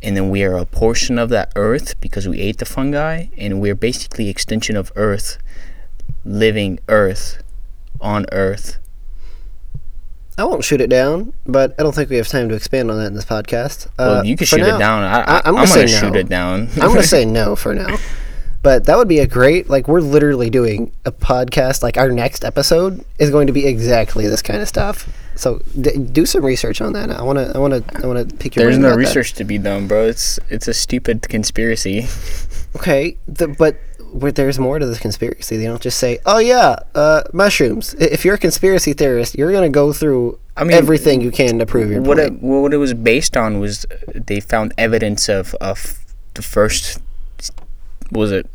And 0.02 0.14
then 0.14 0.28
we 0.28 0.44
are 0.44 0.58
a 0.58 0.66
portion 0.66 1.18
of 1.18 1.30
that 1.30 1.52
earth 1.56 1.98
because 2.02 2.28
we 2.28 2.38
ate 2.38 2.58
the 2.58 2.66
fungi 2.66 3.28
and 3.38 3.62
we're 3.62 3.74
basically 3.74 4.28
extension 4.28 4.76
of 4.76 4.92
earth 4.94 5.38
living 6.22 6.78
earth 6.88 7.42
on 7.98 8.26
earth 8.30 8.78
I 10.36 10.44
won't 10.44 10.64
shoot 10.64 10.80
it 10.80 10.90
down, 10.90 11.32
but 11.46 11.74
I 11.78 11.82
don't 11.84 11.94
think 11.94 12.10
we 12.10 12.16
have 12.16 12.26
time 12.28 12.48
to 12.48 12.54
expand 12.56 12.90
on 12.90 12.98
that 12.98 13.06
in 13.06 13.14
this 13.14 13.24
podcast. 13.24 13.86
well, 13.98 14.18
Uh, 14.18 14.22
you 14.24 14.36
can 14.36 14.46
shoot 14.46 14.58
now- 14.60 14.76
it 14.76 14.78
down. 14.78 15.02
I, 15.04 15.20
I- 15.20 15.22
I, 15.22 15.42
I'm 15.44 15.56
I'm, 15.56 15.64
gonna 15.66 15.74
gonna, 15.76 15.88
shoot 15.88 16.12
no. 16.12 16.18
it 16.18 16.28
down. 16.28 16.68
I'm 16.74 16.88
going 16.88 16.96
to 17.02 17.06
say 17.06 17.24
no 17.40 17.54
for 17.54 17.74
now. 17.74 17.96
But 18.62 18.86
that 18.86 18.96
would 18.96 19.08
be 19.08 19.18
a 19.18 19.26
great, 19.26 19.68
like, 19.68 19.88
we're 19.88 20.00
literally 20.00 20.48
doing 20.48 20.90
a 21.04 21.12
podcast. 21.12 21.82
Like, 21.82 21.98
our 21.98 22.10
next 22.10 22.44
episode 22.46 23.04
is 23.18 23.30
going 23.30 23.46
to 23.46 23.52
be 23.52 23.66
exactly 23.66 24.26
this 24.26 24.40
kind 24.40 24.62
of 24.62 24.66
stuff. 24.68 25.06
So 25.36 25.60
d- 25.78 25.98
do 25.98 26.24
some 26.24 26.42
research 26.44 26.80
on 26.80 26.94
that. 26.94 27.10
I 27.10 27.22
want 27.22 27.38
to, 27.38 27.52
I 27.54 27.58
want 27.58 27.74
to, 27.86 28.02
I 28.02 28.06
want 28.06 28.26
to 28.30 28.36
pick 28.36 28.56
your 28.56 28.64
There's 28.64 28.76
brain 28.76 28.82
no 28.82 28.88
about 28.88 28.94
that. 28.96 29.06
research 29.06 29.34
to 29.34 29.44
be 29.44 29.58
done, 29.58 29.86
bro. 29.86 30.06
It's 30.06 30.38
it's 30.48 30.66
a 30.66 30.74
stupid 30.74 31.28
conspiracy. 31.28 32.06
Okay, 32.76 33.16
the, 33.28 33.46
but 33.46 33.76
where 34.14 34.30
there's 34.30 34.60
more 34.60 34.78
to 34.78 34.86
this 34.86 35.00
conspiracy. 35.00 35.56
They 35.56 35.64
don't 35.64 35.82
just 35.82 35.98
say, 35.98 36.18
"Oh 36.24 36.38
yeah, 36.38 36.76
uh, 36.94 37.22
mushrooms." 37.32 37.94
If 37.94 38.24
you're 38.24 38.36
a 38.36 38.38
conspiracy 38.38 38.92
theorist, 38.92 39.36
you're 39.36 39.50
gonna 39.52 39.68
go 39.68 39.92
through 39.92 40.38
I 40.56 40.62
mean, 40.64 40.76
everything 40.76 41.20
you 41.20 41.32
can 41.32 41.58
to 41.58 41.66
prove 41.66 41.90
your 41.90 42.00
What 42.00 42.18
point. 42.18 42.34
it, 42.36 42.42
what 42.42 42.72
it 42.72 42.76
was 42.76 42.94
based 42.94 43.36
on 43.36 43.58
was 43.58 43.86
they 44.14 44.38
found 44.40 44.72
evidence 44.78 45.28
of 45.28 45.54
of 45.60 45.98
the 46.34 46.42
first 46.42 47.00
was 48.12 48.30
it 48.30 48.48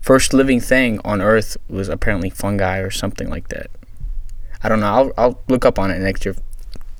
first 0.00 0.32
living 0.32 0.60
thing 0.60 0.98
on 1.04 1.20
Earth 1.20 1.56
was 1.68 1.88
apparently 1.88 2.30
fungi 2.30 2.78
or 2.78 2.90
something 2.90 3.28
like 3.28 3.48
that. 3.48 3.68
I 4.62 4.68
don't 4.70 4.80
know. 4.80 4.86
I'll 4.86 5.12
I'll 5.18 5.38
look 5.48 5.66
up 5.66 5.78
on 5.78 5.90
it 5.90 5.98
next 5.98 6.24
year. 6.24 6.34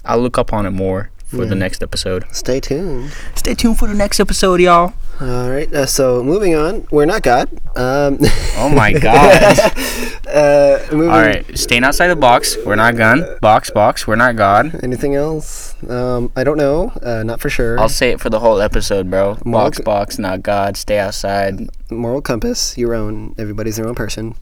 I'll 0.04 0.20
look 0.20 0.36
up 0.36 0.52
on 0.52 0.66
it 0.66 0.70
more 0.70 1.10
for 1.34 1.44
the 1.46 1.54
next 1.54 1.82
episode. 1.82 2.24
Stay 2.32 2.60
tuned. 2.60 3.12
Stay 3.34 3.54
tuned 3.54 3.78
for 3.78 3.86
the 3.88 3.94
next 3.94 4.20
episode, 4.20 4.60
y'all. 4.60 4.92
All 5.20 5.50
right. 5.50 5.72
Uh, 5.72 5.86
so 5.86 6.22
moving 6.24 6.54
on, 6.54 6.86
we're 6.90 7.04
not 7.06 7.22
God. 7.22 7.48
Um, 7.76 8.18
Oh 8.56 8.68
my 8.68 8.92
god. 8.92 9.58
uh, 10.28 10.78
moving, 10.92 11.10
All 11.10 11.20
right, 11.20 11.44
staying 11.58 11.84
outside 11.84 12.08
the 12.08 12.16
box. 12.16 12.56
We're 12.64 12.76
not 12.76 12.96
gun. 12.96 13.24
Box, 13.40 13.70
box. 13.70 14.06
We're 14.06 14.16
not 14.16 14.36
God. 14.36 14.80
Anything 14.82 15.14
else? 15.14 15.74
Um, 15.88 16.30
I 16.36 16.44
don't 16.44 16.56
know. 16.56 16.90
Uh, 17.02 17.22
not 17.24 17.40
for 17.40 17.50
sure. 17.50 17.78
I'll 17.78 17.88
say 17.88 18.10
it 18.10 18.20
for 18.20 18.30
the 18.30 18.40
whole 18.40 18.60
episode, 18.60 19.10
bro. 19.10 19.38
Moral 19.44 19.66
Box, 19.66 19.76
c- 19.78 19.82
box, 19.82 20.18
not 20.18 20.42
God. 20.42 20.76
Stay 20.76 20.98
outside. 20.98 21.68
Moral 21.90 22.22
compass. 22.22 22.78
Your 22.78 22.94
own. 22.94 23.34
Everybody's 23.38 23.76
their 23.76 23.86
own 23.86 23.94
person, 23.94 24.34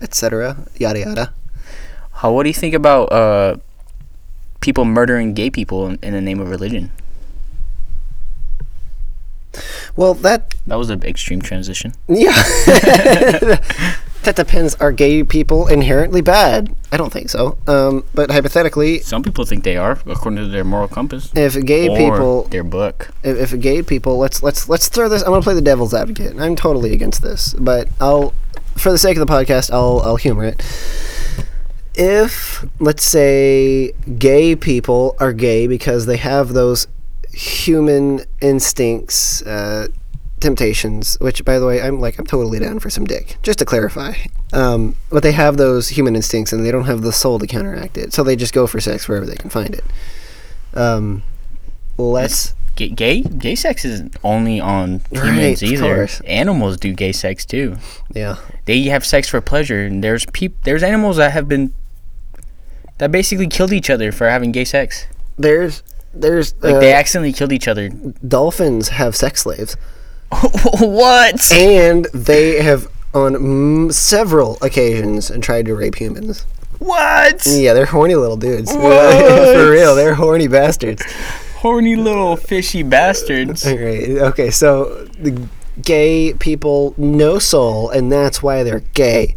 etc. 0.00 0.56
Yada 0.76 1.00
yada. 1.00 1.34
How? 2.12 2.32
What 2.32 2.42
do 2.42 2.48
you 2.48 2.54
think 2.54 2.74
about 2.74 3.12
uh, 3.12 3.56
people 4.60 4.84
murdering 4.84 5.34
gay 5.34 5.50
people 5.50 5.86
in, 5.86 5.98
in 6.02 6.12
the 6.12 6.20
name 6.20 6.40
of 6.40 6.48
religion? 6.50 6.90
Well, 9.96 10.14
that 10.14 10.54
That 10.66 10.76
was 10.76 10.90
an 10.90 11.02
extreme 11.02 11.40
transition. 11.42 11.92
yeah. 12.08 12.32
that 14.22 14.36
depends. 14.36 14.74
Are 14.76 14.92
gay 14.92 15.24
people 15.24 15.66
inherently 15.68 16.20
bad? 16.20 16.74
I 16.92 16.96
don't 16.96 17.12
think 17.12 17.30
so. 17.30 17.58
Um, 17.66 18.04
but 18.14 18.30
hypothetically, 18.30 19.00
Some 19.00 19.22
people 19.22 19.44
think 19.44 19.64
they 19.64 19.76
are, 19.76 19.98
according 20.06 20.36
to 20.44 20.46
their 20.48 20.64
moral 20.64 20.86
compass. 20.88 21.32
if 21.34 21.54
gay 21.64 21.88
or 21.88 21.96
people 21.96 22.42
their 22.44 22.62
book. 22.64 23.10
if, 23.22 23.52
if 23.52 23.60
gay 23.60 23.82
people 23.82 24.18
let's 24.18 24.42
let's 24.42 24.68
let's 24.68 24.88
throw 24.88 25.08
this 25.08 25.22
i'm 25.22 25.28
going 25.28 25.40
to 25.40 25.44
play 25.44 25.54
the 25.54 25.60
devil's 25.60 25.92
advocate 25.94 26.38
i'm 26.38 26.54
totally 26.56 26.92
against 26.92 27.22
this 27.22 27.54
but 27.58 27.88
i'll 28.00 28.32
for 28.76 28.90
the 28.92 28.98
sake 28.98 29.16
of 29.16 29.26
the 29.26 29.32
podcast 29.32 29.70
i'll 29.72 30.00
i'll 30.04 30.16
humor 30.16 30.44
it 30.44 30.62
if 31.98 32.64
let's 32.78 33.02
say 33.04 33.92
gay 34.18 34.54
people 34.56 35.16
are 35.18 35.32
gay 35.32 35.66
because 35.66 36.06
they 36.06 36.16
have 36.16 36.50
those 36.50 36.86
human 37.32 38.20
instincts 38.40 39.42
uh, 39.42 39.88
temptations 40.40 41.16
which 41.20 41.44
by 41.44 41.58
the 41.58 41.66
way 41.66 41.82
i'm 41.82 42.00
like 42.00 42.16
i'm 42.18 42.26
totally 42.26 42.60
down 42.60 42.78
for 42.78 42.88
some 42.90 43.04
dick 43.04 43.36
just 43.42 43.58
to 43.58 43.64
clarify 43.64 44.14
um, 44.52 44.94
but 45.10 45.22
they 45.24 45.32
have 45.32 45.56
those 45.56 45.88
human 45.88 46.14
instincts 46.14 46.52
and 46.52 46.64
they 46.64 46.70
don't 46.70 46.84
have 46.84 47.02
the 47.02 47.12
soul 47.12 47.38
to 47.40 47.46
counteract 47.46 47.98
it 47.98 48.12
so 48.12 48.22
they 48.22 48.36
just 48.36 48.54
go 48.54 48.66
for 48.66 48.80
sex 48.80 49.08
wherever 49.08 49.26
they 49.26 49.34
can 49.36 49.50
find 49.50 49.74
it 49.74 49.84
Um, 50.74 51.22
let's 51.96 52.54
Gay, 52.76 52.90
gay 52.90 53.22
gay 53.22 53.56
sex 53.56 53.84
isn't 53.84 54.14
only 54.22 54.60
on 54.60 55.00
humans 55.10 55.60
of 55.64 55.72
either. 55.72 56.08
Animals 56.26 56.76
do 56.76 56.92
gay 56.92 57.10
sex 57.10 57.44
too. 57.44 57.76
yeah. 58.14 58.36
They 58.66 58.82
have 58.84 59.04
sex 59.04 59.28
for 59.28 59.40
pleasure, 59.40 59.84
and 59.86 60.04
there's 60.04 60.24
peop- 60.26 60.62
there's 60.62 60.84
animals 60.84 61.16
that 61.16 61.32
have 61.32 61.48
been 61.48 61.74
that 62.98 63.10
basically 63.12 63.46
killed 63.48 63.72
each 63.72 63.90
other 63.90 64.12
for 64.12 64.28
having 64.28 64.52
gay 64.52 64.64
sex. 64.64 65.06
There's 65.36 65.82
there's 66.14 66.54
Like 66.62 66.74
uh, 66.74 66.80
they 66.80 66.92
accidentally 66.92 67.32
killed 67.32 67.52
each 67.52 67.68
other. 67.68 67.88
dolphins 68.26 68.88
have 68.88 69.14
sex 69.14 69.42
slaves, 69.42 69.76
what? 70.80 71.52
and 71.52 72.06
they 72.14 72.62
have 72.62 72.88
on 73.14 73.90
several 73.90 74.58
occasions 74.62 75.30
and 75.30 75.42
tried 75.42 75.66
to 75.66 75.74
rape 75.74 75.96
humans. 75.96 76.44
What? 76.78 77.44
Yeah, 77.46 77.72
they're 77.72 77.86
horny 77.86 78.14
little 78.14 78.36
dudes. 78.36 78.70
For 78.76 79.70
real, 79.70 79.94
they're 79.96 80.14
horny 80.14 80.46
bastards. 80.46 81.02
Horny 81.56 81.96
little 81.96 82.36
fishy 82.36 82.82
bastards. 82.84 83.64
Right. 83.66 84.10
Okay. 84.10 84.50
So 84.50 85.04
the 85.18 85.48
gay 85.82 86.34
people, 86.34 86.94
no 86.96 87.38
soul, 87.40 87.90
and 87.90 88.12
that's 88.12 88.42
why 88.42 88.62
they're 88.62 88.84
gay. 88.94 89.34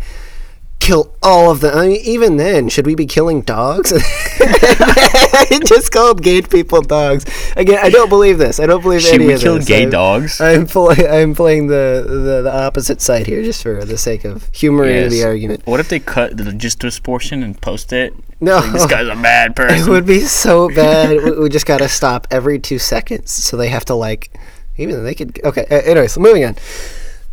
Kill 0.92 1.16
all 1.24 1.50
of 1.50 1.62
them. 1.62 1.78
I 1.78 1.88
mean, 1.88 2.02
even 2.04 2.36
then, 2.36 2.68
should 2.68 2.86
we 2.86 2.96
be 2.96 3.06
killing 3.06 3.40
dogs? 3.44 3.92
Just 5.66 5.92
called 5.94 6.22
gay 6.22 6.42
people 6.42 6.82
dogs. 6.82 7.24
Again, 7.56 7.80
I 7.82 7.90
don't 7.90 8.10
believe 8.10 8.38
this. 8.38 8.60
I 8.60 8.66
don't 8.66 8.82
believe 8.82 9.02
Should 9.02 9.14
any 9.16 9.28
we 9.28 9.34
of 9.34 9.40
kill 9.42 9.56
this. 9.56 9.66
gay 9.70 9.82
I'm- 9.84 9.90
dogs? 9.90 10.42
I'm 10.42 10.66
playing. 10.68 11.08
I'm 11.10 11.34
playing 11.34 11.68
the, 11.68 12.04
the 12.06 12.42
the 12.44 12.54
opposite 12.54 13.00
side 13.02 13.26
here, 13.26 13.42
just 13.42 13.64
for 13.64 13.86
the 13.86 13.98
sake 13.98 14.26
of 14.26 14.50
humoring 14.54 14.96
Yes. 14.96 15.12
the 15.14 15.24
argument. 15.24 15.66
What 15.66 15.80
if 15.80 15.88
they 15.88 16.00
cut 16.00 16.36
the, 16.36 16.52
just 16.52 16.82
this 16.82 17.00
portion 17.00 17.42
and 17.42 17.60
post 17.62 17.94
it? 17.94 18.14
No, 18.42 18.58
Like, 18.58 18.74
this 18.74 18.86
guy's 18.86 19.08
a 19.08 19.16
bad 19.16 19.56
person. 19.56 19.88
it 19.88 19.90
would 19.90 20.06
be 20.06 20.20
so 20.22 20.68
bad. 20.76 21.10
we, 21.24 21.40
we 21.40 21.50
just 21.50 21.66
gotta 21.66 21.88
stop 21.88 22.28
every 22.32 22.60
two 22.60 22.80
seconds, 22.80 23.32
so 23.32 23.56
they 23.56 23.70
have 23.70 23.86
to 23.86 23.96
like. 23.96 24.38
Even 24.78 25.04
they 25.06 25.14
could. 25.16 25.40
Okay. 25.44 25.64
Anyways, 25.70 26.18
moving 26.18 26.44
on. 26.44 26.56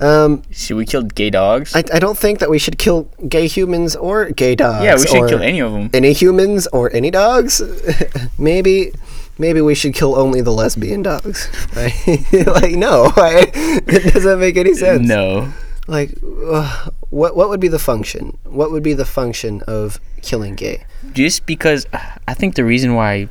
Um, 0.00 0.42
Should 0.52 0.76
we 0.76 0.86
kill 0.86 1.02
gay 1.02 1.30
dogs? 1.30 1.74
I, 1.74 1.82
I 1.92 1.98
don't 1.98 2.16
think 2.16 2.38
that 2.38 2.50
we 2.50 2.58
should 2.58 2.78
kill 2.78 3.08
gay 3.28 3.48
humans 3.48 3.96
or 3.96 4.30
gay 4.30 4.54
dogs. 4.54 4.84
yeah, 4.84 4.94
we 4.94 5.06
should 5.06 5.28
kill 5.28 5.42
any 5.42 5.60
of 5.60 5.72
them. 5.72 5.90
any 5.92 6.12
humans 6.12 6.68
or 6.68 6.92
any 6.94 7.10
dogs. 7.10 7.60
maybe 8.38 8.92
maybe 9.38 9.60
we 9.60 9.74
should 9.74 9.94
kill 9.94 10.14
only 10.16 10.40
the 10.40 10.52
lesbian 10.52 11.02
dogs. 11.02 11.48
Right? 11.76 11.94
like 12.46 12.74
no, 12.74 13.12
I, 13.16 13.50
it 13.54 14.14
doesn't 14.14 14.38
make 14.40 14.56
any 14.56 14.74
sense. 14.74 15.06
No. 15.06 15.52
Like 15.88 16.14
uh, 16.46 16.90
what 17.10 17.34
what 17.34 17.48
would 17.48 17.60
be 17.60 17.68
the 17.68 17.78
function? 17.78 18.38
What 18.44 18.70
would 18.70 18.82
be 18.82 18.94
the 18.94 19.04
function 19.06 19.62
of 19.66 19.98
killing 20.22 20.54
gay? 20.54 20.84
just 21.12 21.46
because 21.46 21.86
I 22.28 22.34
think 22.34 22.54
the 22.54 22.64
reason 22.64 22.94
why 22.94 23.28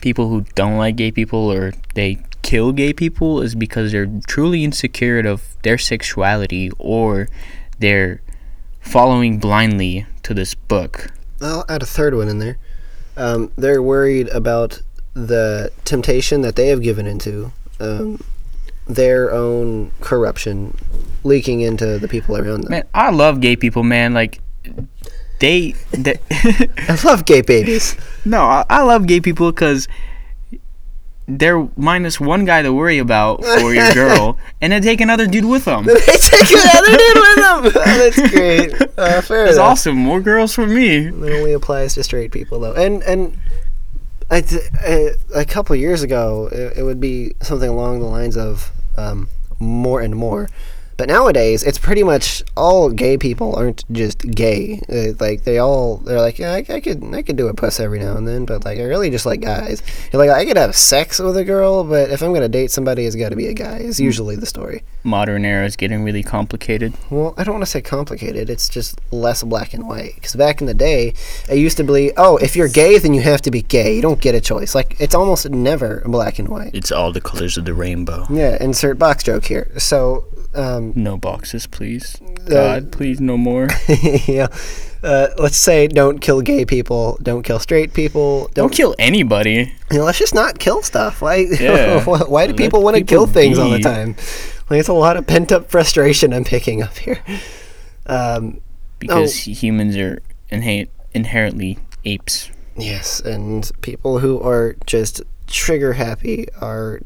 people 0.00 0.28
who 0.28 0.44
don't 0.54 0.76
like 0.76 0.94
gay 0.96 1.10
people 1.10 1.50
or 1.50 1.72
they 1.94 2.18
kill 2.46 2.70
gay 2.70 2.92
people 2.92 3.42
is 3.42 3.56
because 3.56 3.90
they're 3.90 4.08
truly 4.28 4.62
insecure 4.62 5.18
of 5.26 5.56
their 5.62 5.76
sexuality 5.76 6.70
or 6.78 7.28
they're 7.80 8.22
following 8.80 9.40
blindly 9.40 10.06
to 10.22 10.32
this 10.32 10.54
book. 10.54 11.08
I'll 11.42 11.64
add 11.68 11.82
a 11.82 11.86
third 11.86 12.14
one 12.14 12.28
in 12.28 12.38
there. 12.38 12.56
Um, 13.16 13.50
they're 13.56 13.82
worried 13.82 14.28
about 14.28 14.80
the 15.12 15.72
temptation 15.84 16.42
that 16.42 16.54
they 16.54 16.68
have 16.68 16.82
given 16.82 17.04
into, 17.04 17.50
um, 17.80 18.22
their 18.86 19.32
own 19.32 19.90
corruption 20.00 20.76
leaking 21.24 21.62
into 21.62 21.98
the 21.98 22.06
people 22.06 22.36
around 22.36 22.60
them. 22.62 22.70
Man, 22.70 22.84
I 22.94 23.10
love 23.10 23.40
gay 23.40 23.56
people, 23.56 23.82
man. 23.82 24.14
Like 24.14 24.40
they, 25.40 25.74
they 25.90 26.20
I 26.30 26.96
love 27.04 27.24
gay 27.24 27.40
babies. 27.40 27.96
no, 28.24 28.42
I, 28.42 28.64
I 28.70 28.82
love 28.82 29.08
gay 29.08 29.18
people 29.18 29.50
because 29.50 29.88
they're 31.28 31.68
minus 31.76 32.20
one 32.20 32.44
guy 32.44 32.62
to 32.62 32.72
worry 32.72 32.98
about 32.98 33.44
for 33.44 33.74
your 33.74 33.92
girl, 33.92 34.38
and 34.60 34.72
then 34.72 34.82
take 34.82 35.00
another 35.00 35.26
dude 35.26 35.44
with 35.44 35.64
them. 35.64 35.84
they 35.84 35.94
take 35.94 36.50
another 36.52 36.96
dude 36.96 37.16
with 37.16 37.36
them. 37.36 37.64
Oh, 37.64 37.70
that's 37.74 38.30
great. 38.30 38.74
Uh, 38.98 39.20
fair 39.22 39.46
It's 39.46 39.56
enough. 39.56 39.72
awesome. 39.72 39.96
More 39.96 40.20
girls 40.20 40.52
for 40.54 40.66
me. 40.66 41.06
It 41.08 41.14
only 41.14 41.52
applies 41.52 41.94
to 41.94 42.04
straight 42.04 42.30
people, 42.32 42.60
though. 42.60 42.74
And 42.74 43.02
and 43.02 43.38
I 44.30 44.42
a 45.34 45.44
couple 45.44 45.74
years 45.76 46.02
ago, 46.02 46.48
it, 46.50 46.78
it 46.78 46.82
would 46.82 47.00
be 47.00 47.34
something 47.42 47.68
along 47.68 48.00
the 48.00 48.06
lines 48.06 48.36
of 48.36 48.70
um, 48.96 49.28
more 49.58 50.00
and 50.00 50.14
more. 50.16 50.48
But 50.96 51.08
nowadays, 51.08 51.62
it's 51.62 51.78
pretty 51.78 52.02
much 52.02 52.42
all 52.56 52.90
gay 52.90 53.18
people 53.18 53.54
aren't 53.54 53.84
just 53.92 54.18
gay. 54.30 54.80
Uh, 54.88 55.14
like 55.20 55.44
they 55.44 55.58
all, 55.58 55.98
they're 55.98 56.20
like, 56.20 56.38
yeah, 56.38 56.52
I, 56.52 56.64
I 56.68 56.80
could, 56.80 57.04
I 57.14 57.22
could 57.22 57.36
do 57.36 57.48
a 57.48 57.54
puss 57.54 57.80
every 57.80 57.98
now 57.98 58.16
and 58.16 58.26
then, 58.26 58.44
but 58.44 58.64
like 58.64 58.78
I 58.78 58.82
really 58.82 59.10
just 59.10 59.26
like 59.26 59.40
guys. 59.40 59.82
You're 60.12 60.24
like, 60.24 60.30
I 60.30 60.44
could 60.44 60.56
have 60.56 60.74
sex 60.74 61.18
with 61.18 61.36
a 61.36 61.44
girl, 61.44 61.84
but 61.84 62.10
if 62.10 62.22
I'm 62.22 62.32
gonna 62.32 62.48
date 62.48 62.70
somebody, 62.70 63.04
it's 63.04 63.16
got 63.16 63.30
to 63.30 63.36
be 63.36 63.46
a 63.48 63.54
guy. 63.54 63.78
Is 63.78 64.00
usually 64.00 64.36
the 64.36 64.46
story. 64.46 64.82
Modern 65.04 65.44
era 65.44 65.66
is 65.66 65.76
getting 65.76 66.02
really 66.02 66.22
complicated. 66.22 66.94
Well, 67.10 67.34
I 67.36 67.44
don't 67.44 67.54
want 67.54 67.62
to 67.62 67.70
say 67.70 67.80
complicated. 67.82 68.50
It's 68.50 68.68
just 68.68 69.00
less 69.12 69.42
black 69.42 69.74
and 69.74 69.86
white. 69.86 70.14
Because 70.16 70.34
back 70.34 70.60
in 70.60 70.66
the 70.66 70.74
day, 70.74 71.14
it 71.48 71.58
used 71.58 71.76
to 71.76 71.84
be, 71.84 72.12
oh, 72.16 72.36
if 72.38 72.56
you're 72.56 72.68
gay, 72.68 72.98
then 72.98 73.14
you 73.14 73.20
have 73.20 73.42
to 73.42 73.50
be 73.50 73.62
gay. 73.62 73.96
You 73.96 74.02
don't 74.02 74.20
get 74.20 74.34
a 74.34 74.40
choice. 74.40 74.74
Like 74.74 74.96
it's 75.00 75.14
almost 75.14 75.48
never 75.50 76.02
black 76.06 76.38
and 76.38 76.48
white. 76.48 76.74
It's 76.74 76.90
all 76.90 77.12
the 77.12 77.20
colors 77.20 77.56
of 77.56 77.64
the 77.64 77.74
rainbow. 77.74 78.26
Yeah. 78.30 78.56
Insert 78.62 78.98
box 78.98 79.22
joke 79.22 79.44
here. 79.44 79.70
So, 79.78 80.24
um, 80.54 80.85
No 80.94 81.16
boxes, 81.16 81.66
please. 81.66 82.16
God, 82.46 82.92
please, 82.92 83.20
no 83.20 83.36
more. 83.36 83.68
yeah. 84.26 84.48
Uh, 85.02 85.28
let's 85.38 85.56
say 85.56 85.86
don't 85.86 86.20
kill 86.20 86.40
gay 86.40 86.64
people. 86.64 87.18
Don't 87.22 87.42
kill 87.42 87.58
straight 87.58 87.92
people. 87.94 88.42
Don't 88.54 88.54
Don't. 88.54 88.72
kill 88.72 88.94
anybody. 88.98 89.72
You 89.90 89.98
know, 89.98 90.04
let's 90.04 90.18
just 90.18 90.34
not 90.34 90.58
kill 90.58 90.82
stuff. 90.82 91.22
Why? 91.22 91.46
Yeah. 91.60 92.04
why, 92.04 92.46
do 92.46 92.52
Let 92.52 92.56
people 92.56 92.82
want 92.82 92.96
to 92.96 93.04
kill 93.04 93.26
things 93.26 93.58
all 93.58 93.70
the 93.70 93.78
time? 93.80 94.16
Like 94.68 94.80
it's 94.80 94.88
a 94.88 94.92
lot 94.94 95.16
of 95.16 95.26
pent 95.26 95.52
up 95.52 95.70
frustration 95.70 96.32
I'm 96.32 96.44
picking 96.44 96.82
up 96.82 96.96
here. 96.96 97.18
Um, 98.06 98.60
Because 98.98 99.34
humans 99.62 99.96
are 99.96 100.22
inha- 100.50 100.88
inherently 101.12 101.78
apes. 102.04 102.50
Yes, 102.76 103.20
and 103.20 103.70
people 103.80 104.18
who 104.18 104.40
are 104.40 104.76
just 104.86 105.22
trigger 105.46 105.92
happy 105.94 106.46
are 106.60 107.00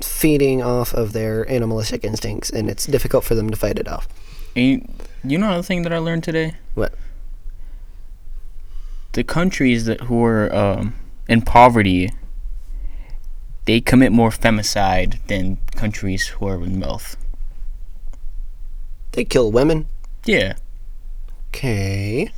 feeding 0.00 0.62
off 0.62 0.92
of 0.94 1.12
their 1.12 1.48
animalistic 1.50 2.04
instincts, 2.04 2.50
and 2.50 2.68
it's 2.68 2.86
difficult 2.86 3.24
for 3.24 3.34
them 3.34 3.50
to 3.50 3.56
fight 3.56 3.78
it 3.78 3.88
off. 3.88 4.08
And 4.56 4.64
you, 4.64 4.88
you 5.24 5.38
know 5.38 5.46
another 5.46 5.62
thing 5.62 5.82
that 5.82 5.92
I 5.92 5.98
learned 5.98 6.24
today? 6.24 6.54
What? 6.74 6.94
The 9.12 9.24
countries 9.24 9.84
that 9.84 10.02
who 10.02 10.24
are 10.24 10.54
um, 10.54 10.94
in 11.28 11.42
poverty, 11.42 12.10
they 13.64 13.80
commit 13.80 14.12
more 14.12 14.30
femicide 14.30 15.24
than 15.28 15.58
countries 15.76 16.28
who 16.28 16.48
are 16.48 16.62
in 16.62 16.80
wealth. 16.80 17.16
They 19.12 19.24
kill 19.24 19.52
women. 19.52 19.86
Yeah, 20.24 20.54
Okay. 21.54 22.32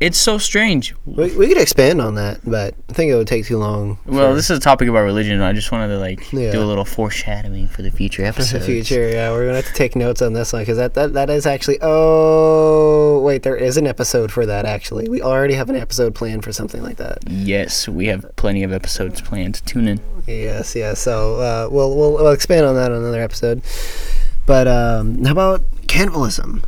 It's 0.00 0.16
so 0.18 0.38
strange. 0.38 0.94
We, 1.04 1.36
we 1.36 1.46
could 1.48 1.58
expand 1.58 2.00
on 2.00 2.14
that, 2.14 2.40
but 2.44 2.74
I 2.88 2.92
think 2.94 3.12
it 3.12 3.16
would 3.16 3.26
take 3.28 3.44
too 3.44 3.58
long. 3.58 3.98
Well, 4.06 4.34
this 4.34 4.48
is 4.50 4.56
a 4.56 4.60
topic 4.60 4.88
about 4.88 5.00
religion. 5.02 5.40
I 5.42 5.52
just 5.52 5.70
wanted 5.70 5.88
to 5.88 5.98
like 5.98 6.32
Yeah. 6.32 6.50
do 6.52 6.62
a 6.62 6.64
little 6.64 6.86
foreshadowing 6.86 7.68
for 7.68 7.82
the 7.82 7.90
future 7.90 8.22
for 8.22 8.28
episodes. 8.28 8.66
the 8.66 8.72
future, 8.72 9.08
yeah, 9.10 9.30
we're 9.30 9.44
gonna 9.44 9.56
have 9.56 9.66
to 9.66 9.74
take 9.74 9.94
notes 9.94 10.22
on 10.22 10.32
this 10.32 10.52
one 10.52 10.62
because 10.62 10.78
that, 10.78 10.94
that 10.94 11.12
that 11.12 11.28
is 11.30 11.44
actually. 11.46 11.78
Oh, 11.82 13.20
wait, 13.20 13.42
there 13.42 13.56
is 13.56 13.76
an 13.76 13.86
episode 13.86 14.32
for 14.32 14.46
that. 14.46 14.64
Actually, 14.64 15.08
we 15.08 15.20
already 15.22 15.54
have 15.54 15.68
an 15.70 15.76
episode 15.76 16.14
planned 16.14 16.44
for 16.44 16.52
something 16.52 16.82
like 16.82 16.96
that. 16.96 17.18
Yes, 17.28 17.86
we 17.88 18.06
have 18.06 18.24
plenty 18.36 18.62
of 18.62 18.72
episodes 18.72 19.20
planned. 19.20 19.64
Tune 19.66 19.86
in. 19.86 20.00
Yes, 20.26 20.74
yes. 20.74 21.00
So 21.00 21.36
uh, 21.36 21.68
we'll, 21.70 21.94
we'll 21.96 22.12
we'll 22.14 22.32
expand 22.32 22.64
on 22.66 22.74
that 22.76 22.90
on 22.90 22.98
another 22.98 23.20
episode. 23.22 23.62
But 24.46 24.66
um, 24.66 25.22
how 25.24 25.32
about 25.32 25.62
cannibalism? 25.88 26.62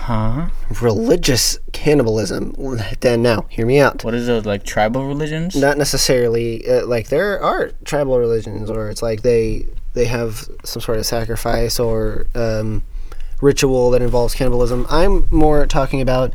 Huh? 0.00 0.48
Religious 0.80 1.58
cannibalism. 1.72 2.54
Then 3.00 3.22
now, 3.22 3.46
hear 3.50 3.66
me 3.66 3.80
out. 3.80 4.02
What 4.02 4.14
is 4.14 4.26
those 4.26 4.46
like 4.46 4.64
tribal 4.64 5.06
religions? 5.06 5.54
Not 5.54 5.76
necessarily 5.76 6.66
uh, 6.66 6.86
like 6.86 7.08
there 7.08 7.40
are 7.40 7.72
tribal 7.84 8.18
religions, 8.18 8.70
or 8.70 8.88
it's 8.88 9.02
like 9.02 9.20
they 9.22 9.66
they 9.92 10.06
have 10.06 10.48
some 10.64 10.80
sort 10.80 10.98
of 10.98 11.04
sacrifice 11.04 11.78
or 11.78 12.26
um, 12.34 12.82
ritual 13.42 13.90
that 13.90 14.00
involves 14.00 14.34
cannibalism. 14.34 14.86
I'm 14.88 15.26
more 15.30 15.66
talking 15.66 16.00
about 16.00 16.32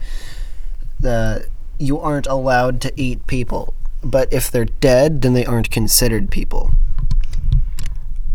the 0.99 1.47
you 1.79 1.99
aren't 1.99 2.27
allowed 2.27 2.81
to 2.81 2.93
eat 2.95 3.25
people, 3.25 3.73
but 4.03 4.31
if 4.31 4.51
they're 4.51 4.65
dead, 4.65 5.23
then 5.23 5.33
they 5.33 5.45
aren't 5.45 5.71
considered 5.71 6.29
people. 6.29 6.71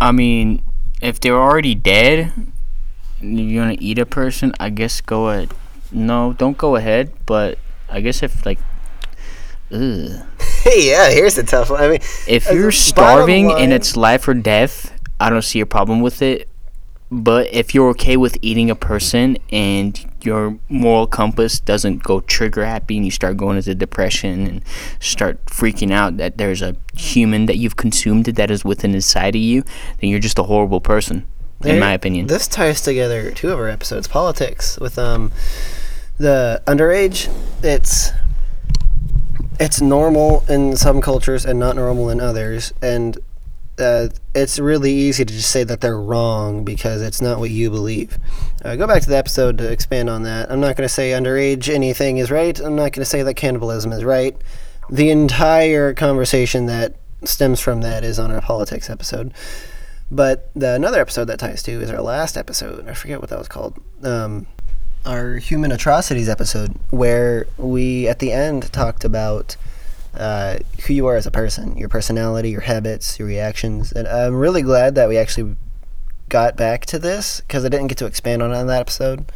I 0.00 0.10
mean, 0.10 0.62
if 1.00 1.20
they're 1.20 1.40
already 1.40 1.76
dead, 1.76 2.32
and 3.20 3.38
you 3.38 3.60
want 3.60 3.78
to 3.78 3.84
eat 3.84 3.98
a 3.98 4.06
person, 4.06 4.52
I 4.60 4.70
guess 4.70 5.00
go 5.00 5.28
ahead. 5.28 5.52
No, 5.92 6.32
don't 6.32 6.56
go 6.56 6.76
ahead. 6.76 7.12
But 7.26 7.58
I 7.88 8.00
guess 8.00 8.22
if 8.22 8.44
like, 8.46 8.58
ugh. 9.72 9.80
yeah, 10.66 11.10
here's 11.10 11.34
the 11.36 11.42
tough 11.42 11.70
one. 11.70 11.80
I 11.82 11.88
mean, 11.88 12.00
if 12.26 12.50
you're 12.52 12.70
starving 12.72 13.48
line- 13.48 13.62
and 13.64 13.72
it's 13.72 13.96
life 13.96 14.26
or 14.28 14.34
death, 14.34 14.92
I 15.18 15.30
don't 15.30 15.42
see 15.42 15.60
a 15.60 15.66
problem 15.66 16.00
with 16.00 16.22
it. 16.22 16.48
But 17.12 17.52
if 17.52 17.74
you're 17.74 17.88
okay 17.90 18.16
with 18.16 18.38
eating 18.40 18.70
a 18.70 18.76
person 18.76 19.36
and 19.50 19.98
your 20.22 20.56
moral 20.68 21.08
compass 21.08 21.58
doesn't 21.58 22.04
go 22.04 22.20
trigger 22.20 22.64
happy 22.64 22.96
and 22.96 23.04
you 23.04 23.10
start 23.10 23.36
going 23.36 23.56
into 23.56 23.74
depression 23.74 24.46
and 24.46 24.62
start 25.00 25.44
freaking 25.46 25.90
out 25.90 26.18
that 26.18 26.38
there's 26.38 26.62
a 26.62 26.76
human 26.94 27.46
that 27.46 27.56
you've 27.56 27.74
consumed 27.74 28.26
that 28.26 28.48
is 28.48 28.64
within 28.64 28.94
inside 28.94 29.34
of 29.34 29.40
you, 29.42 29.64
then 30.00 30.10
you're 30.10 30.20
just 30.20 30.38
a 30.38 30.44
horrible 30.44 30.80
person, 30.80 31.26
in 31.64 31.78
my 31.78 31.92
opinion. 31.92 32.26
This 32.26 32.48
ties 32.48 32.80
together 32.80 33.30
two 33.30 33.50
of 33.50 33.58
our 33.58 33.68
episodes, 33.68 34.08
politics, 34.08 34.78
with 34.78 34.98
um 34.98 35.32
the 36.18 36.62
underage. 36.66 37.32
It's 37.62 38.10
it's 39.58 39.80
normal 39.80 40.44
in 40.48 40.76
some 40.76 41.00
cultures 41.00 41.44
and 41.44 41.58
not 41.58 41.76
normal 41.76 42.08
in 42.10 42.20
others, 42.20 42.72
and 42.80 43.18
uh, 43.80 44.08
it's 44.34 44.58
really 44.58 44.92
easy 44.92 45.24
to 45.24 45.32
just 45.32 45.50
say 45.50 45.64
that 45.64 45.80
they're 45.80 46.00
wrong 46.00 46.64
because 46.64 47.02
it's 47.02 47.20
not 47.20 47.38
what 47.38 47.50
you 47.50 47.70
believe. 47.70 48.18
Uh, 48.64 48.76
go 48.76 48.86
back 48.86 49.02
to 49.02 49.08
the 49.08 49.16
episode 49.16 49.58
to 49.58 49.70
expand 49.70 50.10
on 50.10 50.22
that. 50.22 50.50
I'm 50.50 50.60
not 50.60 50.76
going 50.76 50.86
to 50.86 50.92
say 50.92 51.10
underage 51.10 51.72
anything 51.72 52.18
is 52.18 52.30
right. 52.30 52.58
I'm 52.58 52.76
not 52.76 52.92
going 52.92 53.02
to 53.02 53.04
say 53.04 53.22
that 53.22 53.34
cannibalism 53.34 53.92
is 53.92 54.04
right. 54.04 54.36
The 54.90 55.10
entire 55.10 55.94
conversation 55.94 56.66
that 56.66 56.96
stems 57.24 57.60
from 57.60 57.80
that 57.82 58.04
is 58.04 58.18
on 58.18 58.30
our 58.30 58.40
politics 58.40 58.90
episode. 58.90 59.32
But 60.10 60.50
the 60.54 60.74
another 60.74 61.00
episode 61.00 61.26
that 61.26 61.38
ties 61.38 61.62
to 61.64 61.72
is 61.72 61.90
our 61.90 62.02
last 62.02 62.36
episode. 62.36 62.88
I 62.88 62.94
forget 62.94 63.20
what 63.20 63.30
that 63.30 63.38
was 63.38 63.48
called. 63.48 63.80
Um, 64.02 64.46
our 65.06 65.36
human 65.36 65.72
atrocities 65.72 66.28
episode, 66.28 66.76
where 66.90 67.46
we 67.56 68.08
at 68.08 68.18
the 68.18 68.32
end 68.32 68.72
talked 68.72 69.04
about 69.04 69.56
uh, 70.14 70.58
who 70.86 70.94
you 70.94 71.06
are 71.06 71.16
as 71.16 71.26
a 71.26 71.30
person, 71.30 71.76
your 71.76 71.88
personality, 71.88 72.50
your 72.50 72.62
habits, 72.62 73.18
your 73.18 73.28
reactions, 73.28 73.92
and 73.92 74.08
I'm 74.08 74.34
really 74.34 74.62
glad 74.62 74.96
that 74.96 75.08
we 75.08 75.16
actually 75.16 75.56
got 76.28 76.56
back 76.56 76.86
to 76.86 76.98
this 76.98 77.40
because 77.40 77.64
I 77.64 77.68
didn't 77.68 77.88
get 77.88 77.98
to 77.98 78.06
expand 78.06 78.42
on 78.42 78.52
it 78.52 78.56
on 78.56 78.66
that 78.66 78.80
episode. 78.80 79.30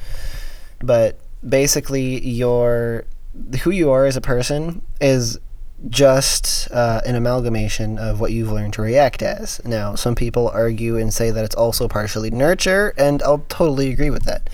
But 0.81 1.19
basically, 1.47 2.27
your 2.27 3.05
who 3.63 3.71
you 3.71 3.91
are 3.91 4.07
as 4.07 4.17
a 4.17 4.21
person 4.21 4.83
is 5.01 5.39
just 5.89 6.71
uh, 6.71 7.01
an 7.07 7.15
amalgamation 7.15 7.99
of 7.99 8.21
what 8.21 8.33
you've 8.33 8.51
learned 8.53 8.73
to 8.75 8.83
react 8.83 9.23
as. 9.23 9.61
Now, 9.65 9.95
some 9.95 10.15
people 10.15 10.49
argue 10.49 10.97
and 10.97 11.13
say 11.13 11.31
that 11.31 11.45
it's 11.45 11.55
also 11.55 11.89
partially 11.89 12.31
nurture, 12.31 12.95
and 12.97 13.23
I'll 13.23 13.45
totally 13.49 13.93
agree 13.93 14.11
with 14.11 14.25
that. 14.25 14.49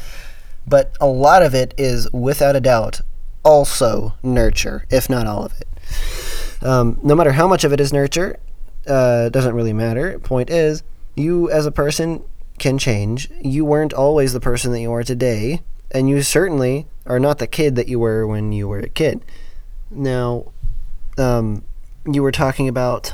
But 0.67 0.93
a 1.01 1.07
lot 1.07 1.43
of 1.43 1.55
it 1.55 1.75
is, 1.79 2.11
without 2.13 2.57
a 2.57 2.61
doubt, 2.61 3.01
also 3.45 4.15
nurture, 4.23 4.87
if 4.91 5.09
not 5.09 5.27
all 5.27 5.45
of 5.45 5.53
it. 5.61 5.69
Um, 6.63 6.99
no 7.03 7.15
matter 7.15 7.33
how 7.33 7.49
much 7.49 7.65
of 7.65 7.73
it 7.73 7.81
is 7.81 7.93
nurture, 7.93 8.39
uh, 8.87 9.29
doesn't 9.29 9.55
really 9.55 9.73
matter. 9.73 10.19
Point 10.19 10.51
is, 10.51 10.83
you 11.17 11.51
as 11.51 11.67
a 11.67 11.73
person 11.73 12.23
can 12.59 12.79
change. 12.79 13.31
You 13.41 13.65
weren't 13.65 13.93
always 13.93 14.33
the 14.33 14.41
person 14.41 14.73
that 14.73 14.81
you 14.81 14.93
are 14.93 15.05
today, 15.05 15.63
and 15.91 16.09
you 16.09 16.23
certainly 16.23 16.87
are 17.07 17.19
not 17.19 17.39
the 17.39 17.47
kid 17.47 17.77
that 17.77 17.89
you 17.89 17.99
were 17.99 18.27
when 18.27 18.53
you 18.53 18.69
were 18.69 18.81
a 18.81 18.89
kid. 18.89 19.25
Now, 19.91 20.53
um, 21.21 21.65
you 22.11 22.23
were 22.23 22.33
talking 22.33 22.69
about 22.69 23.13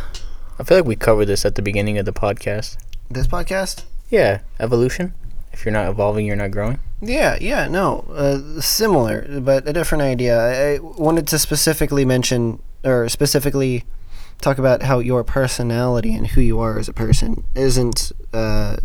I 0.59 0.64
feel 0.64 0.78
like 0.78 0.86
we 0.86 0.96
covered 0.96 1.26
this 1.26 1.44
at 1.44 1.54
the 1.54 1.62
beginning 1.62 1.98
of 1.98 2.07
the 2.07 2.12
podcast. 2.12 2.78
this 3.11 3.26
podcast. 3.26 3.84
Yeah, 4.09 4.40
evolution. 4.59 5.12
If 5.52 5.64
you're 5.64 5.72
not 5.72 5.88
evolving, 5.88 6.24
you're 6.26 6.36
not 6.36 6.50
growing. 6.50 6.78
Yeah, 7.02 7.36
yeah, 7.40 7.68
no, 7.68 8.07
uh, 8.14 8.61
similar, 8.61 9.40
but 9.40 9.68
a 9.68 9.72
different 9.72 10.02
idea. 10.02 10.38
I, 10.38 10.74
I 10.74 10.78
wanted 10.78 11.26
to 11.28 11.38
specifically 11.38 12.04
mention, 12.04 12.62
or 12.84 13.09
specifically 13.09 13.84
talk 14.40 14.59
about 14.59 14.82
how 14.82 14.98
your 14.98 15.24
personality 15.24 16.14
and 16.14 16.28
who 16.28 16.40
you 16.40 16.59
are 16.59 16.78
as 16.78 16.88
a 16.88 16.92
person 16.92 17.44
isn't 17.54 18.12
uh, 18.32 18.76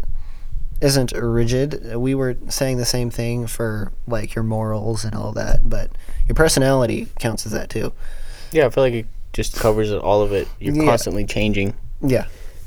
isn't 0.82 1.14
rigid. 1.14 1.96
We 1.96 2.16
were 2.16 2.36
saying 2.50 2.78
the 2.78 2.86
same 2.86 3.10
thing 3.10 3.48
for 3.48 3.94
like 4.08 4.36
your 4.36 4.44
morals 4.44 5.06
and 5.06 5.16
all 5.16 5.32
that, 5.34 5.70
but 5.70 5.92
your 6.28 6.36
personality 6.36 7.08
counts 7.20 7.46
as 7.46 7.52
that 7.54 7.70
too. 7.70 7.94
Yeah, 8.52 8.66
I 8.66 8.70
feel 8.70 8.84
like 8.84 8.94
it 8.94 9.06
just 9.34 9.56
covers 9.56 9.92
all 9.92 10.22
of 10.22 10.34
it. 10.34 10.48
You're 10.60 10.76
Yeah. 10.76 10.86
constantly 10.86 11.26
changing. 11.26 11.74
Yeah. 12.02 12.26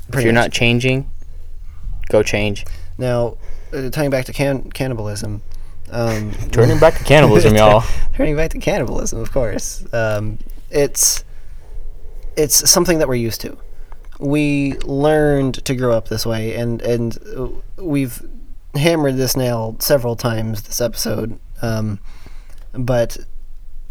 If 0.09 0.23
you're 0.23 0.33
much. 0.33 0.43
not 0.45 0.51
changing, 0.51 1.09
go 2.09 2.23
change. 2.23 2.65
now, 2.97 3.35
uh, 3.73 3.89
tying 3.89 4.09
back 4.09 4.25
to 4.25 4.33
can- 4.33 4.69
cannibalism. 4.71 5.41
Um, 5.91 6.31
Turning 6.51 6.79
back 6.79 6.97
to 6.97 7.03
cannibalism, 7.03 7.55
y'all. 7.57 7.83
turning 8.15 8.35
back 8.35 8.51
to 8.51 8.59
cannibalism, 8.59 9.19
of 9.19 9.31
course. 9.31 9.83
Um, 9.93 10.39
it's 10.71 11.23
it's 12.37 12.69
something 12.69 12.99
that 12.99 13.07
we're 13.07 13.15
used 13.15 13.41
to. 13.41 13.57
We 14.19 14.73
learned 14.83 15.63
to 15.65 15.75
grow 15.75 15.95
up 15.95 16.07
this 16.07 16.25
way, 16.25 16.55
and 16.55 16.81
and 16.81 17.17
uh, 17.37 17.47
we've 17.83 18.21
hammered 18.75 19.17
this 19.17 19.35
nail 19.37 19.75
several 19.79 20.15
times 20.15 20.63
this 20.63 20.81
episode. 20.81 21.39
Um, 21.61 21.99
but 22.73 23.17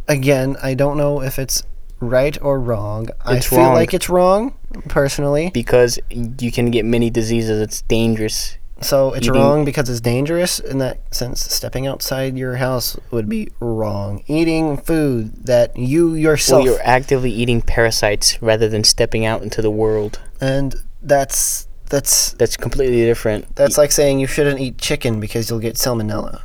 again, 0.09 0.57
I 0.63 0.75
don't 0.75 0.97
know 0.97 1.23
if 1.23 1.39
it's 1.39 1.63
right 2.05 2.37
or 2.43 2.61
wrong. 2.61 3.09
I 3.25 3.41
feel 3.41 3.59
wrong. 3.61 3.75
like 3.75 3.93
it's 3.95 4.09
wrong, 4.09 4.55
personally. 4.89 5.51
Because 5.53 5.99
you 6.11 6.51
can 6.53 6.71
get 6.71 6.85
many 6.85 7.11
diseases. 7.11 7.61
It's 7.61 7.83
dangerous. 7.83 8.57
So 8.81 9.13
it's 9.15 9.27
Eating- 9.29 9.41
wrong 9.41 9.65
because 9.65 9.89
it's 9.89 10.01
dangerous 10.01 10.59
in 10.59 10.79
that 10.79 10.99
sense. 11.15 11.41
Stepping 11.41 11.87
outside 11.87 12.37
your 12.37 12.57
house 12.57 12.97
would 13.11 13.29
be 13.29 13.49
wrong. 13.61 14.23
Eating 14.27 14.77
food 14.77 15.47
that 15.47 15.77
you 15.77 16.11
So 16.11 16.15
yourself 16.17 16.65
you're 16.65 16.81
actively 16.83 17.31
eating 17.31 17.63
parasites 17.63 18.43
rather 18.43 18.69
than 18.69 18.85
stepping 18.85 19.25
out 19.25 19.43
into 19.43 19.63
the 19.63 19.71
world. 19.71 20.21
and 20.41 20.75
that's 21.03 21.69
that's 21.91 22.33
That's 22.33 22.57
completely 22.57 23.03
different. 23.05 23.55
that's 23.57 23.79
like 23.79 23.93
saying 23.93 24.19
you 24.19 24.27
shouldn't 24.27 24.59
eat 24.59 24.79
chicken 24.79 25.21
because 25.21 25.49
you'll 25.49 25.61
get 25.61 25.77
salmonella. 25.77 26.43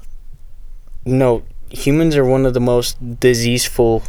No, 1.06 1.44
humans 1.70 2.16
are 2.16 2.26
one 2.26 2.46
of 2.46 2.54
the 2.54 2.60
most 2.60 3.20
diseaseful 3.20 4.04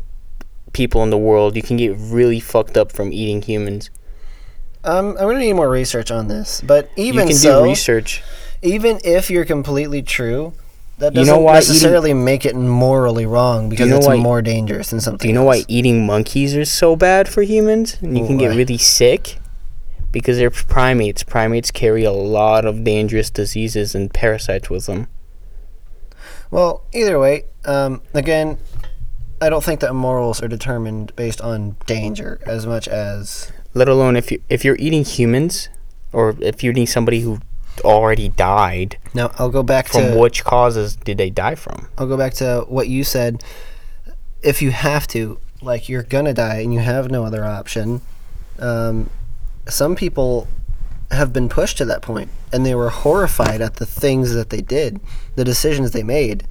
people 0.72 1.02
in 1.02 1.10
the 1.10 1.18
world. 1.18 1.56
You 1.56 1.62
can 1.62 1.76
get 1.76 1.94
really 1.98 2.40
fucked 2.40 2.76
up 2.76 2.92
from 2.92 3.12
eating 3.12 3.42
humans. 3.42 3.90
Um, 4.84 5.10
I'm 5.18 5.26
gonna 5.28 5.40
need 5.40 5.52
more 5.52 5.68
research 5.68 6.10
on 6.10 6.28
this, 6.28 6.62
but 6.62 6.88
You 6.96 7.04
even 7.04 7.28
can 7.28 7.36
so, 7.36 7.62
do 7.64 7.68
research. 7.70 8.22
even 8.62 8.98
if 9.04 9.30
you're 9.30 9.44
completely 9.44 10.02
true, 10.02 10.54
that 10.98 11.14
You 11.14 11.20
know 11.20 11.24
doesn't 11.24 11.42
eating- 11.42 11.54
necessarily 11.54 12.14
make 12.14 12.44
it 12.46 12.54
morally 12.56 13.26
wrong 13.26 13.68
because 13.68 13.86
you 13.86 13.90
know 13.90 13.98
it's 13.98 14.06
why- 14.06 14.16
more 14.16 14.40
dangerous 14.42 14.90
than 14.90 15.00
something. 15.00 15.26
Do 15.26 15.28
you 15.28 15.34
know 15.34 15.44
why 15.44 15.64
eating 15.68 16.06
monkeys 16.06 16.54
is 16.54 16.70
so 16.72 16.96
bad 16.96 17.28
for 17.28 17.42
humans? 17.42 17.96
And 18.00 18.16
you 18.18 18.26
can 18.26 18.36
get 18.38 18.54
really 18.56 18.78
sick? 18.78 19.38
Because 20.12 20.38
they're 20.38 20.50
primates. 20.50 21.22
Primates 21.22 21.70
carry 21.70 22.04
a 22.04 22.12
lot 22.12 22.64
of 22.64 22.82
dangerous 22.84 23.30
diseases 23.30 23.94
and 23.94 24.12
parasites 24.12 24.68
with 24.68 24.86
them. 24.86 25.06
Well, 26.50 26.82
either 26.92 27.18
way, 27.18 27.44
um, 27.64 28.00
again, 28.12 28.58
I 29.40 29.48
don't 29.48 29.64
think 29.64 29.80
that 29.80 29.94
morals 29.94 30.42
are 30.42 30.48
determined 30.48 31.14
based 31.16 31.40
on 31.40 31.76
danger 31.86 32.40
as 32.44 32.66
much 32.66 32.86
as 32.88 33.50
Let 33.72 33.88
alone 33.88 34.16
if 34.16 34.30
you 34.30 34.42
if 34.48 34.64
you're 34.64 34.76
eating 34.78 35.04
humans, 35.04 35.68
or 36.12 36.36
if 36.40 36.62
you're 36.62 36.72
eating 36.72 36.86
somebody 36.86 37.20
who 37.20 37.40
already 37.84 38.28
died. 38.28 38.98
now. 39.14 39.32
I'll 39.38 39.50
go 39.50 39.62
back 39.62 39.88
From 39.88 40.12
to 40.12 40.18
which 40.18 40.44
causes 40.44 40.96
did 40.96 41.18
they 41.18 41.30
die 41.30 41.54
from? 41.54 41.88
I'll 41.96 42.06
go 42.06 42.16
back 42.16 42.34
to 42.34 42.64
what 42.68 42.88
you 42.88 43.04
said. 43.04 43.42
If 44.42 44.62
you 44.62 44.70
have 44.70 45.06
to, 45.08 45.38
like 45.62 45.88
you're 45.88 46.02
gonna 46.02 46.34
die 46.34 46.60
and 46.60 46.72
you 46.74 46.80
have 46.80 47.10
no 47.10 47.24
other 47.24 47.44
option, 47.44 48.02
um, 48.58 49.10
some 49.68 49.96
people 49.96 50.48
have 51.10 51.32
been 51.32 51.48
pushed 51.48 51.78
to 51.78 51.84
that 51.84 52.02
point 52.02 52.30
and 52.52 52.64
they 52.64 52.74
were 52.74 52.90
horrified 52.90 53.60
at 53.60 53.76
the 53.76 53.86
things 53.86 54.32
that 54.34 54.50
they 54.50 54.60
did, 54.60 55.00
the 55.34 55.44
decisions 55.44 55.92
they 55.92 56.02
made. 56.02 56.44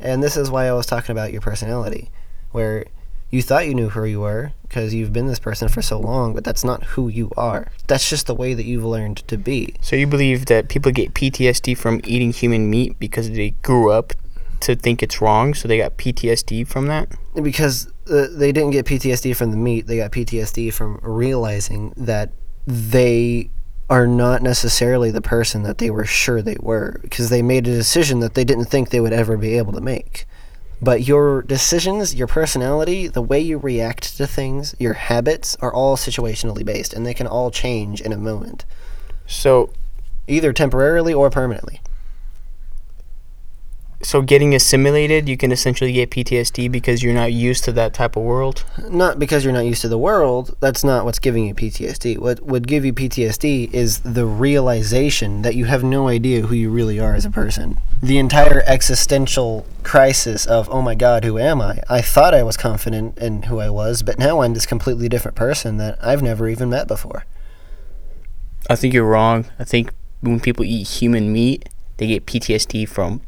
And 0.00 0.22
this 0.22 0.36
is 0.36 0.50
why 0.50 0.66
I 0.66 0.72
was 0.72 0.86
talking 0.86 1.12
about 1.12 1.32
your 1.32 1.40
personality, 1.40 2.10
where 2.52 2.86
you 3.30 3.42
thought 3.42 3.66
you 3.66 3.74
knew 3.74 3.88
who 3.88 4.04
you 4.04 4.20
were 4.20 4.52
because 4.62 4.94
you've 4.94 5.12
been 5.12 5.26
this 5.26 5.38
person 5.38 5.68
for 5.68 5.82
so 5.82 5.98
long, 5.98 6.34
but 6.34 6.44
that's 6.44 6.64
not 6.64 6.84
who 6.84 7.08
you 7.08 7.30
are. 7.36 7.68
That's 7.86 8.08
just 8.08 8.26
the 8.26 8.34
way 8.34 8.54
that 8.54 8.64
you've 8.64 8.84
learned 8.84 9.18
to 9.28 9.36
be. 9.36 9.74
So 9.80 9.96
you 9.96 10.06
believe 10.06 10.46
that 10.46 10.68
people 10.68 10.92
get 10.92 11.14
PTSD 11.14 11.76
from 11.76 12.00
eating 12.04 12.32
human 12.32 12.70
meat 12.70 12.98
because 12.98 13.30
they 13.30 13.50
grew 13.62 13.90
up 13.90 14.12
to 14.60 14.74
think 14.74 15.02
it's 15.02 15.20
wrong, 15.20 15.52
so 15.54 15.68
they 15.68 15.78
got 15.78 15.96
PTSD 15.96 16.66
from 16.66 16.86
that? 16.86 17.08
because 17.42 17.88
uh, 18.08 18.26
they 18.30 18.52
didn't 18.52 18.70
get 18.70 18.86
PTSD 18.86 19.34
from 19.34 19.50
the 19.50 19.56
meat. 19.56 19.86
They 19.86 19.96
got 19.96 20.12
PTSD 20.12 20.72
from 20.72 21.00
realizing 21.02 21.92
that 21.96 22.30
they 22.66 23.50
are 23.94 24.08
not 24.08 24.42
necessarily 24.42 25.12
the 25.12 25.22
person 25.22 25.62
that 25.62 25.78
they 25.78 25.88
were 25.88 26.04
sure 26.04 26.42
they 26.42 26.56
were 26.58 26.98
because 27.02 27.30
they 27.30 27.42
made 27.42 27.64
a 27.68 27.76
decision 27.76 28.18
that 28.18 28.34
they 28.34 28.42
didn't 28.42 28.64
think 28.64 28.90
they 28.90 28.98
would 28.98 29.12
ever 29.12 29.36
be 29.36 29.56
able 29.56 29.72
to 29.72 29.80
make. 29.80 30.26
But 30.82 31.06
your 31.06 31.42
decisions, 31.42 32.12
your 32.12 32.26
personality, 32.26 33.06
the 33.06 33.22
way 33.22 33.38
you 33.38 33.56
react 33.56 34.16
to 34.16 34.26
things, 34.26 34.74
your 34.80 34.94
habits 34.94 35.54
are 35.60 35.72
all 35.72 35.96
situationally 35.96 36.64
based 36.64 36.92
and 36.92 37.06
they 37.06 37.14
can 37.14 37.28
all 37.28 37.52
change 37.52 38.00
in 38.00 38.12
a 38.12 38.16
moment, 38.16 38.64
So 39.28 39.70
either 40.26 40.52
temporarily 40.52 41.14
or 41.14 41.30
permanently. 41.30 41.80
So 44.04 44.20
getting 44.20 44.54
assimilated, 44.54 45.30
you 45.30 45.38
can 45.38 45.50
essentially 45.50 45.90
get 45.90 46.10
PTSD 46.10 46.70
because 46.70 47.02
you're 47.02 47.14
not 47.14 47.32
used 47.32 47.64
to 47.64 47.72
that 47.72 47.94
type 47.94 48.16
of 48.16 48.22
world. 48.22 48.62
Not 48.90 49.18
because 49.18 49.44
you're 49.44 49.52
not 49.52 49.64
used 49.64 49.80
to 49.80 49.88
the 49.88 49.96
world. 49.96 50.54
That's 50.60 50.84
not 50.84 51.06
what's 51.06 51.18
giving 51.18 51.46
you 51.46 51.54
PTSD. 51.54 52.18
What 52.18 52.42
would 52.42 52.68
give 52.68 52.84
you 52.84 52.92
PTSD 52.92 53.72
is 53.72 54.00
the 54.00 54.26
realization 54.26 55.40
that 55.40 55.54
you 55.54 55.64
have 55.64 55.82
no 55.82 56.08
idea 56.08 56.42
who 56.42 56.54
you 56.54 56.68
really 56.68 57.00
are 57.00 57.14
as 57.14 57.24
a 57.24 57.30
person. 57.30 57.80
The 58.02 58.18
entire 58.18 58.62
existential 58.66 59.66
crisis 59.84 60.44
of, 60.44 60.68
oh 60.70 60.82
my 60.82 60.94
God, 60.94 61.24
who 61.24 61.38
am 61.38 61.62
I? 61.62 61.80
I 61.88 62.02
thought 62.02 62.34
I 62.34 62.42
was 62.42 62.58
confident 62.58 63.16
in 63.16 63.44
who 63.44 63.58
I 63.58 63.70
was, 63.70 64.02
but 64.02 64.18
now 64.18 64.42
I'm 64.42 64.52
this 64.52 64.66
completely 64.66 65.08
different 65.08 65.34
person 65.34 65.78
that 65.78 65.98
I've 66.04 66.22
never 66.22 66.46
even 66.46 66.68
met 66.68 66.86
before. 66.86 67.24
I 68.68 68.76
think 68.76 68.92
you're 68.92 69.08
wrong. 69.08 69.46
I 69.58 69.64
think 69.64 69.94
when 70.20 70.40
people 70.40 70.64
eat 70.64 70.88
human 70.88 71.32
meat, 71.32 71.70
they 71.96 72.06
get 72.06 72.26
PTSD 72.26 72.86
from 72.86 73.22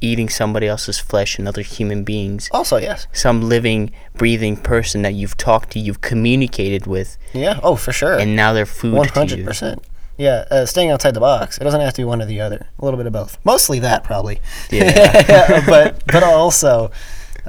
eating 0.00 0.28
somebody 0.28 0.66
else's 0.66 0.98
flesh 0.98 1.38
and 1.38 1.48
other 1.48 1.62
human 1.62 2.04
beings. 2.04 2.48
Also, 2.52 2.76
yes. 2.76 3.06
Some 3.12 3.42
living, 3.48 3.92
breathing 4.14 4.56
person 4.56 5.02
that 5.02 5.14
you've 5.14 5.36
talked 5.36 5.70
to, 5.70 5.78
you've 5.78 6.00
communicated 6.00 6.86
with, 6.86 7.16
Yeah, 7.32 7.60
oh, 7.62 7.76
for 7.76 7.92
sure. 7.92 8.18
and 8.18 8.36
now 8.36 8.52
they're 8.52 8.66
food 8.66 8.94
One 8.94 9.08
hundred 9.08 9.44
percent. 9.44 9.82
Yeah, 10.18 10.44
uh, 10.50 10.64
staying 10.64 10.90
outside 10.90 11.12
the 11.12 11.20
box. 11.20 11.58
It 11.58 11.64
doesn't 11.64 11.80
have 11.80 11.92
to 11.94 12.00
be 12.00 12.04
one 12.04 12.22
or 12.22 12.26
the 12.26 12.40
other. 12.40 12.66
A 12.78 12.84
little 12.84 12.96
bit 12.96 13.06
of 13.06 13.12
both. 13.12 13.38
Mostly 13.44 13.80
that, 13.80 14.02
probably. 14.02 14.40
Yeah. 14.70 15.64
but 15.66 16.02
but 16.06 16.22
also, 16.22 16.90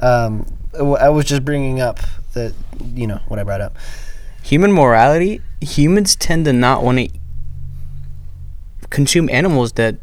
um, 0.00 0.44
I 0.78 1.08
was 1.08 1.24
just 1.24 1.44
bringing 1.46 1.80
up 1.80 2.00
the 2.34 2.54
you 2.94 3.06
know 3.06 3.20
what 3.28 3.38
I 3.38 3.44
brought 3.44 3.62
up. 3.62 3.76
Human 4.42 4.72
morality, 4.72 5.40
humans 5.62 6.14
tend 6.14 6.44
to 6.44 6.52
not 6.52 6.82
want 6.82 6.98
to 6.98 7.08
consume 8.90 9.28
animals 9.30 9.72
that 9.72 9.96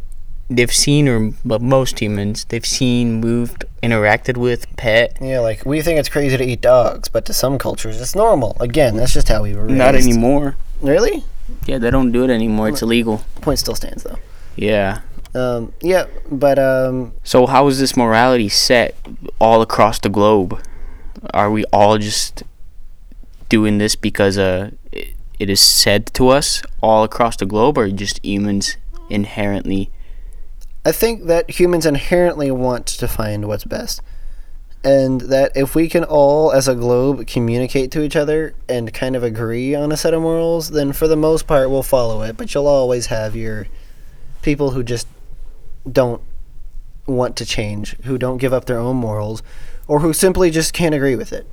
they've 0.49 0.71
seen, 0.71 1.07
or 1.07 1.31
but 1.43 1.61
most 1.61 1.99
humans, 1.99 2.45
they've 2.45 2.65
seen, 2.65 3.19
moved, 3.19 3.65
interacted 3.81 4.37
with, 4.37 4.73
pet. 4.77 5.17
Yeah, 5.21 5.39
like 5.39 5.65
we 5.65 5.81
think 5.81 5.99
it's 5.99 6.09
crazy 6.09 6.37
to 6.37 6.43
eat 6.43 6.61
dogs, 6.61 7.09
but 7.09 7.25
to 7.25 7.33
some 7.33 7.57
cultures 7.57 7.99
it's 7.99 8.15
normal. 8.15 8.55
Again, 8.59 8.95
that's 8.95 9.13
just 9.13 9.29
how 9.29 9.43
we 9.43 9.55
were 9.55 9.65
raised. 9.65 9.77
Not 9.77 9.95
anymore. 9.95 10.55
Really? 10.81 11.23
Yeah, 11.65 11.77
they 11.77 11.91
don't 11.91 12.11
do 12.11 12.23
it 12.23 12.29
anymore. 12.29 12.69
It's 12.69 12.81
illegal. 12.81 13.23
Point 13.41 13.59
still 13.59 13.75
stands 13.75 14.03
though. 14.03 14.17
Yeah. 14.55 15.01
Um, 15.33 15.73
yeah, 15.81 16.05
but 16.31 16.57
um, 16.57 17.13
So 17.23 17.45
how 17.45 17.67
is 17.67 17.79
this 17.79 17.97
morality 17.97 18.47
set 18.47 18.95
all 19.39 19.61
across 19.61 19.99
the 19.99 20.09
globe? 20.09 20.61
Are 21.33 21.51
we 21.51 21.65
all 21.73 21.97
just 21.97 22.43
doing 23.49 23.77
this 23.77 23.95
because 23.95 24.37
uh 24.37 24.71
it, 24.91 25.13
it 25.37 25.49
is 25.49 25.59
said 25.59 26.07
to 26.13 26.29
us 26.29 26.63
all 26.81 27.03
across 27.03 27.35
the 27.35 27.45
globe, 27.45 27.77
or 27.77 27.89
just 27.89 28.23
humans 28.23 28.77
inherently? 29.09 29.91
I 30.85 30.91
think 30.91 31.23
that 31.25 31.49
humans 31.49 31.87
inherently 31.87 32.51
want 32.51 32.85
to 32.85 33.07
find 33.07 33.47
what's 33.47 33.63
best. 33.63 34.01
And 34.83 35.21
that 35.21 35.51
if 35.55 35.73
we 35.73 35.89
can 35.89 36.03
all, 36.03 36.51
as 36.51 36.67
a 36.67 36.75
globe, 36.75 37.25
communicate 37.25 37.89
to 37.93 38.03
each 38.03 38.15
other 38.15 38.53
and 38.69 38.93
kind 38.93 39.15
of 39.15 39.23
agree 39.23 39.73
on 39.73 39.91
a 39.91 39.97
set 39.97 40.13
of 40.13 40.21
morals, 40.21 40.69
then 40.69 40.93
for 40.93 41.07
the 41.07 41.15
most 41.15 41.47
part 41.47 41.71
we'll 41.71 41.81
follow 41.81 42.21
it. 42.21 42.37
But 42.37 42.53
you'll 42.53 42.67
always 42.67 43.07
have 43.07 43.35
your 43.35 43.65
people 44.43 44.71
who 44.71 44.83
just 44.83 45.07
don't 45.91 46.21
want 47.07 47.35
to 47.37 47.45
change, 47.45 47.97
who 48.03 48.19
don't 48.19 48.37
give 48.37 48.53
up 48.53 48.65
their 48.65 48.77
own 48.77 48.95
morals, 48.95 49.41
or 49.87 50.01
who 50.01 50.13
simply 50.13 50.51
just 50.51 50.71
can't 50.71 50.93
agree 50.93 51.15
with 51.15 51.33
it. 51.33 51.47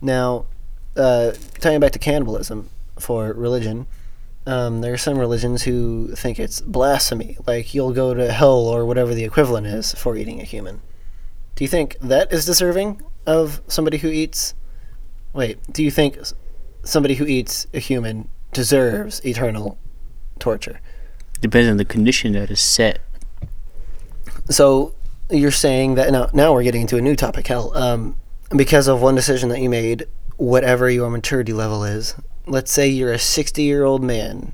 Now, 0.00 0.46
uh, 0.96 1.32
tying 1.60 1.80
back 1.80 1.92
to 1.92 1.98
cannibalism 1.98 2.70
for 2.98 3.34
religion, 3.34 3.86
um, 4.46 4.80
there 4.80 4.92
are 4.92 4.98
some 4.98 5.18
religions 5.18 5.62
who 5.62 6.14
think 6.14 6.38
it's 6.38 6.60
blasphemy, 6.60 7.36
like 7.46 7.74
you'll 7.74 7.92
go 7.92 8.14
to 8.14 8.32
hell 8.32 8.66
or 8.66 8.84
whatever 8.84 9.14
the 9.14 9.24
equivalent 9.24 9.66
is 9.66 9.94
for 9.94 10.16
eating 10.16 10.40
a 10.40 10.44
human. 10.44 10.82
Do 11.54 11.64
you 11.64 11.68
think 11.68 11.96
that 12.00 12.32
is 12.32 12.44
deserving 12.44 13.02
of 13.26 13.60
somebody 13.68 13.98
who 13.98 14.08
eats? 14.08 14.54
Wait, 15.32 15.58
do 15.72 15.82
you 15.82 15.90
think 15.90 16.18
somebody 16.82 17.14
who 17.14 17.24
eats 17.24 17.66
a 17.72 17.78
human 17.78 18.28
deserves 18.52 19.24
eternal 19.24 19.78
torture? 20.38 20.80
Depends 21.40 21.68
on 21.68 21.76
the 21.76 21.84
condition 21.84 22.32
that 22.32 22.50
is 22.50 22.60
set. 22.60 23.00
So 24.50 24.94
you're 25.30 25.50
saying 25.50 25.94
that 25.94 26.12
now? 26.12 26.28
Now 26.32 26.52
we're 26.52 26.62
getting 26.62 26.82
into 26.82 26.96
a 26.96 27.00
new 27.00 27.16
topic, 27.16 27.46
hell. 27.46 27.76
Um, 27.76 28.16
because 28.54 28.88
of 28.88 29.00
one 29.00 29.14
decision 29.14 29.48
that 29.48 29.60
you 29.60 29.70
made, 29.70 30.06
whatever 30.36 30.90
your 30.90 31.10
maturity 31.10 31.52
level 31.52 31.84
is. 31.84 32.14
Let's 32.46 32.70
say 32.70 32.88
you're 32.88 33.12
a 33.12 33.18
60 33.18 33.62
year 33.62 33.84
old 33.84 34.02
man. 34.02 34.52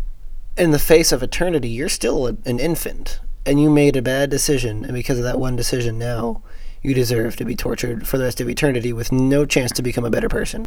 In 0.57 0.71
the 0.71 0.79
face 0.79 1.11
of 1.11 1.25
eternity, 1.25 1.69
you're 1.69 1.89
still 1.89 2.27
an 2.27 2.61
infant, 2.61 3.19
and 3.45 3.61
you 3.61 3.69
made 3.69 3.97
a 3.97 4.03
bad 4.03 4.31
decision, 4.31 4.85
and 4.85 4.95
because 4.95 5.19
of 5.19 5.25
that 5.25 5.41
one 5.41 5.57
decision, 5.57 5.99
now 5.99 6.43
you 6.83 6.95
deserve 6.95 7.35
to 7.37 7.45
be 7.45 7.57
tortured 7.57 8.07
for 8.07 8.17
the 8.17 8.25
rest 8.25 8.41
of 8.41 8.49
eternity 8.49 8.93
with 8.93 9.11
no 9.11 9.45
chance 9.45 9.73
to 9.73 9.83
become 9.83 10.05
a 10.05 10.11
better 10.11 10.29
person. 10.29 10.67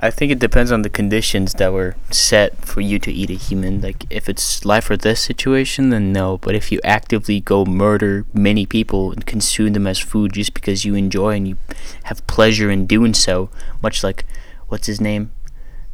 I 0.00 0.10
think 0.10 0.32
it 0.32 0.38
depends 0.38 0.72
on 0.72 0.82
the 0.82 0.88
conditions 0.88 1.54
that 1.54 1.72
were 1.72 1.94
set 2.10 2.64
for 2.64 2.80
you 2.80 2.98
to 2.98 3.12
eat 3.12 3.30
a 3.30 3.34
human. 3.34 3.82
Like 3.82 4.06
if 4.10 4.28
it's 4.28 4.64
life 4.64 4.90
or 4.90 4.96
death 4.96 5.18
situation, 5.18 5.90
then 5.90 6.12
no. 6.12 6.38
But 6.38 6.54
if 6.54 6.72
you 6.72 6.80
actively 6.82 7.40
go 7.40 7.64
murder 7.64 8.24
many 8.32 8.66
people 8.66 9.12
and 9.12 9.24
consume 9.24 9.74
them 9.74 9.86
as 9.86 9.98
food 9.98 10.32
just 10.32 10.54
because 10.54 10.84
you 10.86 10.94
enjoy 10.94 11.36
and 11.36 11.46
you 11.46 11.58
have 12.04 12.26
pleasure 12.26 12.70
in 12.70 12.86
doing 12.86 13.12
so, 13.14 13.50
much 13.82 14.02
like 14.02 14.24
what's 14.68 14.86
his 14.86 15.00
name? 15.00 15.32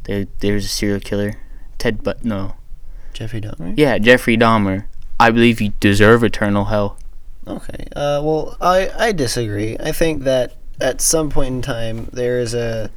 There, 0.07 0.25
there's 0.39 0.65
a 0.65 0.69
serial 0.69 0.99
killer, 0.99 1.35
Ted. 1.77 2.03
But 2.03 2.23
no, 2.25 2.55
Jeffrey 3.13 3.41
Dahmer. 3.41 3.73
yeah, 3.77 3.97
Jeffrey 3.97 4.37
Dahmer. 4.37 4.85
I 5.19 5.31
believe 5.31 5.59
you 5.61 5.73
deserve 5.79 6.23
eternal 6.23 6.65
hell. 6.65 6.97
Okay. 7.47 7.87
Uh, 7.95 8.21
well, 8.23 8.57
I 8.61 8.89
I 8.97 9.11
disagree. 9.11 9.77
I 9.79 9.91
think 9.91 10.23
that 10.23 10.55
at 10.79 11.01
some 11.01 11.29
point 11.29 11.55
in 11.55 11.61
time 11.61 12.07
there 12.13 12.39
is 12.39 12.53
a. 12.53 12.89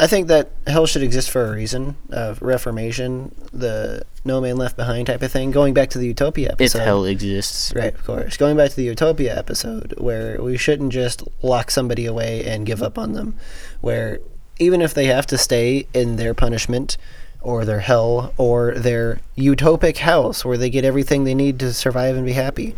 I 0.00 0.06
think 0.06 0.28
that 0.28 0.50
hell 0.68 0.86
should 0.86 1.02
exist 1.02 1.28
for 1.28 1.44
a 1.46 1.50
reason, 1.56 1.96
uh, 2.12 2.36
reformation, 2.40 3.34
the 3.52 4.02
no 4.24 4.40
man 4.40 4.56
left 4.56 4.76
behind 4.76 5.08
type 5.08 5.22
of 5.22 5.32
thing. 5.32 5.50
Going 5.50 5.74
back 5.74 5.90
to 5.90 5.98
the 5.98 6.06
utopia 6.06 6.50
If 6.50 6.52
episode. 6.52 6.78
hell 6.84 7.04
exists. 7.04 7.72
Right, 7.74 7.92
of 7.92 8.04
course. 8.04 8.36
Going 8.36 8.56
back 8.56 8.70
to 8.70 8.76
the 8.76 8.84
Utopia 8.84 9.36
episode, 9.36 9.94
where 9.98 10.40
we 10.40 10.56
shouldn't 10.56 10.92
just 10.92 11.24
lock 11.42 11.72
somebody 11.72 12.06
away 12.06 12.44
and 12.44 12.64
give 12.64 12.80
up 12.80 12.96
on 12.96 13.14
them, 13.14 13.34
where 13.80 14.20
even 14.58 14.80
if 14.80 14.94
they 14.94 15.06
have 15.06 15.26
to 15.26 15.38
stay 15.38 15.86
in 15.94 16.16
their 16.16 16.34
punishment 16.34 16.96
or 17.40 17.64
their 17.64 17.80
hell 17.80 18.32
or 18.36 18.74
their 18.74 19.20
utopic 19.36 19.98
house 19.98 20.44
where 20.44 20.58
they 20.58 20.70
get 20.70 20.84
everything 20.84 21.24
they 21.24 21.34
need 21.34 21.58
to 21.60 21.72
survive 21.72 22.16
and 22.16 22.26
be 22.26 22.32
happy, 22.32 22.74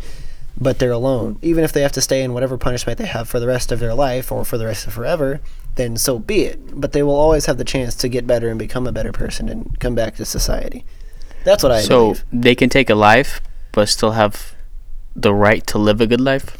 but 0.57 0.79
they're 0.79 0.91
alone, 0.91 1.39
even 1.41 1.63
if 1.63 1.71
they 1.73 1.81
have 1.81 1.91
to 1.91 2.01
stay 2.01 2.23
in 2.23 2.33
whatever 2.33 2.57
punishment 2.57 2.97
they 2.99 3.05
have 3.05 3.27
for 3.27 3.39
the 3.39 3.47
rest 3.47 3.71
of 3.71 3.79
their 3.79 3.93
life 3.93 4.31
or 4.31 4.45
for 4.45 4.57
the 4.57 4.65
rest 4.65 4.85
of 4.85 4.93
forever, 4.93 5.39
then 5.75 5.97
so 5.97 6.19
be 6.19 6.41
it. 6.41 6.79
But 6.79 6.91
they 6.91 7.01
will 7.01 7.15
always 7.15 7.47
have 7.47 7.57
the 7.57 7.63
chance 7.63 7.95
to 7.95 8.09
get 8.09 8.27
better 8.27 8.49
and 8.49 8.59
become 8.59 8.85
a 8.85 8.91
better 8.91 9.11
person 9.11 9.49
and 9.49 9.79
come 9.79 9.95
back 9.95 10.15
to 10.17 10.25
society. 10.25 10.85
That's 11.43 11.63
what 11.63 11.71
I 11.71 11.81
so 11.81 11.99
believe. 11.99 12.25
they 12.31 12.55
can 12.55 12.69
take 12.69 12.89
a 12.89 12.95
life, 12.95 13.41
but 13.71 13.89
still 13.89 14.11
have 14.11 14.53
the 15.15 15.33
right 15.33 15.65
to 15.67 15.77
live 15.77 15.99
a 16.01 16.07
good 16.07 16.21
life. 16.21 16.57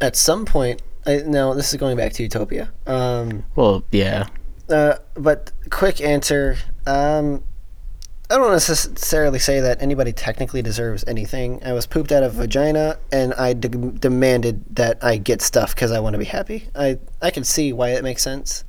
at 0.00 0.16
some 0.16 0.44
point 0.46 0.80
I, 1.06 1.16
now 1.26 1.52
this 1.54 1.72
is 1.72 1.78
going 1.80 1.96
back 1.96 2.12
to 2.14 2.22
utopia 2.22 2.70
um, 2.86 3.44
Well, 3.56 3.84
yeah. 3.90 4.28
Uh, 4.70 4.98
but 5.14 5.52
quick 5.70 6.00
answer 6.00 6.56
um, 6.86 7.42
i 8.30 8.36
don't 8.36 8.52
necessarily 8.52 9.38
say 9.38 9.60
that 9.60 9.82
anybody 9.82 10.12
technically 10.12 10.62
deserves 10.62 11.04
anything. 11.06 11.60
I 11.64 11.72
was 11.72 11.86
pooped 11.86 12.12
out 12.12 12.22
of 12.22 12.34
vagina 12.34 12.98
and 13.10 13.34
i 13.34 13.52
de- 13.52 13.68
demanded 13.68 14.64
that 14.76 15.02
i 15.02 15.16
get 15.16 15.42
stuff 15.42 15.74
because 15.74 15.90
i 15.90 16.00
want 16.00 16.14
to 16.14 16.18
be 16.18 16.24
happy. 16.24 16.68
I 16.74 16.98
i 17.20 17.30
can 17.30 17.44
see 17.44 17.72
why 17.72 17.90
it 17.90 18.04
makes 18.04 18.22
sense. 18.22 18.64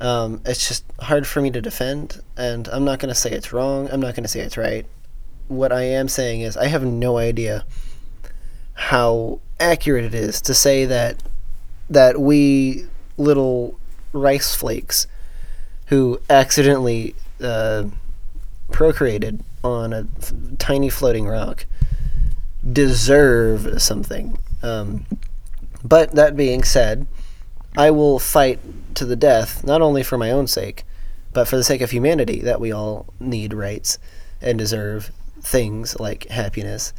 Um, 0.00 0.42
it's 0.44 0.66
just 0.66 0.84
hard 0.98 1.24
for 1.26 1.40
me 1.40 1.50
to 1.52 1.60
defend 1.60 2.20
and 2.36 2.66
i'm 2.68 2.84
not 2.84 2.98
going 2.98 3.10
to 3.10 3.14
say 3.14 3.30
it's 3.30 3.52
wrong. 3.52 3.88
I'm 3.90 4.00
not 4.00 4.14
going 4.14 4.24
to 4.24 4.28
say 4.28 4.40
it's 4.40 4.56
right. 4.56 4.86
What 5.48 5.72
i 5.72 5.82
am 5.82 6.08
saying 6.08 6.40
is 6.40 6.56
i 6.56 6.66
have 6.66 6.84
no 6.84 7.16
idea 7.18 7.64
how 8.74 9.40
accurate 9.60 10.04
it 10.04 10.14
is 10.14 10.40
to 10.42 10.54
say 10.54 10.84
that 10.84 11.22
that 11.88 12.20
we 12.20 12.86
little 13.16 13.78
rice 14.12 14.54
flakes 14.54 15.06
who 15.86 16.20
accidentally 16.30 17.14
uh, 17.42 17.84
procreated 18.70 19.42
on 19.62 19.92
a 19.92 20.06
f- 20.20 20.32
tiny 20.58 20.88
floating 20.88 21.26
rock 21.26 21.66
deserve 22.72 23.80
something. 23.82 24.38
Um, 24.62 25.06
but 25.82 26.12
that 26.12 26.36
being 26.36 26.64
said, 26.64 27.06
I 27.76 27.90
will 27.90 28.18
fight 28.18 28.58
to 28.94 29.04
the 29.04 29.16
death, 29.16 29.64
not 29.64 29.82
only 29.82 30.02
for 30.02 30.16
my 30.16 30.30
own 30.30 30.46
sake, 30.46 30.84
but 31.32 31.46
for 31.48 31.56
the 31.56 31.64
sake 31.64 31.80
of 31.80 31.90
humanity, 31.90 32.40
that 32.40 32.60
we 32.60 32.72
all 32.72 33.06
need 33.20 33.52
rights 33.52 33.98
and 34.40 34.58
deserve 34.58 35.10
things 35.42 35.98
like 36.00 36.28
happiness. 36.28 36.92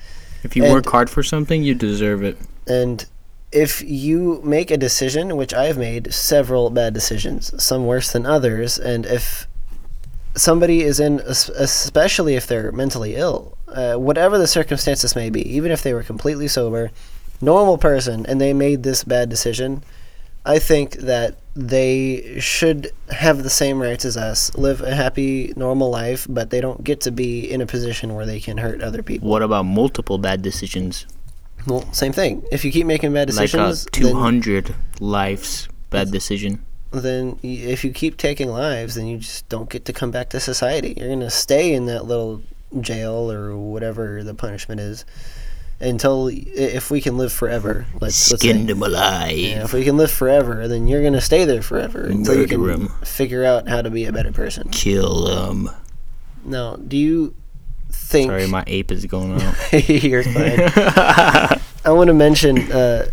If 0.44 0.56
you 0.56 0.64
And- 0.66 0.74
work 0.74 0.86
hard 0.88 1.10
for 1.10 1.24
something, 1.24 1.64
you 1.64 1.74
deserve 1.74 2.24
it. 2.24 2.38
And 2.68 3.06
if 3.56 3.82
you 3.82 4.42
make 4.44 4.70
a 4.70 4.78
decision, 4.78 5.38
which 5.38 5.54
I've 5.54 5.78
made 5.78 6.14
several 6.14 6.70
bad 6.70 6.94
decisions, 6.94 7.52
some 7.64 7.86
worse 7.86 8.12
than 8.12 8.26
others, 8.26 8.78
and 8.78 9.06
if 9.06 9.48
somebody 10.36 10.82
is 10.82 11.00
in, 11.00 11.22
especially 11.22 12.36
if 12.36 12.48
they're 12.48 12.74
mentally 12.74 13.16
ill, 13.16 13.58
uh, 13.70 13.96
whatever 13.96 14.38
the 14.38 14.46
circumstances 14.46 15.16
may 15.16 15.30
be, 15.30 15.42
even 15.56 15.72
if 15.72 15.84
they 15.84 15.94
were 15.94 16.04
completely 16.04 16.50
sober, 16.50 16.92
normal 17.40 17.78
person 17.78 18.26
and 18.26 18.42
they 18.42 18.54
made 18.54 18.84
this 18.84 19.06
bad 19.06 19.30
decision, 19.30 19.82
I 20.46 20.60
think 20.60 20.98
that 20.98 21.38
they 21.56 22.38
should 22.42 22.92
have 23.10 23.42
the 23.42 23.50
same 23.50 23.82
rights 23.82 24.04
as 24.04 24.18
us, 24.18 24.54
live 24.56 24.82
a 24.82 24.94
happy, 24.94 25.54
normal 25.56 25.90
life, 25.90 26.28
but 26.30 26.50
they 26.50 26.60
don't 26.60 26.84
get 26.84 27.00
to 27.02 27.12
be 27.12 27.50
in 27.50 27.62
a 27.62 27.66
position 27.66 28.14
where 28.16 28.26
they 28.26 28.42
can 28.42 28.58
hurt 28.58 28.82
other 28.82 29.02
people. 29.02 29.30
What 29.30 29.42
about 29.42 29.64
multiple 29.64 30.18
bad 30.18 30.42
decisions? 30.42 31.06
Well, 31.68 31.92
same 31.94 32.14
thing. 32.14 32.44
If 32.52 32.64
you 32.64 32.72
keep 32.72 32.86
making 32.86 33.14
bad 33.14 33.28
decisions, 33.28 33.86
then, 33.86 34.04
200 34.12 34.76
lives 35.00 35.68
bad 35.90 36.12
decision. 36.12 36.64
then 36.92 37.40
if 37.44 37.84
you 37.84 37.92
keep 37.92 38.18
taking 38.18 38.50
lives, 38.50 38.96
then 38.96 39.08
you 39.08 39.18
just 39.18 39.48
don't 39.50 39.70
get 39.70 39.86
to 39.86 39.94
come 39.94 40.12
back 40.12 40.30
to 40.30 40.40
society. 40.40 40.94
You're 40.98 41.10
gonna 41.10 41.30
stay 41.30 41.74
in 41.74 41.86
that 41.88 42.06
little 42.06 42.42
jail 42.82 43.32
or 43.32 43.56
whatever 43.58 44.24
the 44.24 44.34
punishment 44.34 44.80
is 44.80 45.06
until 45.80 46.30
if 46.32 46.90
we 46.90 47.02
can 47.02 47.18
live 47.18 47.34
forever. 47.34 47.86
Let's, 48.00 48.16
say. 48.16 48.54
Them 48.54 48.82
alive. 48.82 49.38
Yeah, 49.38 49.64
if 49.64 49.74
we 49.74 49.84
can 49.84 49.98
live 49.98 50.12
forever, 50.12 50.68
then 50.68 50.88
you're 50.88 51.04
gonna 51.04 51.22
stay 51.22 51.46
there 51.46 51.62
forever 51.62 52.06
until 52.06 52.40
you 52.40 52.48
can 52.48 52.62
Murder 52.62 52.74
'em. 52.74 52.88
figure 53.04 53.44
out 53.44 53.68
how 53.68 53.82
to 53.82 53.90
be 53.90 54.06
a 54.06 54.14
better 54.14 54.32
person. 54.32 54.70
Kill 54.70 55.26
them. 55.26 55.70
Now, 56.46 56.76
do 56.76 56.96
you 56.96 57.34
think 57.96 58.30
Sorry, 58.30 58.48
my 58.48 58.64
ape 58.68 58.92
is 58.92 59.06
going 59.06 59.42
out. 59.42 59.56
you're 59.90 60.24
fine? 60.24 60.60
I 61.86 61.92
want 61.92 62.08
to 62.08 62.14
mention 62.14 62.72
uh, 62.72 63.08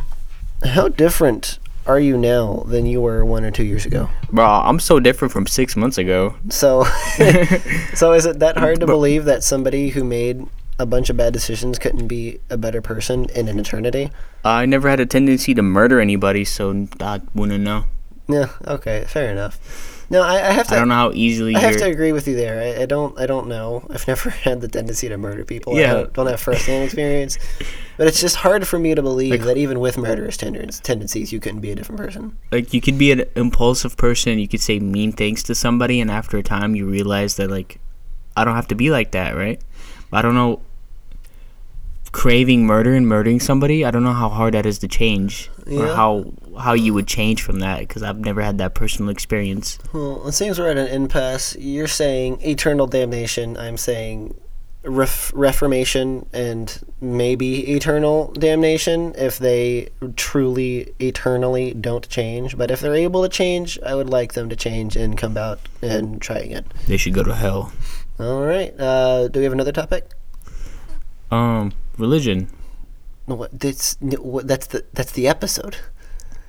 how 0.64 0.88
different 0.88 1.58
are 1.86 1.98
you 1.98 2.16
now 2.16 2.62
than 2.66 2.86
you 2.86 3.00
were 3.00 3.24
one 3.24 3.44
or 3.44 3.50
two 3.50 3.64
years 3.64 3.86
ago? 3.86 4.08
Bro, 4.30 4.46
I'm 4.46 4.78
so 4.78 5.00
different 5.00 5.32
from 5.32 5.46
six 5.46 5.76
months 5.76 5.98
ago. 5.98 6.34
So, 6.48 6.84
so 7.94 8.12
is 8.12 8.26
it 8.26 8.38
that 8.38 8.56
hard 8.56 8.80
to 8.80 8.86
believe 8.86 9.24
that 9.24 9.42
somebody 9.42 9.90
who 9.90 10.04
made 10.04 10.46
a 10.78 10.86
bunch 10.86 11.10
of 11.10 11.16
bad 11.16 11.32
decisions 11.32 11.78
couldn't 11.78 12.08
be 12.08 12.38
a 12.50 12.56
better 12.56 12.80
person 12.80 13.26
in 13.30 13.48
an 13.48 13.58
eternity? 13.58 14.10
I 14.44 14.66
never 14.66 14.88
had 14.88 15.00
a 15.00 15.06
tendency 15.06 15.54
to 15.54 15.62
murder 15.62 16.00
anybody, 16.00 16.44
so 16.44 16.88
I 17.00 17.20
wouldn't 17.34 17.62
know. 17.64 17.84
Yeah. 18.28 18.50
Okay. 18.66 19.04
Fair 19.06 19.30
enough. 19.30 19.58
No, 20.12 20.20
I, 20.22 20.34
I 20.34 20.52
have 20.52 20.68
to. 20.68 20.74
I 20.74 20.78
don't 20.78 20.88
know 20.88 20.94
how 20.94 21.12
easily 21.12 21.56
I 21.56 21.58
have 21.60 21.76
to 21.78 21.86
agree 21.86 22.12
with 22.12 22.28
you 22.28 22.36
there. 22.36 22.60
I, 22.60 22.82
I 22.82 22.86
don't. 22.86 23.18
I 23.18 23.26
don't 23.26 23.48
know. 23.48 23.84
I've 23.90 24.06
never 24.06 24.28
had 24.46 24.60
the 24.60 24.68
tendency 24.68 25.08
to 25.08 25.16
murder 25.16 25.44
people. 25.44 25.74
I 25.74 25.80
Yeah. 25.80 25.92
don't, 25.94 26.12
don't 26.12 26.26
have 26.26 26.38
firsthand 26.40 26.84
experience, 26.84 27.38
but 27.96 28.06
it's 28.06 28.20
just 28.20 28.36
hard 28.36 28.68
for 28.68 28.78
me 28.78 28.94
to 28.94 29.00
believe 29.02 29.42
that 29.44 29.56
even 29.56 29.80
with 29.80 29.96
murderous 29.96 30.36
tendencies, 30.36 31.32
you 31.32 31.40
couldn't 31.40 31.60
be 31.60 31.70
a 31.70 31.74
different 31.74 31.98
person. 31.98 32.36
like 32.52 32.74
you 32.74 32.80
could 32.82 32.98
be 32.98 33.10
an 33.10 33.24
impulsive 33.36 33.96
person 33.96 34.38
you 34.38 34.46
could 34.46 34.60
say 34.60 34.78
mean 34.78 35.12
things 35.12 35.42
to 35.44 35.54
somebody 35.54 35.98
and 36.00 36.10
after 36.10 36.36
a 36.36 36.42
time 36.42 36.74
you 36.76 36.84
realize 36.86 37.36
that 37.36 37.50
like 37.50 37.80
i 38.36 38.44
don't 38.44 38.54
have 38.54 38.68
to 38.68 38.74
be 38.74 38.90
like 38.90 39.12
that 39.12 39.34
right 39.34 39.60
i 40.12 40.20
don't 40.22 40.34
know 40.34 40.60
craving 42.12 42.66
murder 42.66 42.92
and 42.94 43.08
murdering 43.08 43.40
somebody 43.40 43.84
i 43.84 43.90
don't 43.90 44.04
know 44.04 44.12
how 44.12 44.28
hard 44.28 44.52
that 44.54 44.66
is 44.66 44.78
to 44.78 44.86
change 44.86 45.50
or 45.70 45.86
how 45.86 46.24
how 46.60 46.74
you 46.74 46.92
would 46.92 47.06
change 47.06 47.42
from 47.42 47.60
that 47.60 47.80
because 47.80 48.02
i've 48.02 48.18
never 48.18 48.42
had 48.42 48.58
that 48.58 48.74
personal 48.74 49.10
experience 49.10 49.78
Well, 49.94 50.26
it 50.28 50.32
seems 50.32 50.58
we're 50.58 50.68
at 50.70 50.76
an 50.76 50.88
impasse. 50.88 51.56
You're 51.56 51.86
saying 51.88 52.42
eternal 52.42 52.86
damnation. 52.86 53.56
I'm 53.56 53.78
saying 53.78 54.34
ref- 54.84 55.32
reformation 55.34 56.26
and 56.34 56.66
maybe 57.00 57.70
eternal 57.72 58.32
damnation 58.32 59.14
if 59.16 59.38
they 59.38 59.88
truly 60.16 60.92
eternally 61.00 61.72
don't 61.72 62.06
change. 62.10 62.58
But 62.58 62.70
if 62.70 62.80
they're 62.80 62.94
able 62.94 63.22
to 63.22 63.28
change, 63.30 63.78
I 63.86 63.94
would 63.94 64.10
like 64.10 64.34
them 64.34 64.48
to 64.50 64.56
change 64.56 64.96
and 64.96 65.16
come 65.16 65.36
out 65.38 65.60
and 65.80 66.20
try 66.20 66.38
again. 66.38 66.64
they 66.86 66.96
should 66.98 67.14
go 67.14 67.22
to 67.22 67.34
hell 67.34 67.72
All 68.20 68.42
right. 68.42 68.78
Uh, 68.78 69.28
do 69.28 69.38
we 69.40 69.44
have 69.44 69.52
another 69.54 69.72
topic? 69.72 70.10
um 71.30 71.72
religion 71.98 72.48
No, 73.26 73.34
What, 73.36 73.58
that's, 73.58 73.96
that's 74.00 74.66
the 74.68 74.84
that's 74.92 75.12
the 75.12 75.28
episode. 75.28 75.76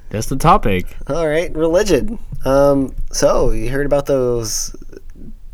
that's 0.10 0.28
the 0.28 0.36
topic 0.38 0.86
All 1.08 1.28
right, 1.28 1.54
religion. 1.56 2.20
Um, 2.46 2.96
so 3.12 3.52
you 3.52 3.70
heard 3.70 3.86
about 3.86 4.06
those 4.06 4.76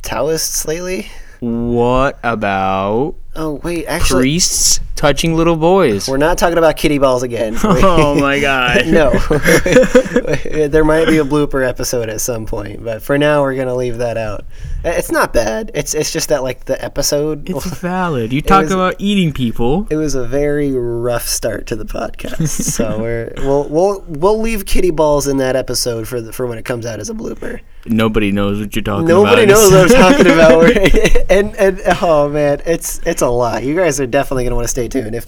Taoists 0.01 0.65
lately? 0.67 1.07
what 1.39 2.19
about 2.23 3.15
Oh 3.35 3.61
wait, 3.63 3.85
actually, 3.85 4.21
priests 4.21 4.79
touching 4.99 5.33
little 5.33 5.55
boys 5.55 6.09
we're 6.09 6.17
not 6.17 6.37
talking 6.37 6.57
about 6.57 6.75
kitty 6.75 6.97
balls 6.97 7.23
again. 7.23 7.55
oh 7.63 8.19
my 8.19 8.37
god 8.41 8.85
no, 8.87 9.11
there 10.67 10.83
might 10.83 11.05
be 11.07 11.19
a 11.19 11.23
blooper 11.23 11.65
episode 11.65 12.09
at 12.09 12.19
some 12.19 12.45
point, 12.45 12.83
but 12.83 13.01
for 13.01 13.17
now 13.17 13.41
we're 13.41 13.55
gonna 13.55 13.75
leave 13.75 13.99
that 13.99 14.17
out. 14.17 14.43
It's 14.83 15.09
not 15.09 15.31
bad. 15.31 15.71
It's 15.73 15.93
it's 15.93 16.11
just 16.11 16.27
that 16.29 16.43
like 16.43 16.65
the 16.65 16.83
episode. 16.83 17.49
it's 17.49 17.65
valid 17.79 18.33
you 18.33 18.41
talk 18.41 18.63
was- 18.63 18.73
about 18.73 18.95
eating 18.99 19.31
people 19.31 19.87
it 19.89 19.95
was 19.95 20.15
a 20.15 20.27
very 20.27 20.73
rough 20.73 21.25
start 21.25 21.65
to 21.67 21.77
the 21.77 21.85
podcast, 21.85 22.49
so 22.49 22.99
we're 22.99 23.31
we'll 23.37 23.69
we'll 23.69 24.03
we'll 24.05 24.41
leave 24.41 24.65
kitty 24.65 24.91
balls 24.91 25.27
in 25.27 25.37
that 25.37 25.55
episode 25.55 26.09
for 26.09 26.19
the, 26.19 26.33
for 26.33 26.45
when 26.45 26.57
it 26.57 26.65
comes 26.65 26.85
out 26.85 26.99
as 26.99 27.09
a 27.09 27.13
blooper. 27.13 27.61
Nobody 27.85 28.33
knows 28.33 28.59
what 28.59 28.75
you're 28.75 28.83
talking 28.83 29.07
Nobody 29.07 29.43
about. 29.43 29.53
Nobody 29.53 29.71
knows 29.71 29.89
what 29.89 29.91
I'm 29.91 30.11
talking 30.11 30.33
about. 30.33 31.29
And 31.31 31.55
and 31.55 31.81
oh 32.01 32.27
man, 32.27 32.61
it's 32.65 32.99
it's 33.05 33.21
a 33.21 33.29
lot. 33.29 33.63
You 33.63 33.75
guys 33.75 34.01
are 34.01 34.07
definitely 34.07 34.43
gonna 34.43 34.55
want 34.55 34.65
to 34.65 34.69
stay 34.69 34.88
tuned. 34.89 35.15
If 35.15 35.25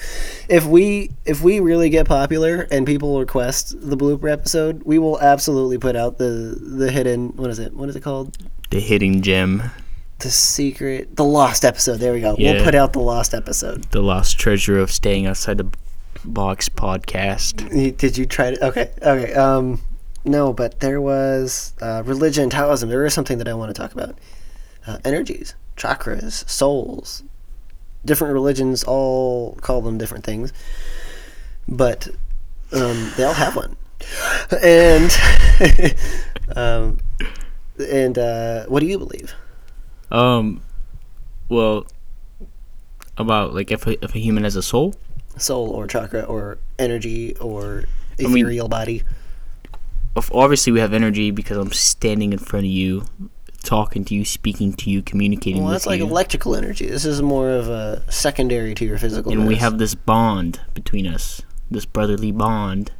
if 0.49 0.65
we 0.65 1.11
if 1.25 1.41
we 1.41 1.59
really 1.59 1.89
get 1.89 2.07
popular 2.07 2.67
and 2.71 2.85
people 2.85 3.19
request 3.19 3.75
the 3.79 3.95
blooper 3.97 4.31
episode, 4.31 4.83
we 4.83 4.99
will 4.99 5.19
absolutely 5.21 5.77
put 5.77 5.95
out 5.95 6.17
the 6.17 6.57
the 6.59 6.91
hidden 6.91 7.29
what 7.37 7.49
is 7.49 7.59
it? 7.59 7.73
What 7.73 7.89
is 7.89 7.95
it 7.95 8.01
called? 8.01 8.37
the 8.69 8.79
hidden 8.79 9.21
gem, 9.21 9.63
The 10.19 10.31
secret, 10.31 11.17
the 11.17 11.25
lost 11.25 11.65
episode. 11.65 11.97
There 11.97 12.13
we 12.13 12.21
go. 12.21 12.35
We'll 12.39 12.63
put 12.63 12.73
out 12.75 12.93
the 12.93 12.99
lost 13.01 13.33
episode. 13.33 13.83
the 13.91 14.01
lost 14.01 14.39
treasure 14.39 14.79
of 14.79 14.91
staying 14.91 15.25
outside 15.27 15.57
the 15.57 15.69
box 16.23 16.69
podcast. 16.69 17.97
Did 17.97 18.17
you 18.17 18.25
try 18.25 18.51
to? 18.51 18.67
Okay, 18.67 18.91
okay. 19.01 19.33
Um, 19.33 19.81
no, 20.23 20.53
but 20.53 20.79
there 20.79 21.01
was 21.01 21.73
uh, 21.81 22.03
religion, 22.05 22.49
Taoism. 22.49 22.87
There 22.89 23.05
is 23.05 23.13
something 23.13 23.39
that 23.39 23.47
I 23.47 23.53
want 23.55 23.75
to 23.75 23.81
talk 23.81 23.91
about. 23.91 24.17
Uh, 24.87 24.99
energies, 25.03 25.55
chakras, 25.75 26.47
souls. 26.49 27.23
Different 28.03 28.33
religions 28.33 28.83
all 28.83 29.55
call 29.61 29.81
them 29.81 29.97
different 29.97 30.23
things, 30.23 30.51
but 31.67 32.07
um, 32.73 33.11
they 33.15 33.23
all 33.23 33.33
have 33.33 33.55
one. 33.55 33.75
And 34.61 35.11
um, 36.55 36.97
and 37.79 38.17
uh, 38.17 38.65
what 38.65 38.79
do 38.79 38.87
you 38.87 38.97
believe? 38.97 39.33
Um, 40.09 40.61
well, 41.49 41.85
about 43.17 43.53
like 43.53 43.71
if 43.71 43.85
a, 43.87 44.03
if 44.03 44.15
a 44.15 44.19
human 44.19 44.43
has 44.43 44.55
a 44.55 44.63
soul, 44.63 44.95
Soul 45.37 45.69
or 45.69 45.87
chakra 45.87 46.23
or 46.23 46.57
energy 46.79 47.35
or 47.37 47.85
mean- 48.19 48.37
ethereal 48.37 48.67
body? 48.67 49.03
obviously 50.33 50.73
we 50.73 50.79
have 50.81 50.93
energy 50.93 51.31
because 51.31 51.57
I'm 51.57 51.71
standing 51.71 52.33
in 52.33 52.39
front 52.39 52.65
of 52.65 52.71
you, 52.71 53.05
talking 53.63 54.03
to 54.05 54.15
you, 54.15 54.25
speaking 54.25 54.73
to 54.73 54.89
you, 54.89 55.01
communicating 55.01 55.63
Well, 55.63 55.71
that's 55.71 55.85
like 55.85 55.99
you, 55.99 56.05
electrical 56.05 56.55
energy. 56.55 56.87
This 56.87 57.05
is 57.05 57.21
more 57.21 57.49
of 57.49 57.69
a 57.69 58.03
secondary 58.11 58.73
to 58.75 58.85
your 58.85 58.97
physical. 58.97 59.31
and 59.31 59.47
we 59.47 59.55
have 59.55 59.77
this 59.77 59.95
bond 59.95 60.59
between 60.73 61.07
us, 61.07 61.41
this 61.69 61.85
brotherly 61.85 62.31
bond. 62.31 62.91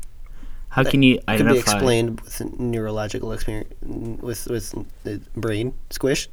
How 0.69 0.83
can 0.83 1.03
you 1.03 1.19
could 1.27 1.47
be 1.47 1.57
explained 1.57 2.21
with 2.21 2.59
neurological 2.59 3.33
experience 3.33 3.73
with 3.81 4.47
with 4.47 4.73
the 5.03 5.19
brain 5.35 5.73
squish. 5.89 6.29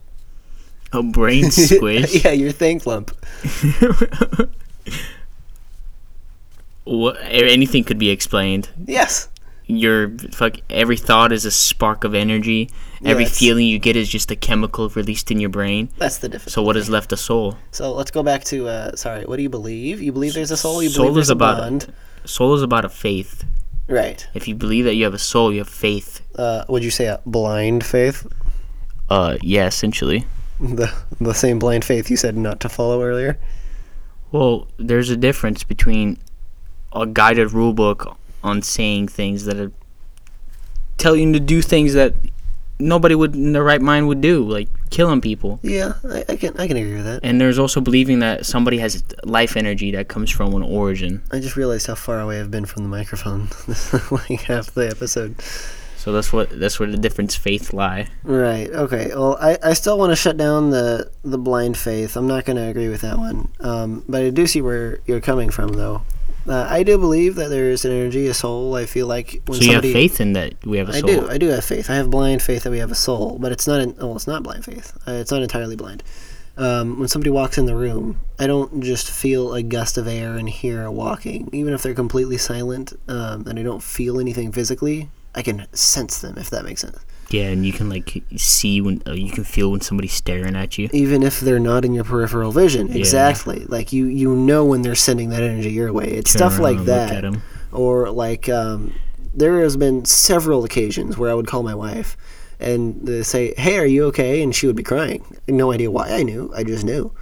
A 0.92 1.02
brain 1.02 1.50
squish. 1.50 2.24
yeah, 2.24 2.30
your 2.30 2.52
thing 2.52 2.80
lump. 2.86 3.10
what, 6.84 7.18
anything 7.22 7.82
could 7.84 7.98
be 7.98 8.10
explained. 8.10 8.68
Yes. 8.86 9.28
Your 9.68 10.10
fuck 10.32 10.56
every 10.70 10.96
thought 10.96 11.30
is 11.30 11.44
a 11.44 11.50
spark 11.50 12.02
of 12.04 12.14
energy. 12.14 12.70
Every 13.04 13.26
feeling 13.26 13.66
you 13.66 13.78
get 13.78 13.94
is 13.94 14.08
just 14.08 14.30
a 14.32 14.36
chemical 14.36 14.88
released 14.88 15.30
in 15.30 15.38
your 15.38 15.50
brain. 15.50 15.88
That's 15.98 16.18
the 16.18 16.28
difference. 16.28 16.52
So 16.54 16.62
what 16.62 16.76
is 16.76 16.88
left 16.90 17.12
a 17.12 17.16
soul? 17.16 17.56
So 17.70 17.92
let's 17.92 18.10
go 18.10 18.22
back 18.24 18.42
to 18.44 18.66
uh, 18.68 18.96
sorry. 18.96 19.24
What 19.24 19.36
do 19.36 19.42
you 19.42 19.48
believe? 19.48 20.00
You 20.02 20.10
believe 20.10 20.34
there's 20.34 20.50
a 20.50 20.56
soul. 20.56 20.82
You 20.82 20.88
Soul 20.88 21.04
believe 21.04 21.14
there's 21.14 21.26
is 21.26 21.30
a 21.30 21.34
about- 21.34 21.58
bond. 21.58 21.92
Soul 22.24 22.54
is 22.54 22.62
about 22.62 22.84
a 22.84 22.88
faith. 22.88 23.44
Right. 23.88 24.26
If 24.34 24.48
you 24.48 24.54
believe 24.54 24.84
that 24.84 24.94
you 24.96 25.04
have 25.04 25.14
a 25.14 25.18
soul, 25.18 25.50
you 25.52 25.58
have 25.60 25.68
faith. 25.68 26.20
Uh, 26.34 26.64
would 26.68 26.82
you 26.84 26.90
say 26.90 27.06
a 27.06 27.20
blind 27.24 27.84
faith? 27.86 28.26
Uh, 29.08 29.38
yeah, 29.42 29.66
essentially. 29.66 30.26
The 30.60 30.92
the 31.20 31.32
same 31.34 31.58
blind 31.60 31.84
faith 31.84 32.10
you 32.10 32.16
said 32.16 32.36
not 32.36 32.58
to 32.60 32.68
follow 32.68 33.02
earlier. 33.02 33.38
Well, 34.32 34.66
there's 34.76 35.08
a 35.08 35.16
difference 35.16 35.62
between 35.62 36.18
a 36.92 37.06
guided 37.06 37.52
rule 37.52 37.72
book 37.72 38.16
on 38.42 38.62
saying 38.62 39.08
things 39.08 39.44
that 39.44 39.58
are 39.58 39.72
telling 40.96 41.28
you 41.28 41.32
to 41.34 41.40
do 41.40 41.62
things 41.62 41.94
that 41.94 42.14
nobody 42.78 43.14
would 43.14 43.34
in 43.34 43.52
their 43.52 43.64
right 43.64 43.80
mind 43.80 44.08
would 44.08 44.20
do, 44.20 44.48
like 44.48 44.68
killing 44.90 45.20
people. 45.20 45.58
Yeah, 45.62 45.94
I, 46.04 46.24
I 46.28 46.36
can 46.36 46.56
I 46.58 46.66
can 46.66 46.76
agree 46.76 46.94
with 46.94 47.04
that. 47.04 47.20
And 47.22 47.40
there's 47.40 47.58
also 47.58 47.80
believing 47.80 48.20
that 48.20 48.46
somebody 48.46 48.78
has 48.78 49.02
life 49.24 49.56
energy 49.56 49.90
that 49.92 50.08
comes 50.08 50.30
from 50.30 50.54
an 50.54 50.62
origin. 50.62 51.22
I 51.30 51.40
just 51.40 51.56
realized 51.56 51.86
how 51.86 51.94
far 51.94 52.20
away 52.20 52.40
I've 52.40 52.50
been 52.50 52.66
from 52.66 52.82
the 52.82 52.88
microphone. 52.88 53.48
This 53.68 54.10
like 54.10 54.42
half 54.42 54.72
the 54.72 54.88
episode. 54.88 55.40
So 55.98 56.12
that's 56.12 56.32
what 56.32 56.58
that's 56.58 56.78
where 56.78 56.88
the 56.88 56.96
difference 56.96 57.34
faith 57.34 57.72
lie. 57.72 58.08
Right. 58.22 58.70
Okay. 58.70 59.08
Well, 59.08 59.36
I, 59.40 59.58
I 59.62 59.72
still 59.74 59.98
want 59.98 60.10
to 60.10 60.16
shut 60.16 60.36
down 60.36 60.70
the 60.70 61.10
the 61.22 61.38
blind 61.38 61.76
faith. 61.76 62.16
I'm 62.16 62.26
not 62.28 62.44
going 62.44 62.56
to 62.56 62.62
agree 62.62 62.88
with 62.88 63.02
that 63.02 63.18
one. 63.18 63.48
Um, 63.60 64.04
but 64.08 64.22
I 64.22 64.30
do 64.30 64.46
see 64.46 64.62
where 64.62 65.00
you're 65.06 65.20
coming 65.20 65.50
from, 65.50 65.74
though. 65.74 66.02
Uh, 66.48 66.66
I 66.68 66.82
do 66.82 66.96
believe 66.98 67.34
that 67.34 67.48
there 67.48 67.70
is 67.70 67.84
an 67.84 67.92
energy, 67.92 68.26
a 68.26 68.34
soul. 68.34 68.74
I 68.74 68.86
feel 68.86 69.06
like 69.06 69.42
when 69.46 69.60
So 69.60 69.66
you 69.66 69.74
have 69.74 69.82
faith 69.82 70.20
in 70.20 70.32
that 70.32 70.54
we 70.64 70.78
have 70.78 70.88
a 70.88 70.94
soul. 70.94 71.10
I 71.10 71.12
do. 71.12 71.30
I 71.30 71.38
do 71.38 71.48
have 71.48 71.64
faith. 71.64 71.90
I 71.90 71.96
have 71.96 72.10
blind 72.10 72.42
faith 72.42 72.62
that 72.62 72.70
we 72.70 72.78
have 72.78 72.90
a 72.90 72.96
soul, 72.96 73.38
but 73.38 73.52
it's 73.52 73.66
not. 73.66 73.80
In, 73.80 73.94
oh, 74.00 74.14
it's 74.16 74.26
not 74.26 74.42
blind 74.42 74.64
faith. 74.64 74.96
Uh, 75.06 75.12
it's 75.12 75.30
not 75.30 75.42
entirely 75.42 75.76
blind. 75.76 76.02
Um, 76.56 76.98
when 76.98 77.06
somebody 77.06 77.30
walks 77.30 77.56
in 77.56 77.66
the 77.66 77.76
room, 77.76 78.18
I 78.38 78.48
don't 78.48 78.82
just 78.82 79.08
feel 79.10 79.54
a 79.54 79.62
gust 79.62 79.96
of 79.96 80.08
air 80.08 80.36
and 80.36 80.48
hear 80.48 80.84
a 80.84 80.90
walking, 80.90 81.48
even 81.52 81.72
if 81.72 81.84
they're 81.84 81.94
completely 81.94 82.36
silent 82.36 82.94
um, 83.06 83.46
and 83.46 83.60
I 83.60 83.62
don't 83.62 83.82
feel 83.82 84.18
anything 84.18 84.50
physically. 84.50 85.08
I 85.36 85.42
can 85.42 85.68
sense 85.72 86.20
them, 86.20 86.36
if 86.36 86.50
that 86.50 86.64
makes 86.64 86.80
sense. 86.80 86.98
Yeah, 87.30 87.48
and 87.48 87.64
you 87.66 87.72
can 87.72 87.88
like 87.90 88.22
see 88.36 88.80
when 88.80 89.02
uh, 89.06 89.12
you 89.12 89.30
can 89.30 89.44
feel 89.44 89.70
when 89.70 89.82
somebody's 89.82 90.14
staring 90.14 90.56
at 90.56 90.78
you. 90.78 90.88
Even 90.92 91.22
if 91.22 91.40
they're 91.40 91.58
not 91.58 91.84
in 91.84 91.92
your 91.92 92.04
peripheral 92.04 92.52
vision, 92.52 92.90
exactly. 92.90 93.64
Like 93.66 93.92
you, 93.92 94.06
you 94.06 94.34
know 94.34 94.64
when 94.64 94.82
they're 94.82 94.94
sending 94.94 95.28
that 95.30 95.42
energy 95.42 95.70
your 95.70 95.92
way. 95.92 96.06
It's 96.06 96.32
Turn 96.32 96.38
stuff 96.38 96.58
like 96.58 96.84
that. 96.86 97.36
or 97.70 98.10
like 98.10 98.48
um, 98.48 98.94
there 99.34 99.60
has 99.60 99.76
been 99.76 100.04
several 100.06 100.64
occasions 100.64 101.18
where 101.18 101.30
I 101.30 101.34
would 101.34 101.46
call 101.46 101.62
my 101.62 101.74
wife 101.74 102.16
and 102.58 103.06
they 103.06 103.22
say, 103.22 103.54
"Hey, 103.56 103.78
are 103.78 103.86
you 103.86 104.06
okay?" 104.06 104.42
and 104.42 104.54
she 104.54 104.66
would 104.66 104.76
be 104.76 104.82
crying. 104.82 105.22
No 105.46 105.70
idea 105.72 105.90
why 105.90 106.08
I 106.08 106.22
knew. 106.22 106.50
I 106.56 106.64
just 106.64 106.84
knew, 106.84 107.12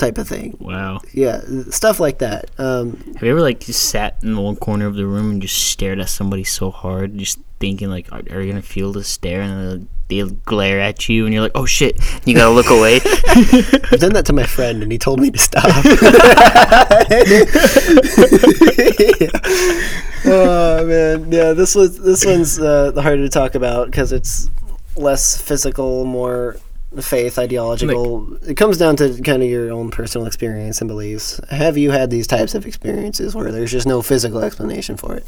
type 0.00 0.18
of 0.18 0.26
thing. 0.26 0.56
Wow. 0.58 1.00
Yeah, 1.12 1.42
stuff 1.70 2.00
like 2.00 2.18
that. 2.18 2.50
Um, 2.58 2.96
Have 3.14 3.22
you 3.22 3.30
ever 3.30 3.40
like 3.40 3.60
just 3.60 3.90
sat 3.90 4.16
in 4.22 4.34
the 4.34 4.40
one 4.40 4.56
corner 4.56 4.86
of 4.86 4.96
the 4.96 5.06
room 5.06 5.30
and 5.30 5.42
just 5.42 5.68
stared 5.68 6.00
at 6.00 6.08
somebody 6.08 6.42
so 6.42 6.70
hard, 6.70 7.16
just 7.18 7.38
thinking 7.60 7.90
like, 7.90 8.10
are, 8.10 8.22
are 8.30 8.40
you 8.40 8.50
gonna 8.50 8.62
feel 8.62 8.92
the 8.92 9.04
stare 9.04 9.42
and 9.42 9.88
they 10.08 10.22
glare 10.44 10.80
at 10.80 11.08
you, 11.08 11.24
and 11.24 11.32
you're 11.32 11.42
like, 11.42 11.52
oh 11.54 11.66
shit, 11.66 12.00
you 12.24 12.34
gotta 12.34 12.50
look 12.50 12.68
away. 12.68 12.96
I've 13.28 14.00
done 14.00 14.12
that 14.14 14.26
to 14.26 14.32
my 14.32 14.44
friend, 14.44 14.82
and 14.82 14.90
he 14.90 14.98
told 14.98 15.20
me 15.20 15.30
to 15.30 15.38
stop. 15.38 15.64
oh 20.26 20.84
man, 20.84 21.30
yeah. 21.30 21.52
This 21.52 21.76
was 21.76 22.00
this 22.00 22.26
one's 22.26 22.58
uh, 22.58 22.90
the 22.90 23.02
harder 23.02 23.22
to 23.22 23.28
talk 23.28 23.54
about 23.54 23.86
because 23.86 24.12
it's 24.12 24.50
less 24.96 25.40
physical, 25.40 26.04
more 26.04 26.56
faith, 26.98 27.38
ideological. 27.38 28.34
it 28.42 28.56
comes 28.56 28.78
down 28.78 28.96
to 28.96 29.20
kind 29.22 29.42
of 29.42 29.48
your 29.48 29.70
own 29.70 29.90
personal 29.90 30.26
experience 30.26 30.80
and 30.80 30.88
beliefs. 30.88 31.40
Have 31.50 31.78
you 31.78 31.90
had 31.90 32.10
these 32.10 32.26
types 32.26 32.54
of 32.54 32.66
experiences 32.66 33.34
where 33.34 33.52
there's 33.52 33.70
just 33.70 33.86
no 33.86 34.02
physical 34.02 34.42
explanation 34.42 34.96
for 34.96 35.14
it? 35.14 35.26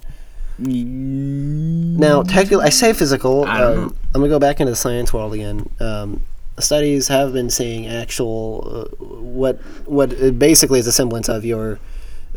Now, 0.58 2.22
technically, 2.22 2.64
I 2.64 2.68
say 2.68 2.92
physical. 2.92 3.44
I 3.44 3.62
um. 3.62 3.96
I'm 4.14 4.20
gonna 4.20 4.28
go 4.28 4.38
back 4.38 4.60
into 4.60 4.72
the 4.72 4.76
science 4.76 5.12
world 5.12 5.32
again. 5.34 5.68
Um, 5.80 6.22
studies 6.58 7.08
have 7.08 7.32
been 7.32 7.50
seeing 7.50 7.86
actual 7.86 8.88
uh, 9.00 9.04
what 9.04 9.56
what 9.86 10.38
basically 10.38 10.78
is 10.78 10.86
a 10.86 10.92
semblance 10.92 11.28
of 11.28 11.44
your 11.44 11.78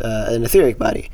uh, 0.01 0.27
an 0.29 0.43
etheric 0.43 0.77
body, 0.77 1.11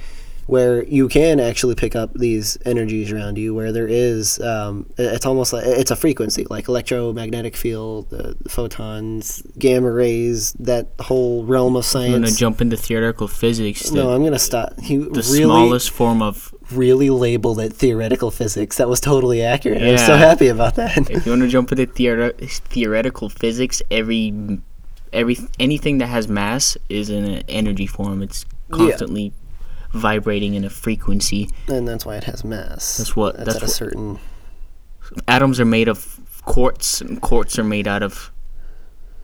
where 0.52 0.84
you 0.84 1.08
can 1.08 1.40
actually 1.40 1.76
pick 1.76 1.96
up 1.96 2.14
these 2.14 2.58
energies 2.66 3.10
around 3.10 3.38
you. 3.38 3.56
Where 3.56 3.72
there 3.72 3.88
is, 3.88 4.38
um, 4.42 4.86
it's 4.98 5.26
almost 5.26 5.54
like 5.54 5.64
it's 5.66 5.92
a 5.92 5.96
frequency, 5.96 6.46
like 6.50 6.68
electromagnetic 6.68 7.56
field, 7.56 8.14
uh, 8.14 8.34
photons, 8.50 9.42
gamma 9.58 9.90
rays, 9.90 10.52
that 10.60 10.90
whole 11.00 11.46
realm 11.46 11.78
of 11.78 11.86
science. 11.86 12.08
I'm 12.08 12.12
gonna 12.12 12.28
science. 12.28 12.40
jump 12.40 12.60
into 12.62 12.76
theoretical 12.76 13.30
physics. 13.30 13.92
No, 13.92 14.12
I'm 14.14 14.24
gonna 14.26 14.38
stop. 14.38 14.74
You 14.84 15.06
the 15.06 15.22
really, 15.32 15.44
smallest 15.44 15.90
form 15.92 16.22
of. 16.22 16.54
really 16.70 17.10
labeled 17.10 17.60
it 17.62 17.72
theoretical 17.72 18.30
physics. 18.30 18.76
That 18.76 18.90
was 18.90 19.00
totally 19.00 19.42
accurate. 19.42 19.82
I'm 19.82 19.98
so 19.98 20.18
happy 20.18 20.48
about 20.50 20.76
that. 20.76 21.10
If 21.10 21.26
you 21.26 21.32
want 21.32 21.44
to 21.44 21.48
jump 21.48 21.72
into 21.72 21.86
theore- 21.86 22.34
theoretical 22.76 23.30
physics, 23.30 23.82
every 23.90 24.34
every 25.14 25.38
anything 25.60 26.00
that 26.00 26.08
has 26.08 26.28
mass 26.28 26.78
is 26.90 27.10
in 27.10 27.24
an 27.24 27.44
energy 27.48 27.88
form. 27.88 28.22
It's 28.22 28.46
Yeah. 28.76 28.98
Vibrating 29.94 30.54
in 30.54 30.64
a 30.64 30.70
frequency. 30.70 31.50
and 31.68 31.88
that's 31.88 32.06
why 32.06 32.16
it 32.16 32.24
has 32.26 32.44
mass. 32.44 32.98
That's 32.98 33.16
what- 33.16 33.36
That's, 33.38 33.46
that's 33.54 33.58
at 33.58 33.64
a 33.64 33.68
certain. 33.68 34.20
atoms 35.28 35.60
are 35.60 35.66
made 35.66 35.88
of 35.88 36.20
quarks 36.46 37.02
and 37.02 37.22
quarks 37.22 37.60
are 37.60 37.64
made 37.64 37.88
out 37.88 38.02
of 38.02 38.32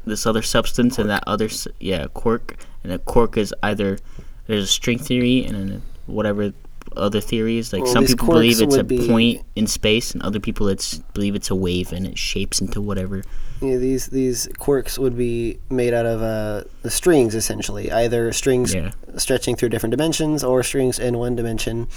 this 0.05 0.25
other 0.25 0.41
substance 0.41 0.97
and 0.99 1.09
that 1.09 1.23
other 1.27 1.49
yeah 1.79 2.05
quark 2.13 2.55
and 2.83 2.91
a 2.93 2.99
quark 2.99 3.35
is 3.37 3.53
either 3.63 3.97
there's 4.45 4.63
a 4.63 4.67
string 4.67 4.97
theory 4.99 5.43
and 5.45 5.55
then 5.55 5.81
whatever 6.05 6.53
other 6.95 7.19
theories 7.21 7.73
like 7.73 7.83
Well, 7.83 7.91
some 7.93 8.05
people 8.05 8.27
believe 8.27 8.61
it's 8.61 8.75
a 8.75 8.83
be- 8.83 9.07
point 9.07 9.41
in 9.55 9.67
space 9.67 10.11
and 10.13 10.21
other 10.23 10.39
people 10.39 10.67
it's 10.69 10.99
believe 11.13 11.35
it's 11.35 11.49
a 11.49 11.55
wave 11.55 11.91
and 11.91 12.05
it 12.07 12.17
shapes 12.17 12.61
into 12.61 12.81
whatever 12.81 13.23
know, 13.61 13.79
these 13.79 14.07
these 14.07 14.47
quarks 14.59 14.99
would 14.99 15.17
be 15.17 15.59
made 15.69 15.93
out 15.93 16.05
of 16.05 16.21
uh, 16.21 16.63
the 16.83 16.91
strings 16.91 17.33
essentially, 17.35 17.91
either 17.91 18.31
strings 18.31 18.73
Yeah. 18.73 18.91
stretching 19.17 19.55
through 19.55 19.69
different 19.69 19.91
dimensions 19.91 20.43
or 20.43 20.61
strings 20.63 20.99
in 20.99 21.17
one 21.17 21.35
dimension, 21.35 21.87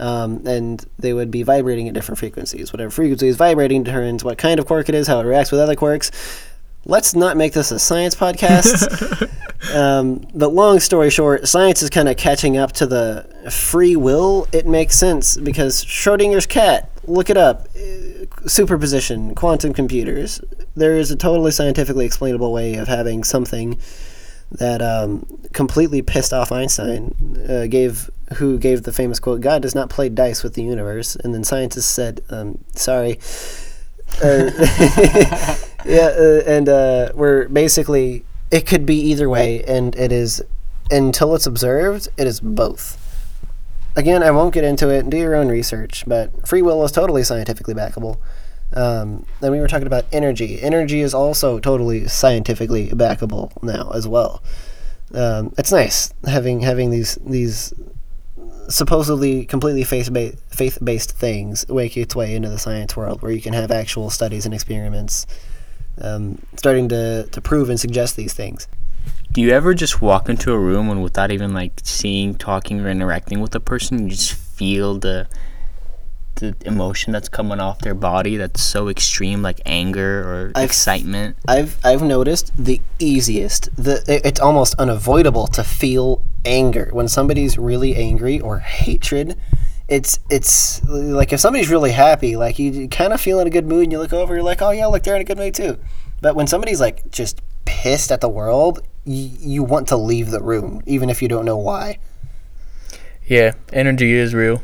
um, 0.00 0.44
and 0.46 0.84
they 0.98 1.12
would 1.12 1.30
be 1.30 1.44
vibrating 1.44 1.86
at 1.88 1.94
different 1.94 2.18
frequencies. 2.18 2.72
Whatever 2.72 2.90
frequency 2.90 3.28
is 3.28 3.36
vibrating 3.36 3.84
determines 3.84 4.24
what 4.24 4.38
kind 4.38 4.58
of 4.58 4.66
quark 4.66 4.88
it 4.88 4.94
is, 4.96 5.06
how 5.06 5.20
it 5.20 5.24
reacts 5.24 5.52
with 5.52 5.60
other 5.60 5.76
quarks. 5.76 6.10
Let's 6.86 7.14
not 7.14 7.36
make 7.36 7.52
this 7.54 7.70
a 7.70 7.78
science 7.78 8.14
podcast. 8.14 9.30
um, 9.74 10.26
but 10.34 10.52
long 10.52 10.80
story 10.80 11.10
short, 11.10 11.48
science 11.48 11.82
is 11.82 11.90
kind 11.90 12.08
of 12.08 12.16
catching 12.16 12.56
up 12.56 12.72
to 12.72 12.86
the 12.86 13.48
free 13.50 13.96
will. 13.96 14.46
It 14.52 14.66
makes 14.66 14.96
sense 14.96 15.36
because 15.36 15.84
Schrodinger's 15.84 16.46
cat. 16.46 16.90
Look 17.06 17.30
it 17.30 17.36
up. 17.36 17.68
Uh, 17.76 18.26
Superposition, 18.46 19.34
quantum 19.34 19.72
computers. 19.72 20.40
There 20.76 20.98
is 20.98 21.10
a 21.10 21.16
totally 21.16 21.50
scientifically 21.50 22.04
explainable 22.04 22.52
way 22.52 22.74
of 22.74 22.88
having 22.88 23.24
something 23.24 23.78
that 24.52 24.82
um, 24.82 25.26
completely 25.52 26.02
pissed 26.02 26.32
off 26.32 26.52
Einstein. 26.52 27.14
Uh, 27.48 27.66
gave 27.66 28.10
who 28.34 28.58
gave 28.58 28.82
the 28.82 28.92
famous 28.92 29.18
quote, 29.18 29.40
"God 29.40 29.62
does 29.62 29.74
not 29.74 29.88
play 29.88 30.08
dice 30.10 30.42
with 30.42 30.54
the 30.54 30.62
universe," 30.62 31.16
and 31.16 31.34
then 31.34 31.44
scientists 31.44 31.86
said, 31.86 32.20
um, 32.30 32.58
"Sorry." 32.74 33.18
Uh, 34.22 34.48
yeah, 35.84 36.12
uh, 36.16 36.42
and 36.46 36.68
uh, 36.68 37.12
we're 37.14 37.48
basically 37.48 38.24
it 38.50 38.66
could 38.66 38.86
be 38.86 38.96
either 38.96 39.28
way, 39.28 39.64
and 39.64 39.94
it 39.96 40.12
is 40.12 40.42
until 40.90 41.34
it's 41.34 41.46
observed, 41.46 42.08
it 42.16 42.26
is 42.26 42.40
both. 42.40 43.00
Again, 43.96 44.22
I 44.22 44.30
won't 44.30 44.54
get 44.54 44.64
into 44.64 44.88
it. 44.88 45.08
Do 45.08 45.16
your 45.16 45.34
own 45.34 45.48
research, 45.48 46.04
but 46.06 46.46
free 46.46 46.62
will 46.62 46.84
is 46.84 46.92
totally 46.92 47.22
scientifically 47.22 47.74
backable. 47.74 48.18
Um, 48.72 49.24
then 49.40 49.52
we 49.52 49.60
were 49.60 49.68
talking 49.68 49.86
about 49.86 50.04
energy. 50.12 50.60
Energy 50.60 51.00
is 51.00 51.14
also 51.14 51.60
totally 51.60 52.08
scientifically 52.08 52.88
backable 52.88 53.50
now 53.62 53.90
as 53.94 54.08
well. 54.08 54.42
Um, 55.14 55.54
it's 55.56 55.70
nice 55.70 56.12
having 56.26 56.60
having 56.60 56.90
these 56.90 57.16
these 57.24 57.72
supposedly 58.68 59.44
completely 59.44 59.84
faith 59.84 60.12
ba- 60.12 60.36
faith 60.48 60.78
based 60.82 61.12
things 61.12 61.68
make 61.68 61.96
its 61.96 62.16
way 62.16 62.34
into 62.34 62.48
the 62.48 62.58
science 62.58 62.96
world, 62.96 63.22
where 63.22 63.30
you 63.30 63.40
can 63.40 63.52
have 63.52 63.70
actual 63.70 64.10
studies 64.10 64.44
and 64.44 64.54
experiments 64.54 65.26
um, 66.00 66.38
starting 66.56 66.88
to 66.88 67.26
to 67.30 67.40
prove 67.40 67.68
and 67.70 67.78
suggest 67.78 68.16
these 68.16 68.32
things. 68.34 68.66
do 69.32 69.40
you 69.40 69.50
ever 69.50 69.74
just 69.74 70.00
walk 70.00 70.28
into 70.28 70.52
a 70.52 70.58
room 70.58 70.90
and 70.90 71.02
without 71.02 71.30
even 71.30 71.52
like 71.54 71.72
seeing 71.82 72.34
talking 72.34 72.80
or 72.80 72.88
interacting 72.88 73.40
with 73.40 73.54
a 73.54 73.60
person 73.60 74.04
you 74.04 74.10
just 74.10 74.32
feel 74.32 74.98
the 74.98 75.26
the 76.36 76.54
emotion 76.66 77.12
that's 77.12 77.28
coming 77.28 77.60
off 77.60 77.78
their 77.80 77.94
body 77.94 78.36
that's 78.36 78.60
so 78.60 78.88
extreme 78.88 79.40
like 79.40 79.60
anger 79.66 80.22
or 80.28 80.52
I've- 80.56 80.64
excitement 80.64 81.36
I've 81.46 81.78
I've 81.84 82.02
noticed 82.02 82.50
the 82.58 82.80
easiest. 82.98 83.70
The 83.76 84.02
it's 84.08 84.40
almost 84.40 84.74
unavoidable 84.78 85.46
to 85.48 85.62
feel 85.62 86.24
anger 86.44 86.88
when 86.92 87.06
somebody's 87.08 87.56
really 87.56 87.94
angry 87.94 88.40
or 88.40 88.58
hatred. 88.58 89.36
It's 89.88 90.18
it's 90.30 90.82
like 90.88 91.32
if 91.32 91.40
somebody's 91.40 91.68
really 91.70 91.92
happy, 91.92 92.36
like 92.36 92.58
you 92.58 92.88
kind 92.88 93.12
of 93.12 93.20
feel 93.20 93.38
in 93.40 93.46
a 93.46 93.50
good 93.50 93.66
mood, 93.66 93.84
and 93.84 93.92
you 93.92 93.98
look 93.98 94.12
over, 94.12 94.34
you're 94.34 94.42
like, 94.42 94.62
oh 94.62 94.70
yeah, 94.70 94.86
look, 94.86 95.02
they're 95.02 95.14
in 95.16 95.20
a 95.20 95.24
good 95.24 95.38
mood 95.38 95.54
too. 95.54 95.78
But 96.22 96.34
when 96.34 96.46
somebody's 96.46 96.80
like 96.80 97.10
just 97.10 97.42
pissed 97.66 98.10
at 98.10 98.20
the 98.22 98.28
world, 98.28 98.80
y- 99.04 99.30
you 99.38 99.62
want 99.62 99.88
to 99.88 99.96
leave 99.96 100.30
the 100.30 100.40
room, 100.42 100.82
even 100.86 101.10
if 101.10 101.20
you 101.20 101.28
don't 101.28 101.44
know 101.44 101.58
why. 101.58 101.98
yeah 103.26 103.52
energy 103.72 104.12
is 104.12 104.34
real 104.34 104.62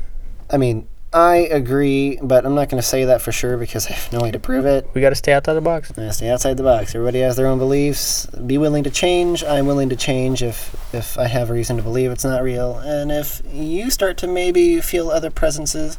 I 0.53 0.57
mean, 0.57 0.89
I 1.13 1.37
agree, 1.39 2.19
but 2.23 2.47
I'm 2.47 2.55
not 2.55 2.69
going 2.69 2.81
to 2.81 2.87
say 2.87 3.05
that 3.07 3.21
for 3.21 3.33
sure 3.33 3.57
because 3.57 3.89
I 3.89 3.95
have 3.95 4.13
no 4.13 4.21
way 4.21 4.31
to 4.31 4.39
prove 4.39 4.65
it. 4.65 4.89
we 4.95 5.01
gotta 5.01 5.17
stay 5.17 5.33
outside 5.33 5.55
the 5.55 5.61
box 5.61 5.93
Yeah, 5.97 6.13
stay 6.13 6.31
outside 6.31 6.57
the 6.57 6.63
box. 6.63 6.95
Everybody 6.95 7.19
has 7.21 7.35
their 7.35 7.49
own 7.49 7.59
beliefs. 7.59 8.27
Be 8.27 8.59
willing 8.59 8.85
to 8.85 8.91
change. 8.91 9.43
I'm 9.43 9.67
willing 9.67 9.89
to 9.89 9.97
change 9.97 10.41
if 10.41 10.77
if 10.95 11.19
I 11.19 11.27
have 11.27 11.51
reason 11.51 11.77
to 11.79 11.83
believe 11.83 12.13
it's 12.13 12.25
not 12.25 12.45
real, 12.45 12.79
and 12.79 13.11
if 13.11 13.43
you 13.53 13.91
start 13.91 14.19
to 14.19 14.29
maybe 14.29 14.81
feel 14.81 15.11
other 15.11 15.31
presences 15.31 15.99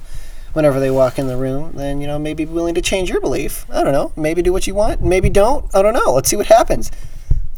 whenever 0.53 0.79
they 0.79 0.91
walk 0.91 1.19
in 1.19 1.27
the 1.27 1.37
room, 1.37 1.73
then 1.75 1.99
you 1.99 2.07
know 2.07 2.17
maybe 2.17 2.45
be 2.45 2.51
willing 2.51 2.75
to 2.75 2.81
change 2.81 3.09
your 3.09 3.19
belief. 3.19 3.65
I 3.69 3.83
don't 3.83 3.93
know. 3.93 4.13
Maybe 4.15 4.41
do 4.41 4.53
what 4.53 4.65
you 4.65 4.75
want. 4.75 5.01
Maybe 5.01 5.29
don't. 5.29 5.73
I 5.75 5.81
don't 5.81 5.93
know. 5.93 6.13
Let's 6.13 6.29
see 6.29 6.37
what 6.37 6.47
happens. 6.47 6.89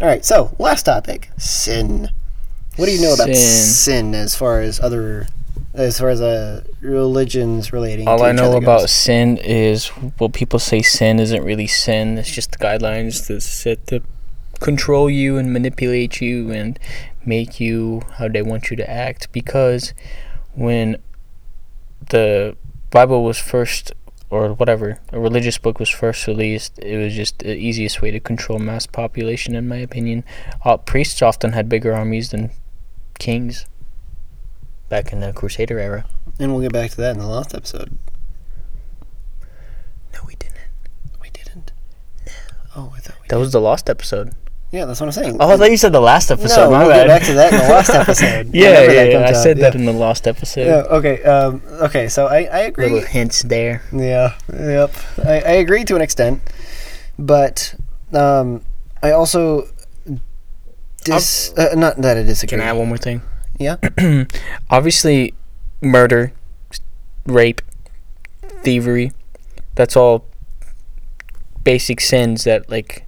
All 0.02 0.08
right. 0.08 0.26
So 0.26 0.56
last 0.58 0.84
topic: 0.84 1.30
sin. 1.38 2.10
What 2.78 2.88
do 2.88 2.92
you 2.92 3.02
know 3.02 3.14
about 3.14 3.28
Sin. 3.28 3.36
sin 3.36 4.16
as 4.16 4.34
far 4.36 4.60
as 4.60 4.80
other 4.80 5.28
as 5.74 6.00
far 6.00 6.10
as 6.10 6.22
uh, 6.22 6.64
religions 6.82 7.74
relating? 7.74 8.08
All 8.08 8.24
I 8.24 8.32
know 8.32 8.58
about 8.58 8.90
sin 8.90 9.38
is 9.38 9.92
well, 10.20 10.30
people 10.30 10.60
say 10.60 10.82
sin 10.82 11.20
isn't 11.20 11.44
really 11.44 11.68
sin. 11.68 12.18
It's 12.18 12.32
just 12.32 12.52
the 12.52 12.58
guidelines 12.58 13.28
to 13.28 13.42
set 13.42 13.88
to 13.88 14.02
control 14.60 15.10
you 15.10 15.38
and 15.38 15.52
manipulate 15.52 16.22
you 16.22 16.52
and 16.52 16.80
make 17.26 17.60
you 17.60 18.02
how 18.18 18.28
they 18.28 18.42
want 18.42 18.70
you 18.70 18.78
to 18.78 18.90
act 18.90 19.32
because 19.32 19.94
when 20.54 20.98
the 22.10 22.56
Bible 22.90 23.24
was 23.24 23.38
first 23.38 23.92
or 24.30 24.54
whatever 24.54 25.00
a 25.12 25.20
religious 25.20 25.58
book 25.58 25.80
was 25.80 25.90
first 25.90 26.28
released 26.28 26.80
it 26.80 26.98
was 26.98 27.14
just 27.14 27.40
the 27.40 27.56
easiest 27.56 28.02
way 28.02 28.10
to 28.10 28.20
control 28.20 28.58
mass 28.58 28.88
population 28.88 29.54
in 29.54 29.68
my 29.68 29.78
opinion 29.78 30.24
uh, 30.66 30.78
priests 30.78 31.22
often 31.22 31.52
had 31.52 31.70
bigger 31.70 31.94
armies 31.94 32.32
than 32.32 32.50
kings 33.20 33.66
back 34.96 35.12
in 35.14 35.20
the 35.26 35.34
crusader 35.34 35.80
era 35.80 36.06
And 36.40 36.52
we'll 36.54 36.62
get 36.62 36.72
back 36.80 36.90
to 36.92 36.98
that 36.98 37.12
in 37.16 37.20
the 37.20 37.28
last 37.38 37.52
episode. 37.56 37.90
no 40.14 40.20
we 40.28 40.36
didn't 40.36 40.58
We 41.22 41.30
didn't. 41.32 41.72
No. 42.28 42.32
Oh, 42.76 42.94
I 42.96 43.00
thought 43.00 43.18
we 43.22 43.28
that 43.30 43.40
was 43.40 43.52
the 43.52 43.62
last 43.62 43.90
episode 43.90 44.28
Yeah, 44.72 44.86
that's 44.86 45.00
what 45.02 45.08
I'm 45.08 45.12
saying. 45.22 45.38
oh 45.40 45.50
i 45.52 45.58
thought 45.58 45.72
you 45.72 45.78
said 45.78 45.94
the 45.94 46.02
last 46.14 46.30
episode 46.32 46.66
no, 46.66 46.72
my 46.72 46.80
we'll 46.84 46.90
bad 46.94 47.08
get 47.08 47.14
back 47.16 47.24
to 47.30 47.34
that 47.40 47.50
in 47.54 47.60
the 47.66 47.74
last 47.74 47.90
episode. 48.04 48.44
yeah 48.54 48.70
whenever 48.82 48.94
yeah, 48.94 49.20
yeah 49.20 49.30
i 49.30 49.34
said 49.34 49.58
that 49.64 49.74
yeah. 49.74 49.80
in 49.80 49.86
the 49.86 49.94
last 50.06 50.28
episode 50.28 50.66
Yeah, 50.72 50.98
okay. 50.98 51.16
Um, 51.24 51.62
okay, 51.88 52.08
so 52.10 52.28
I, 52.28 52.40
I 52.46 52.60
agree. 52.70 52.90
little 52.90 53.08
hints 53.18 53.42
there 53.44 53.82
Yeah, 53.92 54.38
yep. 54.54 54.92
I, 55.26 55.36
I 55.42 55.56
agree 55.66 55.84
to 55.90 55.96
an 55.96 56.02
extent, 56.02 56.42
but 57.18 57.74
um, 58.14 58.62
I 59.02 59.12
also 59.12 59.68
dis 61.04 61.52
uh, 61.58 61.74
not 61.76 61.98
that 62.06 62.16
I 62.18 62.24
disagree. 62.24 62.58
can 62.58 62.62
i 62.66 62.70
add 62.70 62.78
one 62.80 62.88
more 62.88 62.98
thing 63.08 63.22
Yeah. 63.60 63.78
obviously 64.70 65.34
murder 65.82 66.34
rape 67.26 67.62
thievery 68.64 69.12
that's 69.76 69.96
all 69.96 70.26
basic 71.64 72.02
sins 72.02 72.44
that 72.46 72.70
like 72.70 73.06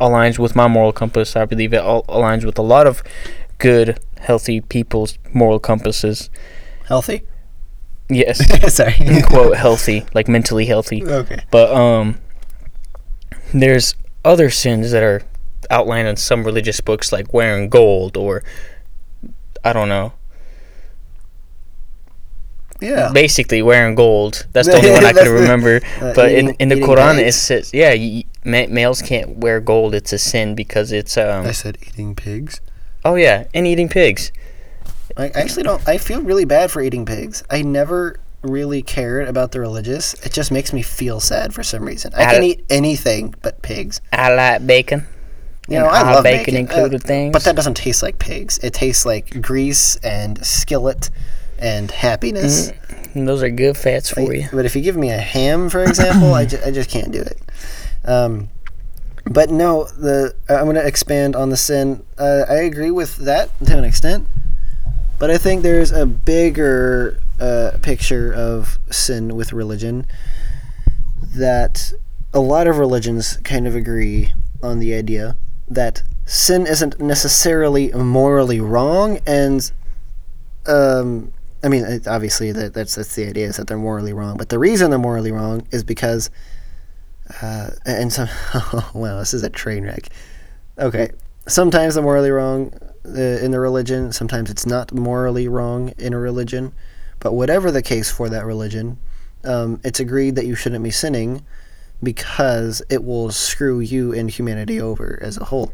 aligns 0.00 0.38
with 0.38 0.54
my 0.56 0.66
moral 0.68 0.92
compass 0.92 1.36
i 1.36 1.44
believe 1.44 1.72
it 1.72 1.80
all 1.82 2.04
aligns 2.04 2.44
with 2.44 2.58
a 2.58 2.62
lot 2.62 2.86
of 2.86 3.02
good 3.58 3.98
healthy 4.18 4.60
people's 4.60 5.18
moral 5.32 5.58
compasses 5.58 6.30
Healthy. 6.86 7.22
yes 8.08 8.40
Sorry. 8.74 8.94
quote 9.22 9.56
healthy 9.56 10.04
like 10.14 10.28
mentally 10.28 10.66
healthy 10.66 11.04
okay. 11.04 11.44
but 11.50 11.72
um 11.72 12.18
there's 13.52 13.94
other 14.24 14.50
sins 14.50 14.90
that 14.92 15.02
are 15.02 15.22
outlined 15.70 16.08
in 16.08 16.16
some 16.16 16.44
religious 16.44 16.80
books 16.80 17.12
like 17.12 17.32
wearing 17.32 17.68
gold 17.68 18.16
or 18.16 18.42
i 19.64 19.72
don't 19.72 19.88
know 19.88 20.12
Yeah. 22.80 23.12
basically 23.12 23.62
wearing 23.62 23.94
gold. 23.94 24.46
That's 24.52 24.66
the 24.66 24.74
only 24.74 24.90
one 24.90 25.04
I 25.04 25.12
can 25.22 25.30
remember. 25.30 25.80
Uh, 26.02 26.12
but 26.14 26.32
in, 26.32 26.46
eating- 26.46 26.56
in 26.58 26.68
the 26.68 26.74
eating 26.76 26.88
Quran, 26.88 27.18
it 27.20 27.32
says, 27.32 27.72
yeah, 27.72 27.94
y 27.94 28.24
ma- 28.44 28.66
males 28.68 29.00
can't 29.02 29.36
wear 29.36 29.60
gold. 29.60 29.94
It's 29.94 30.12
a 30.12 30.18
sin 30.18 30.56
because 30.56 30.90
it's 30.90 31.16
um. 31.16 31.46
I 31.46 31.52
said 31.52 31.78
eating 31.86 32.16
pigs. 32.16 32.60
Oh 33.04 33.14
yeah, 33.14 33.44
and 33.54 33.68
eating 33.68 33.88
pigs. 33.88 34.32
I 35.16 35.26
I 35.26 35.28
actually 35.42 35.62
don't. 35.62 35.86
I 35.86 35.96
feel 35.98 36.22
really 36.22 36.44
bad 36.44 36.72
for 36.72 36.82
eating 36.82 37.06
pigs. 37.06 37.44
I 37.50 37.62
never 37.62 38.18
really 38.42 38.82
cared 38.82 39.28
about 39.28 39.52
the 39.52 39.60
religious. 39.60 40.14
It 40.26 40.32
just 40.32 40.50
makes 40.50 40.72
me 40.72 40.82
feel 40.82 41.20
sad 41.20 41.54
for 41.54 41.62
some 41.62 41.84
reason. 41.84 42.10
I 42.16 42.24
I- 42.24 42.34
can 42.34 42.42
eat 42.42 42.64
anything 42.68 43.34
but 43.42 43.62
pigs. 43.62 44.00
I 44.12 44.34
like 44.34 44.66
bacon. 44.66 45.06
You 45.72 45.78
know, 45.80 45.86
I 45.86 46.12
love 46.12 46.24
bacon, 46.24 46.54
bacon, 46.54 46.56
uh, 46.56 46.58
included 46.58 47.02
things. 47.02 47.32
But 47.32 47.44
that 47.44 47.56
doesn't 47.56 47.76
taste 47.76 48.02
like 48.02 48.18
pigs. 48.18 48.58
It 48.58 48.74
tastes 48.74 49.06
like 49.06 49.40
grease 49.40 49.96
and 49.96 50.44
skillet 50.44 51.10
and 51.58 51.90
happiness. 51.90 52.72
And 53.14 53.26
those 53.26 53.42
are 53.42 53.50
good 53.50 53.76
fats 53.76 54.10
for 54.10 54.22
Like, 54.22 54.32
you. 54.32 54.48
But 54.52 54.64
if 54.64 54.76
you 54.76 54.82
give 54.82 54.96
me 54.96 55.10
a 55.10 55.18
ham, 55.18 55.70
for 55.70 55.82
example, 55.82 56.34
I, 56.34 56.44
ju- 56.44 56.60
I 56.64 56.70
just 56.70 56.90
can't 56.90 57.12
do 57.12 57.20
it. 57.20 57.38
Um, 58.04 58.48
but 59.24 59.50
no, 59.50 59.84
the 59.84 60.34
I'm 60.48 60.64
going 60.64 60.76
to 60.76 60.86
expand 60.86 61.36
on 61.36 61.50
the 61.50 61.56
sin. 61.56 62.02
Uh, 62.18 62.44
I 62.48 62.56
agree 62.56 62.90
with 62.90 63.16
that 63.18 63.50
to 63.66 63.78
an 63.78 63.84
extent, 63.84 64.26
but 65.18 65.30
I 65.30 65.38
think 65.38 65.62
there's 65.62 65.92
a 65.92 66.04
bigger 66.06 67.18
uh, 67.40 67.78
picture 67.82 68.32
of 68.32 68.78
sin 68.90 69.36
with 69.36 69.52
religion 69.52 70.06
that 71.36 71.92
a 72.34 72.40
lot 72.40 72.66
of 72.66 72.78
religions 72.78 73.36
kind 73.44 73.66
of 73.66 73.76
agree 73.76 74.32
on 74.62 74.80
the 74.80 74.94
idea 74.94 75.36
that 75.74 76.02
sin 76.26 76.66
isn't 76.66 77.00
necessarily 77.00 77.90
morally 77.92 78.60
wrong 78.60 79.18
and 79.26 79.72
um, 80.66 81.32
I 81.62 81.68
mean, 81.68 82.00
obviously 82.06 82.50
that 82.52 82.74
that's 82.74 82.96
that's 82.96 83.14
the 83.14 83.26
idea 83.28 83.46
is 83.46 83.56
that 83.56 83.68
they're 83.68 83.78
morally 83.78 84.12
wrong, 84.12 84.36
but 84.36 84.48
the 84.48 84.58
reason 84.58 84.90
they're 84.90 84.98
morally 84.98 85.30
wrong 85.30 85.66
is 85.70 85.84
because, 85.84 86.28
uh, 87.40 87.70
and 87.86 88.12
some, 88.12 88.28
wow, 88.94 89.18
this 89.18 89.32
is 89.32 89.44
a 89.44 89.50
train 89.50 89.84
wreck. 89.84 90.08
Okay, 90.78 91.10
sometimes 91.46 91.94
they're 91.94 92.02
morally 92.02 92.30
wrong 92.30 92.72
uh, 93.06 93.20
in 93.20 93.52
the 93.52 93.60
religion. 93.60 94.12
Sometimes 94.12 94.50
it's 94.50 94.66
not 94.66 94.92
morally 94.92 95.46
wrong 95.46 95.92
in 95.98 96.12
a 96.12 96.18
religion, 96.18 96.72
but 97.20 97.32
whatever 97.32 97.70
the 97.70 97.82
case 97.82 98.10
for 98.10 98.28
that 98.28 98.44
religion, 98.44 98.98
um, 99.44 99.80
it's 99.84 100.00
agreed 100.00 100.34
that 100.34 100.46
you 100.46 100.56
shouldn't 100.56 100.82
be 100.82 100.90
sinning 100.90 101.44
because 102.02 102.82
it 102.90 103.04
will 103.04 103.30
screw 103.30 103.80
you 103.80 104.12
and 104.12 104.30
humanity 104.30 104.80
over 104.80 105.18
as 105.22 105.36
a 105.36 105.44
whole. 105.44 105.72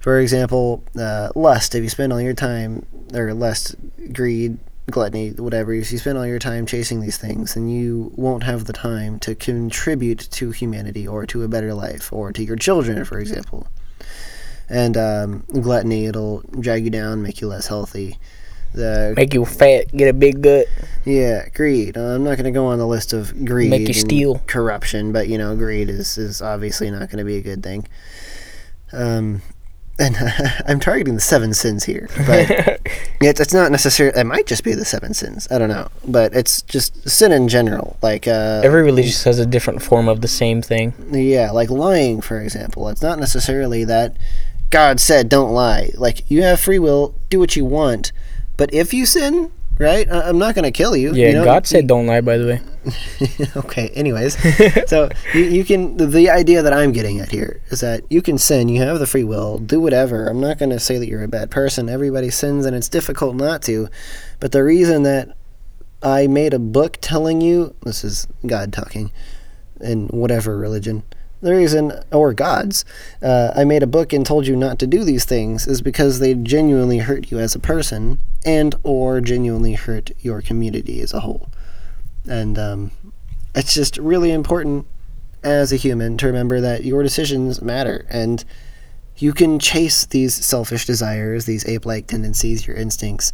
For 0.00 0.20
example, 0.20 0.84
uh, 0.98 1.30
lust. 1.34 1.74
If 1.74 1.82
you 1.82 1.88
spend 1.88 2.12
all 2.12 2.20
your 2.20 2.34
time, 2.34 2.84
or 3.14 3.32
lust, 3.32 3.74
greed, 4.12 4.58
gluttony, 4.90 5.30
whatever, 5.30 5.72
if 5.72 5.90
you 5.90 5.98
spend 5.98 6.18
all 6.18 6.26
your 6.26 6.38
time 6.38 6.66
chasing 6.66 7.00
these 7.00 7.16
things, 7.16 7.54
then 7.54 7.68
you 7.68 8.12
won't 8.14 8.42
have 8.42 8.66
the 8.66 8.74
time 8.74 9.18
to 9.20 9.34
contribute 9.34 10.18
to 10.32 10.50
humanity 10.50 11.08
or 11.08 11.24
to 11.26 11.42
a 11.42 11.48
better 11.48 11.72
life 11.72 12.12
or 12.12 12.32
to 12.32 12.44
your 12.44 12.56
children, 12.56 13.04
for 13.06 13.18
example. 13.18 13.66
And 14.68 14.96
um, 14.96 15.44
gluttony, 15.52 16.06
it'll 16.06 16.40
drag 16.60 16.84
you 16.84 16.90
down, 16.90 17.22
make 17.22 17.40
you 17.40 17.48
less 17.48 17.68
healthy. 17.68 18.18
The 18.74 19.14
Make 19.16 19.34
you 19.34 19.44
fat, 19.44 19.90
get 19.96 20.08
a 20.08 20.12
big 20.12 20.42
gut. 20.42 20.66
yeah, 21.04 21.48
greed. 21.50 21.96
Uh, 21.96 22.14
I'm 22.14 22.24
not 22.24 22.36
going 22.36 22.44
to 22.44 22.50
go 22.50 22.66
on 22.66 22.78
the 22.78 22.86
list 22.86 23.12
of 23.12 23.44
greed. 23.44 23.70
Make 23.70 23.82
you 23.82 23.86
and 23.86 23.96
steal. 23.96 24.42
Corruption, 24.46 25.12
but 25.12 25.28
you 25.28 25.38
know, 25.38 25.54
greed 25.56 25.88
is, 25.88 26.18
is 26.18 26.42
obviously 26.42 26.90
not 26.90 27.08
going 27.10 27.18
to 27.18 27.24
be 27.24 27.36
a 27.36 27.42
good 27.42 27.62
thing. 27.62 27.86
Um, 28.92 29.42
and 29.98 30.16
I'm 30.66 30.80
targeting 30.80 31.14
the 31.14 31.20
seven 31.20 31.54
sins 31.54 31.84
here, 31.84 32.08
but 32.26 32.50
it's, 33.20 33.40
it's 33.40 33.54
not 33.54 33.70
necessarily. 33.70 34.18
It 34.18 34.24
might 34.24 34.46
just 34.46 34.64
be 34.64 34.74
the 34.74 34.84
seven 34.84 35.14
sins. 35.14 35.46
I 35.50 35.58
don't 35.58 35.68
know, 35.68 35.88
but 36.06 36.34
it's 36.34 36.62
just 36.62 37.08
sin 37.08 37.30
in 37.32 37.48
general. 37.48 37.96
Like 38.02 38.26
uh, 38.26 38.60
Every 38.64 38.82
religion 38.82 39.12
has 39.24 39.38
a 39.38 39.46
different 39.46 39.82
form 39.82 40.08
of 40.08 40.20
the 40.20 40.28
same 40.28 40.62
thing. 40.62 40.94
yeah, 41.12 41.50
like 41.52 41.70
lying, 41.70 42.20
for 42.20 42.40
example. 42.40 42.88
It's 42.88 43.02
not 43.02 43.18
necessarily 43.20 43.84
that 43.84 44.16
God 44.70 44.98
said 44.98 45.28
don't 45.28 45.52
lie. 45.52 45.90
Like 45.94 46.28
you 46.28 46.42
have 46.42 46.58
free 46.58 46.80
will, 46.80 47.14
do 47.30 47.38
what 47.38 47.54
you 47.54 47.64
want, 47.64 48.10
but 48.56 48.72
if 48.72 48.94
you 48.94 49.06
sin, 49.06 49.50
right? 49.78 50.10
I- 50.10 50.28
I'm 50.28 50.38
not 50.38 50.54
going 50.54 50.64
to 50.64 50.70
kill 50.70 50.96
you. 50.96 51.12
Yeah, 51.14 51.28
you 51.28 51.34
know? 51.34 51.44
God 51.44 51.66
said 51.66 51.86
don't 51.86 52.06
lie. 52.06 52.20
By 52.20 52.38
the 52.38 52.46
way. 52.46 52.60
okay 53.56 53.88
anyways 53.94 54.36
so 54.90 55.08
you, 55.32 55.40
you 55.44 55.64
can 55.64 55.96
the, 55.96 56.04
the 56.06 56.28
idea 56.28 56.60
that 56.60 56.74
i'm 56.74 56.92
getting 56.92 57.18
at 57.18 57.30
here 57.30 57.62
is 57.70 57.80
that 57.80 58.02
you 58.10 58.20
can 58.20 58.36
sin 58.36 58.68
you 58.68 58.82
have 58.82 58.98
the 58.98 59.06
free 59.06 59.24
will 59.24 59.56
do 59.56 59.80
whatever 59.80 60.26
i'm 60.26 60.38
not 60.38 60.58
going 60.58 60.68
to 60.68 60.78
say 60.78 60.98
that 60.98 61.08
you're 61.08 61.22
a 61.22 61.28
bad 61.28 61.50
person 61.50 61.88
everybody 61.88 62.28
sins 62.28 62.66
and 62.66 62.76
it's 62.76 62.90
difficult 62.90 63.36
not 63.36 63.62
to 63.62 63.88
but 64.38 64.52
the 64.52 64.62
reason 64.62 65.02
that 65.02 65.34
i 66.02 66.26
made 66.26 66.52
a 66.52 66.58
book 66.58 66.98
telling 67.00 67.40
you 67.40 67.74
this 67.84 68.04
is 68.04 68.26
god 68.46 68.70
talking 68.70 69.10
in 69.80 70.06
whatever 70.08 70.58
religion 70.58 71.02
the 71.40 71.54
reason 71.54 71.92
or 72.12 72.32
gods 72.32 72.84
uh, 73.22 73.52
i 73.54 73.64
made 73.64 73.82
a 73.82 73.86
book 73.86 74.12
and 74.12 74.24
told 74.24 74.46
you 74.46 74.56
not 74.56 74.78
to 74.78 74.86
do 74.86 75.04
these 75.04 75.24
things 75.24 75.66
is 75.66 75.82
because 75.82 76.18
they 76.18 76.34
genuinely 76.34 76.98
hurt 76.98 77.30
you 77.30 77.38
as 77.38 77.54
a 77.54 77.58
person 77.58 78.20
and 78.44 78.74
or 78.82 79.20
genuinely 79.20 79.72
hurt 79.72 80.10
your 80.20 80.42
community 80.42 81.00
as 81.00 81.12
a 81.12 81.20
whole. 81.20 81.48
And 82.28 82.58
um, 82.58 82.90
it's 83.54 83.74
just 83.74 83.96
really 83.98 84.30
important 84.30 84.86
as 85.42 85.72
a 85.72 85.76
human 85.76 86.16
to 86.18 86.26
remember 86.26 86.60
that 86.60 86.84
your 86.84 87.02
decisions 87.02 87.60
matter 87.62 88.06
and 88.08 88.44
you 89.16 89.32
can 89.32 89.58
chase 89.58 90.06
these 90.06 90.34
selfish 90.34 90.86
desires, 90.86 91.44
these 91.44 91.66
ape 91.68 91.86
like 91.86 92.06
tendencies, 92.06 92.66
your 92.66 92.76
instincts, 92.76 93.32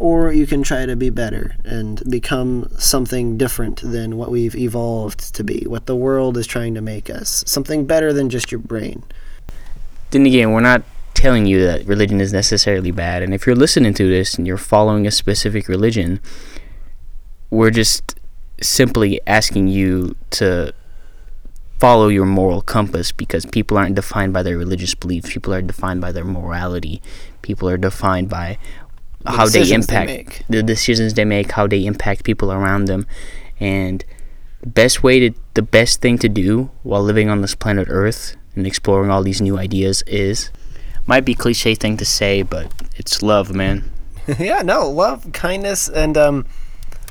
or 0.00 0.32
you 0.32 0.46
can 0.46 0.62
try 0.62 0.86
to 0.86 0.96
be 0.96 1.10
better 1.10 1.54
and 1.62 2.02
become 2.10 2.66
something 2.78 3.36
different 3.36 3.82
than 3.82 4.16
what 4.16 4.30
we've 4.30 4.56
evolved 4.56 5.34
to 5.34 5.44
be, 5.44 5.62
what 5.66 5.84
the 5.84 5.94
world 5.94 6.38
is 6.38 6.46
trying 6.46 6.74
to 6.74 6.80
make 6.80 7.10
us, 7.10 7.44
something 7.46 7.84
better 7.84 8.10
than 8.10 8.30
just 8.30 8.50
your 8.50 8.58
brain. 8.58 9.04
then 10.10 10.24
again, 10.24 10.52
we're 10.52 10.60
not 10.60 10.82
telling 11.12 11.44
you 11.44 11.62
that 11.66 11.86
religion 11.86 12.18
is 12.18 12.32
necessarily 12.32 12.90
bad. 12.90 13.22
And 13.22 13.34
if 13.34 13.46
you're 13.46 13.54
listening 13.54 13.92
to 13.94 14.08
this 14.08 14.34
and 14.34 14.46
you're 14.46 14.56
following 14.56 15.06
a 15.06 15.10
specific 15.10 15.68
religion, 15.68 16.18
we're 17.50 17.70
just 17.70 18.18
simply 18.62 19.20
asking 19.26 19.68
you 19.68 20.16
to 20.30 20.72
follow 21.78 22.08
your 22.08 22.26
moral 22.26 22.62
compass 22.62 23.12
because 23.12 23.44
people 23.46 23.76
aren't 23.76 23.96
defined 23.96 24.32
by 24.32 24.42
their 24.42 24.56
religious 24.56 24.94
beliefs. 24.94 25.32
People 25.32 25.52
are 25.52 25.62
defined 25.62 26.00
by 26.00 26.12
their 26.12 26.24
morality. 26.24 27.02
People 27.42 27.68
are 27.68 27.78
defined 27.78 28.28
by 28.30 28.58
The 29.22 29.32
how 29.32 29.46
they 29.46 29.64
they 29.64 29.74
impact 29.74 30.06
make. 30.08 30.42
the 30.48 30.62
decisions 30.62 31.14
they 31.14 31.24
make, 31.24 31.52
how 31.52 31.66
they 31.66 31.84
impact 31.84 32.24
people 32.24 32.52
around 32.52 32.86
them. 32.86 33.06
And 33.58 34.04
the 34.62 34.68
best 34.68 35.02
way 35.02 35.20
to 35.20 35.34
the 35.54 35.62
best 35.62 36.00
thing 36.00 36.18
to 36.18 36.28
do 36.28 36.70
while 36.82 37.02
living 37.02 37.28
on 37.28 37.42
this 37.42 37.54
planet 37.54 37.88
Earth 37.90 38.36
and 38.54 38.66
exploring 38.66 39.10
all 39.10 39.22
these 39.22 39.40
new 39.40 39.58
ideas 39.58 40.02
is 40.06 40.50
Might 41.06 41.24
be 41.24 41.34
cliche 41.34 41.74
thing 41.74 41.96
to 41.96 42.04
say, 42.04 42.42
but 42.42 42.72
it's 42.94 43.20
love, 43.20 43.52
man. 43.52 43.90
yeah, 44.38 44.62
no, 44.62 44.88
love, 44.88 45.32
kindness, 45.32 45.88
and 45.88 46.16
um, 46.16 46.46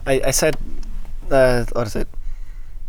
I, 0.05 0.21
I 0.27 0.31
said, 0.31 0.55
uh, 1.29 1.65
what 1.73 1.87
is 1.87 1.97
it? 1.97 2.07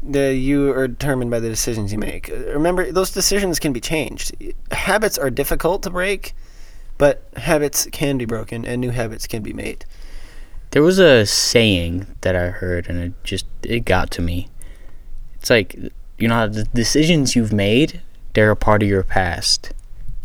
The, 0.02 0.34
you 0.34 0.72
are 0.72 0.86
determined 0.86 1.32
by 1.32 1.40
the 1.40 1.48
decisions 1.48 1.92
you 1.92 1.98
make. 1.98 2.28
Remember, 2.28 2.92
those 2.92 3.10
decisions 3.10 3.58
can 3.58 3.72
be 3.72 3.80
changed. 3.80 4.36
Habits 4.70 5.18
are 5.18 5.30
difficult 5.30 5.82
to 5.82 5.90
break, 5.90 6.32
but 7.00 7.22
habits 7.36 7.88
can 7.92 8.18
be 8.18 8.26
broken, 8.26 8.66
and 8.66 8.78
new 8.78 8.90
habits 8.90 9.26
can 9.26 9.42
be 9.42 9.54
made. 9.54 9.86
There 10.72 10.82
was 10.82 10.98
a 10.98 11.24
saying 11.24 12.06
that 12.20 12.36
I 12.36 12.48
heard, 12.48 12.90
and 12.90 12.98
it 13.02 13.24
just 13.24 13.46
it 13.62 13.86
got 13.86 14.10
to 14.12 14.22
me. 14.22 14.48
It's 15.36 15.48
like 15.48 15.74
you 16.18 16.28
know 16.28 16.46
the 16.46 16.64
decisions 16.64 17.34
you've 17.34 17.54
made, 17.54 18.02
they're 18.34 18.50
a 18.50 18.56
part 18.56 18.82
of 18.82 18.88
your 18.90 19.02
past. 19.02 19.72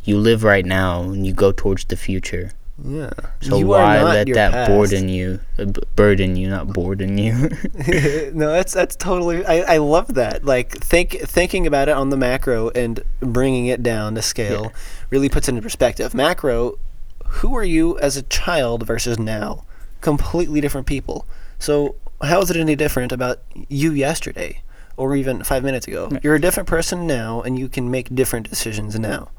You 0.04 0.18
live 0.18 0.44
right 0.44 0.66
now, 0.66 1.04
and 1.04 1.26
you 1.26 1.32
go 1.32 1.54
towards 1.54 1.86
the 1.86 1.96
future. 1.96 2.52
Yeah. 2.84 3.10
So 3.42 3.58
You 3.58 3.68
why 3.68 4.04
let 4.04 4.28
that 4.34 4.52
past. 4.52 4.70
burden 4.70 5.08
you, 5.08 5.40
uh, 5.58 5.66
burden 5.96 6.36
you, 6.36 6.50
not 6.50 6.68
burden 6.68 7.18
you? 7.18 7.34
no, 8.34 8.52
that's 8.52 8.74
that's 8.74 8.96
totally. 8.96 9.46
I, 9.46 9.76
I 9.76 9.78
love 9.78 10.16
that. 10.16 10.44
Like 10.44 10.72
think 10.72 11.12
thinking 11.22 11.66
about 11.66 11.88
it 11.88 11.94
on 11.94 12.10
the 12.10 12.18
macro 12.18 12.70
and 12.72 13.02
bringing 13.22 13.68
it 13.68 13.82
down 13.82 14.16
to 14.16 14.22
scale 14.22 14.74
really 15.10 15.30
puts 15.30 15.48
it 15.48 15.52
into 15.52 15.62
perspective. 15.62 16.14
Macro, 16.14 16.78
who 17.26 17.56
are 17.56 17.64
you 17.64 17.98
as 18.00 18.18
a 18.18 18.24
child 18.24 18.86
versus 18.86 19.18
now? 19.18 19.64
Completely 20.02 20.60
different 20.60 20.86
people. 20.86 21.26
So 21.60 21.96
how 22.22 22.42
is 22.42 22.50
it 22.50 22.58
any 22.58 22.76
different 22.76 23.12
about 23.12 23.40
you 23.70 23.92
yesterday 23.92 24.62
or 24.98 25.16
even 25.16 25.44
five 25.44 25.64
minutes 25.64 25.88
ago? 25.88 26.12
You're 26.24 26.36
a 26.36 26.42
different 26.42 26.68
person 26.68 27.08
now, 27.08 27.42
and 27.42 27.58
you 27.58 27.68
can 27.68 27.90
make 27.90 28.14
different 28.14 28.50
decisions 28.50 28.98
now. 29.00 29.30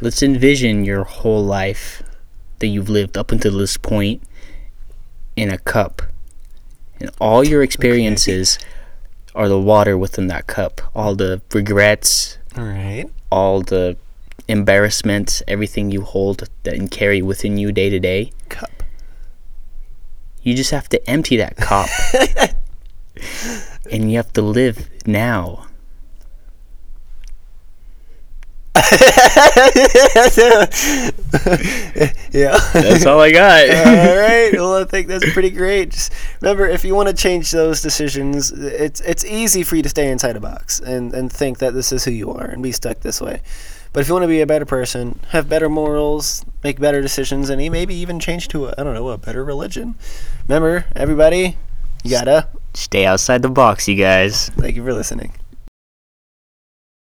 Let's 0.00 0.22
envision 0.22 0.84
your 0.84 1.04
whole 1.04 1.44
life 1.44 2.02
that 2.60 2.68
you've 2.68 2.88
lived 2.88 3.16
up 3.18 3.32
until 3.32 3.58
this 3.58 3.76
point 3.76 4.22
in 5.36 5.50
a 5.50 5.58
cup. 5.58 6.02
And 7.00 7.10
all 7.20 7.42
your 7.44 7.62
experiences 7.62 8.58
are 9.34 9.48
the 9.48 9.58
water 9.60 9.96
within 9.98 10.26
that 10.28 10.46
cup. 10.46 10.80
All 10.94 11.14
the 11.14 11.40
regrets, 11.52 12.38
All 12.56 12.64
right. 12.64 13.06
all 13.30 13.62
the 13.62 13.96
embarrassments, 14.48 15.42
everything 15.48 15.90
you 15.90 16.02
hold 16.02 16.48
and 16.64 16.90
carry 16.90 17.22
within 17.22 17.56
you 17.58 17.72
day 17.72 17.88
to 17.90 17.98
day. 18.00 18.32
Cup. 18.48 18.82
You 20.42 20.54
just 20.54 20.70
have 20.70 20.88
to 20.90 21.10
empty 21.10 21.36
that 21.36 21.56
cup. 21.56 21.88
and 23.90 24.10
you 24.10 24.16
have 24.16 24.32
to 24.34 24.42
live 24.42 24.88
now. 25.06 25.66
yeah. 32.30 32.56
That's 32.72 33.04
all 33.04 33.20
I 33.20 33.32
got. 33.32 33.68
all 33.70 34.16
right. 34.16 34.50
Well, 34.52 34.76
I 34.76 34.84
think 34.84 35.08
that's 35.08 35.32
pretty 35.32 35.50
great. 35.50 35.90
Just 35.90 36.12
remember, 36.40 36.68
if 36.68 36.84
you 36.84 36.94
want 36.94 37.08
to 37.08 37.14
change 37.14 37.50
those 37.50 37.82
decisions, 37.82 38.52
it's 38.52 39.00
it's 39.00 39.24
easy 39.24 39.64
for 39.64 39.74
you 39.74 39.82
to 39.82 39.88
stay 39.88 40.08
inside 40.10 40.36
a 40.36 40.40
box 40.40 40.78
and 40.78 41.12
and 41.12 41.32
think 41.32 41.58
that 41.58 41.74
this 41.74 41.90
is 41.90 42.04
who 42.04 42.12
you 42.12 42.30
are 42.30 42.44
and 42.44 42.62
be 42.62 42.70
stuck 42.70 43.00
this 43.00 43.20
way. 43.20 43.42
But 43.92 44.00
if 44.00 44.08
you 44.08 44.14
want 44.14 44.22
to 44.22 44.28
be 44.28 44.40
a 44.40 44.46
better 44.46 44.66
person, 44.66 45.18
have 45.30 45.48
better 45.48 45.68
morals, 45.68 46.44
make 46.62 46.78
better 46.78 47.02
decisions, 47.02 47.50
and 47.50 47.60
maybe 47.72 47.94
even 47.96 48.20
change 48.20 48.46
to 48.48 48.66
a 48.66 48.74
I 48.78 48.84
don't 48.84 48.94
know 48.94 49.08
a 49.08 49.18
better 49.18 49.42
religion. 49.42 49.96
Remember, 50.46 50.86
everybody, 50.94 51.56
you 52.04 52.10
gotta. 52.10 52.48
Stay 52.74 53.04
outside 53.04 53.42
the 53.42 53.50
box, 53.50 53.88
you 53.88 53.96
guys. 53.96 54.48
Thank 54.50 54.76
you 54.76 54.84
for 54.84 54.94
listening. 54.94 55.32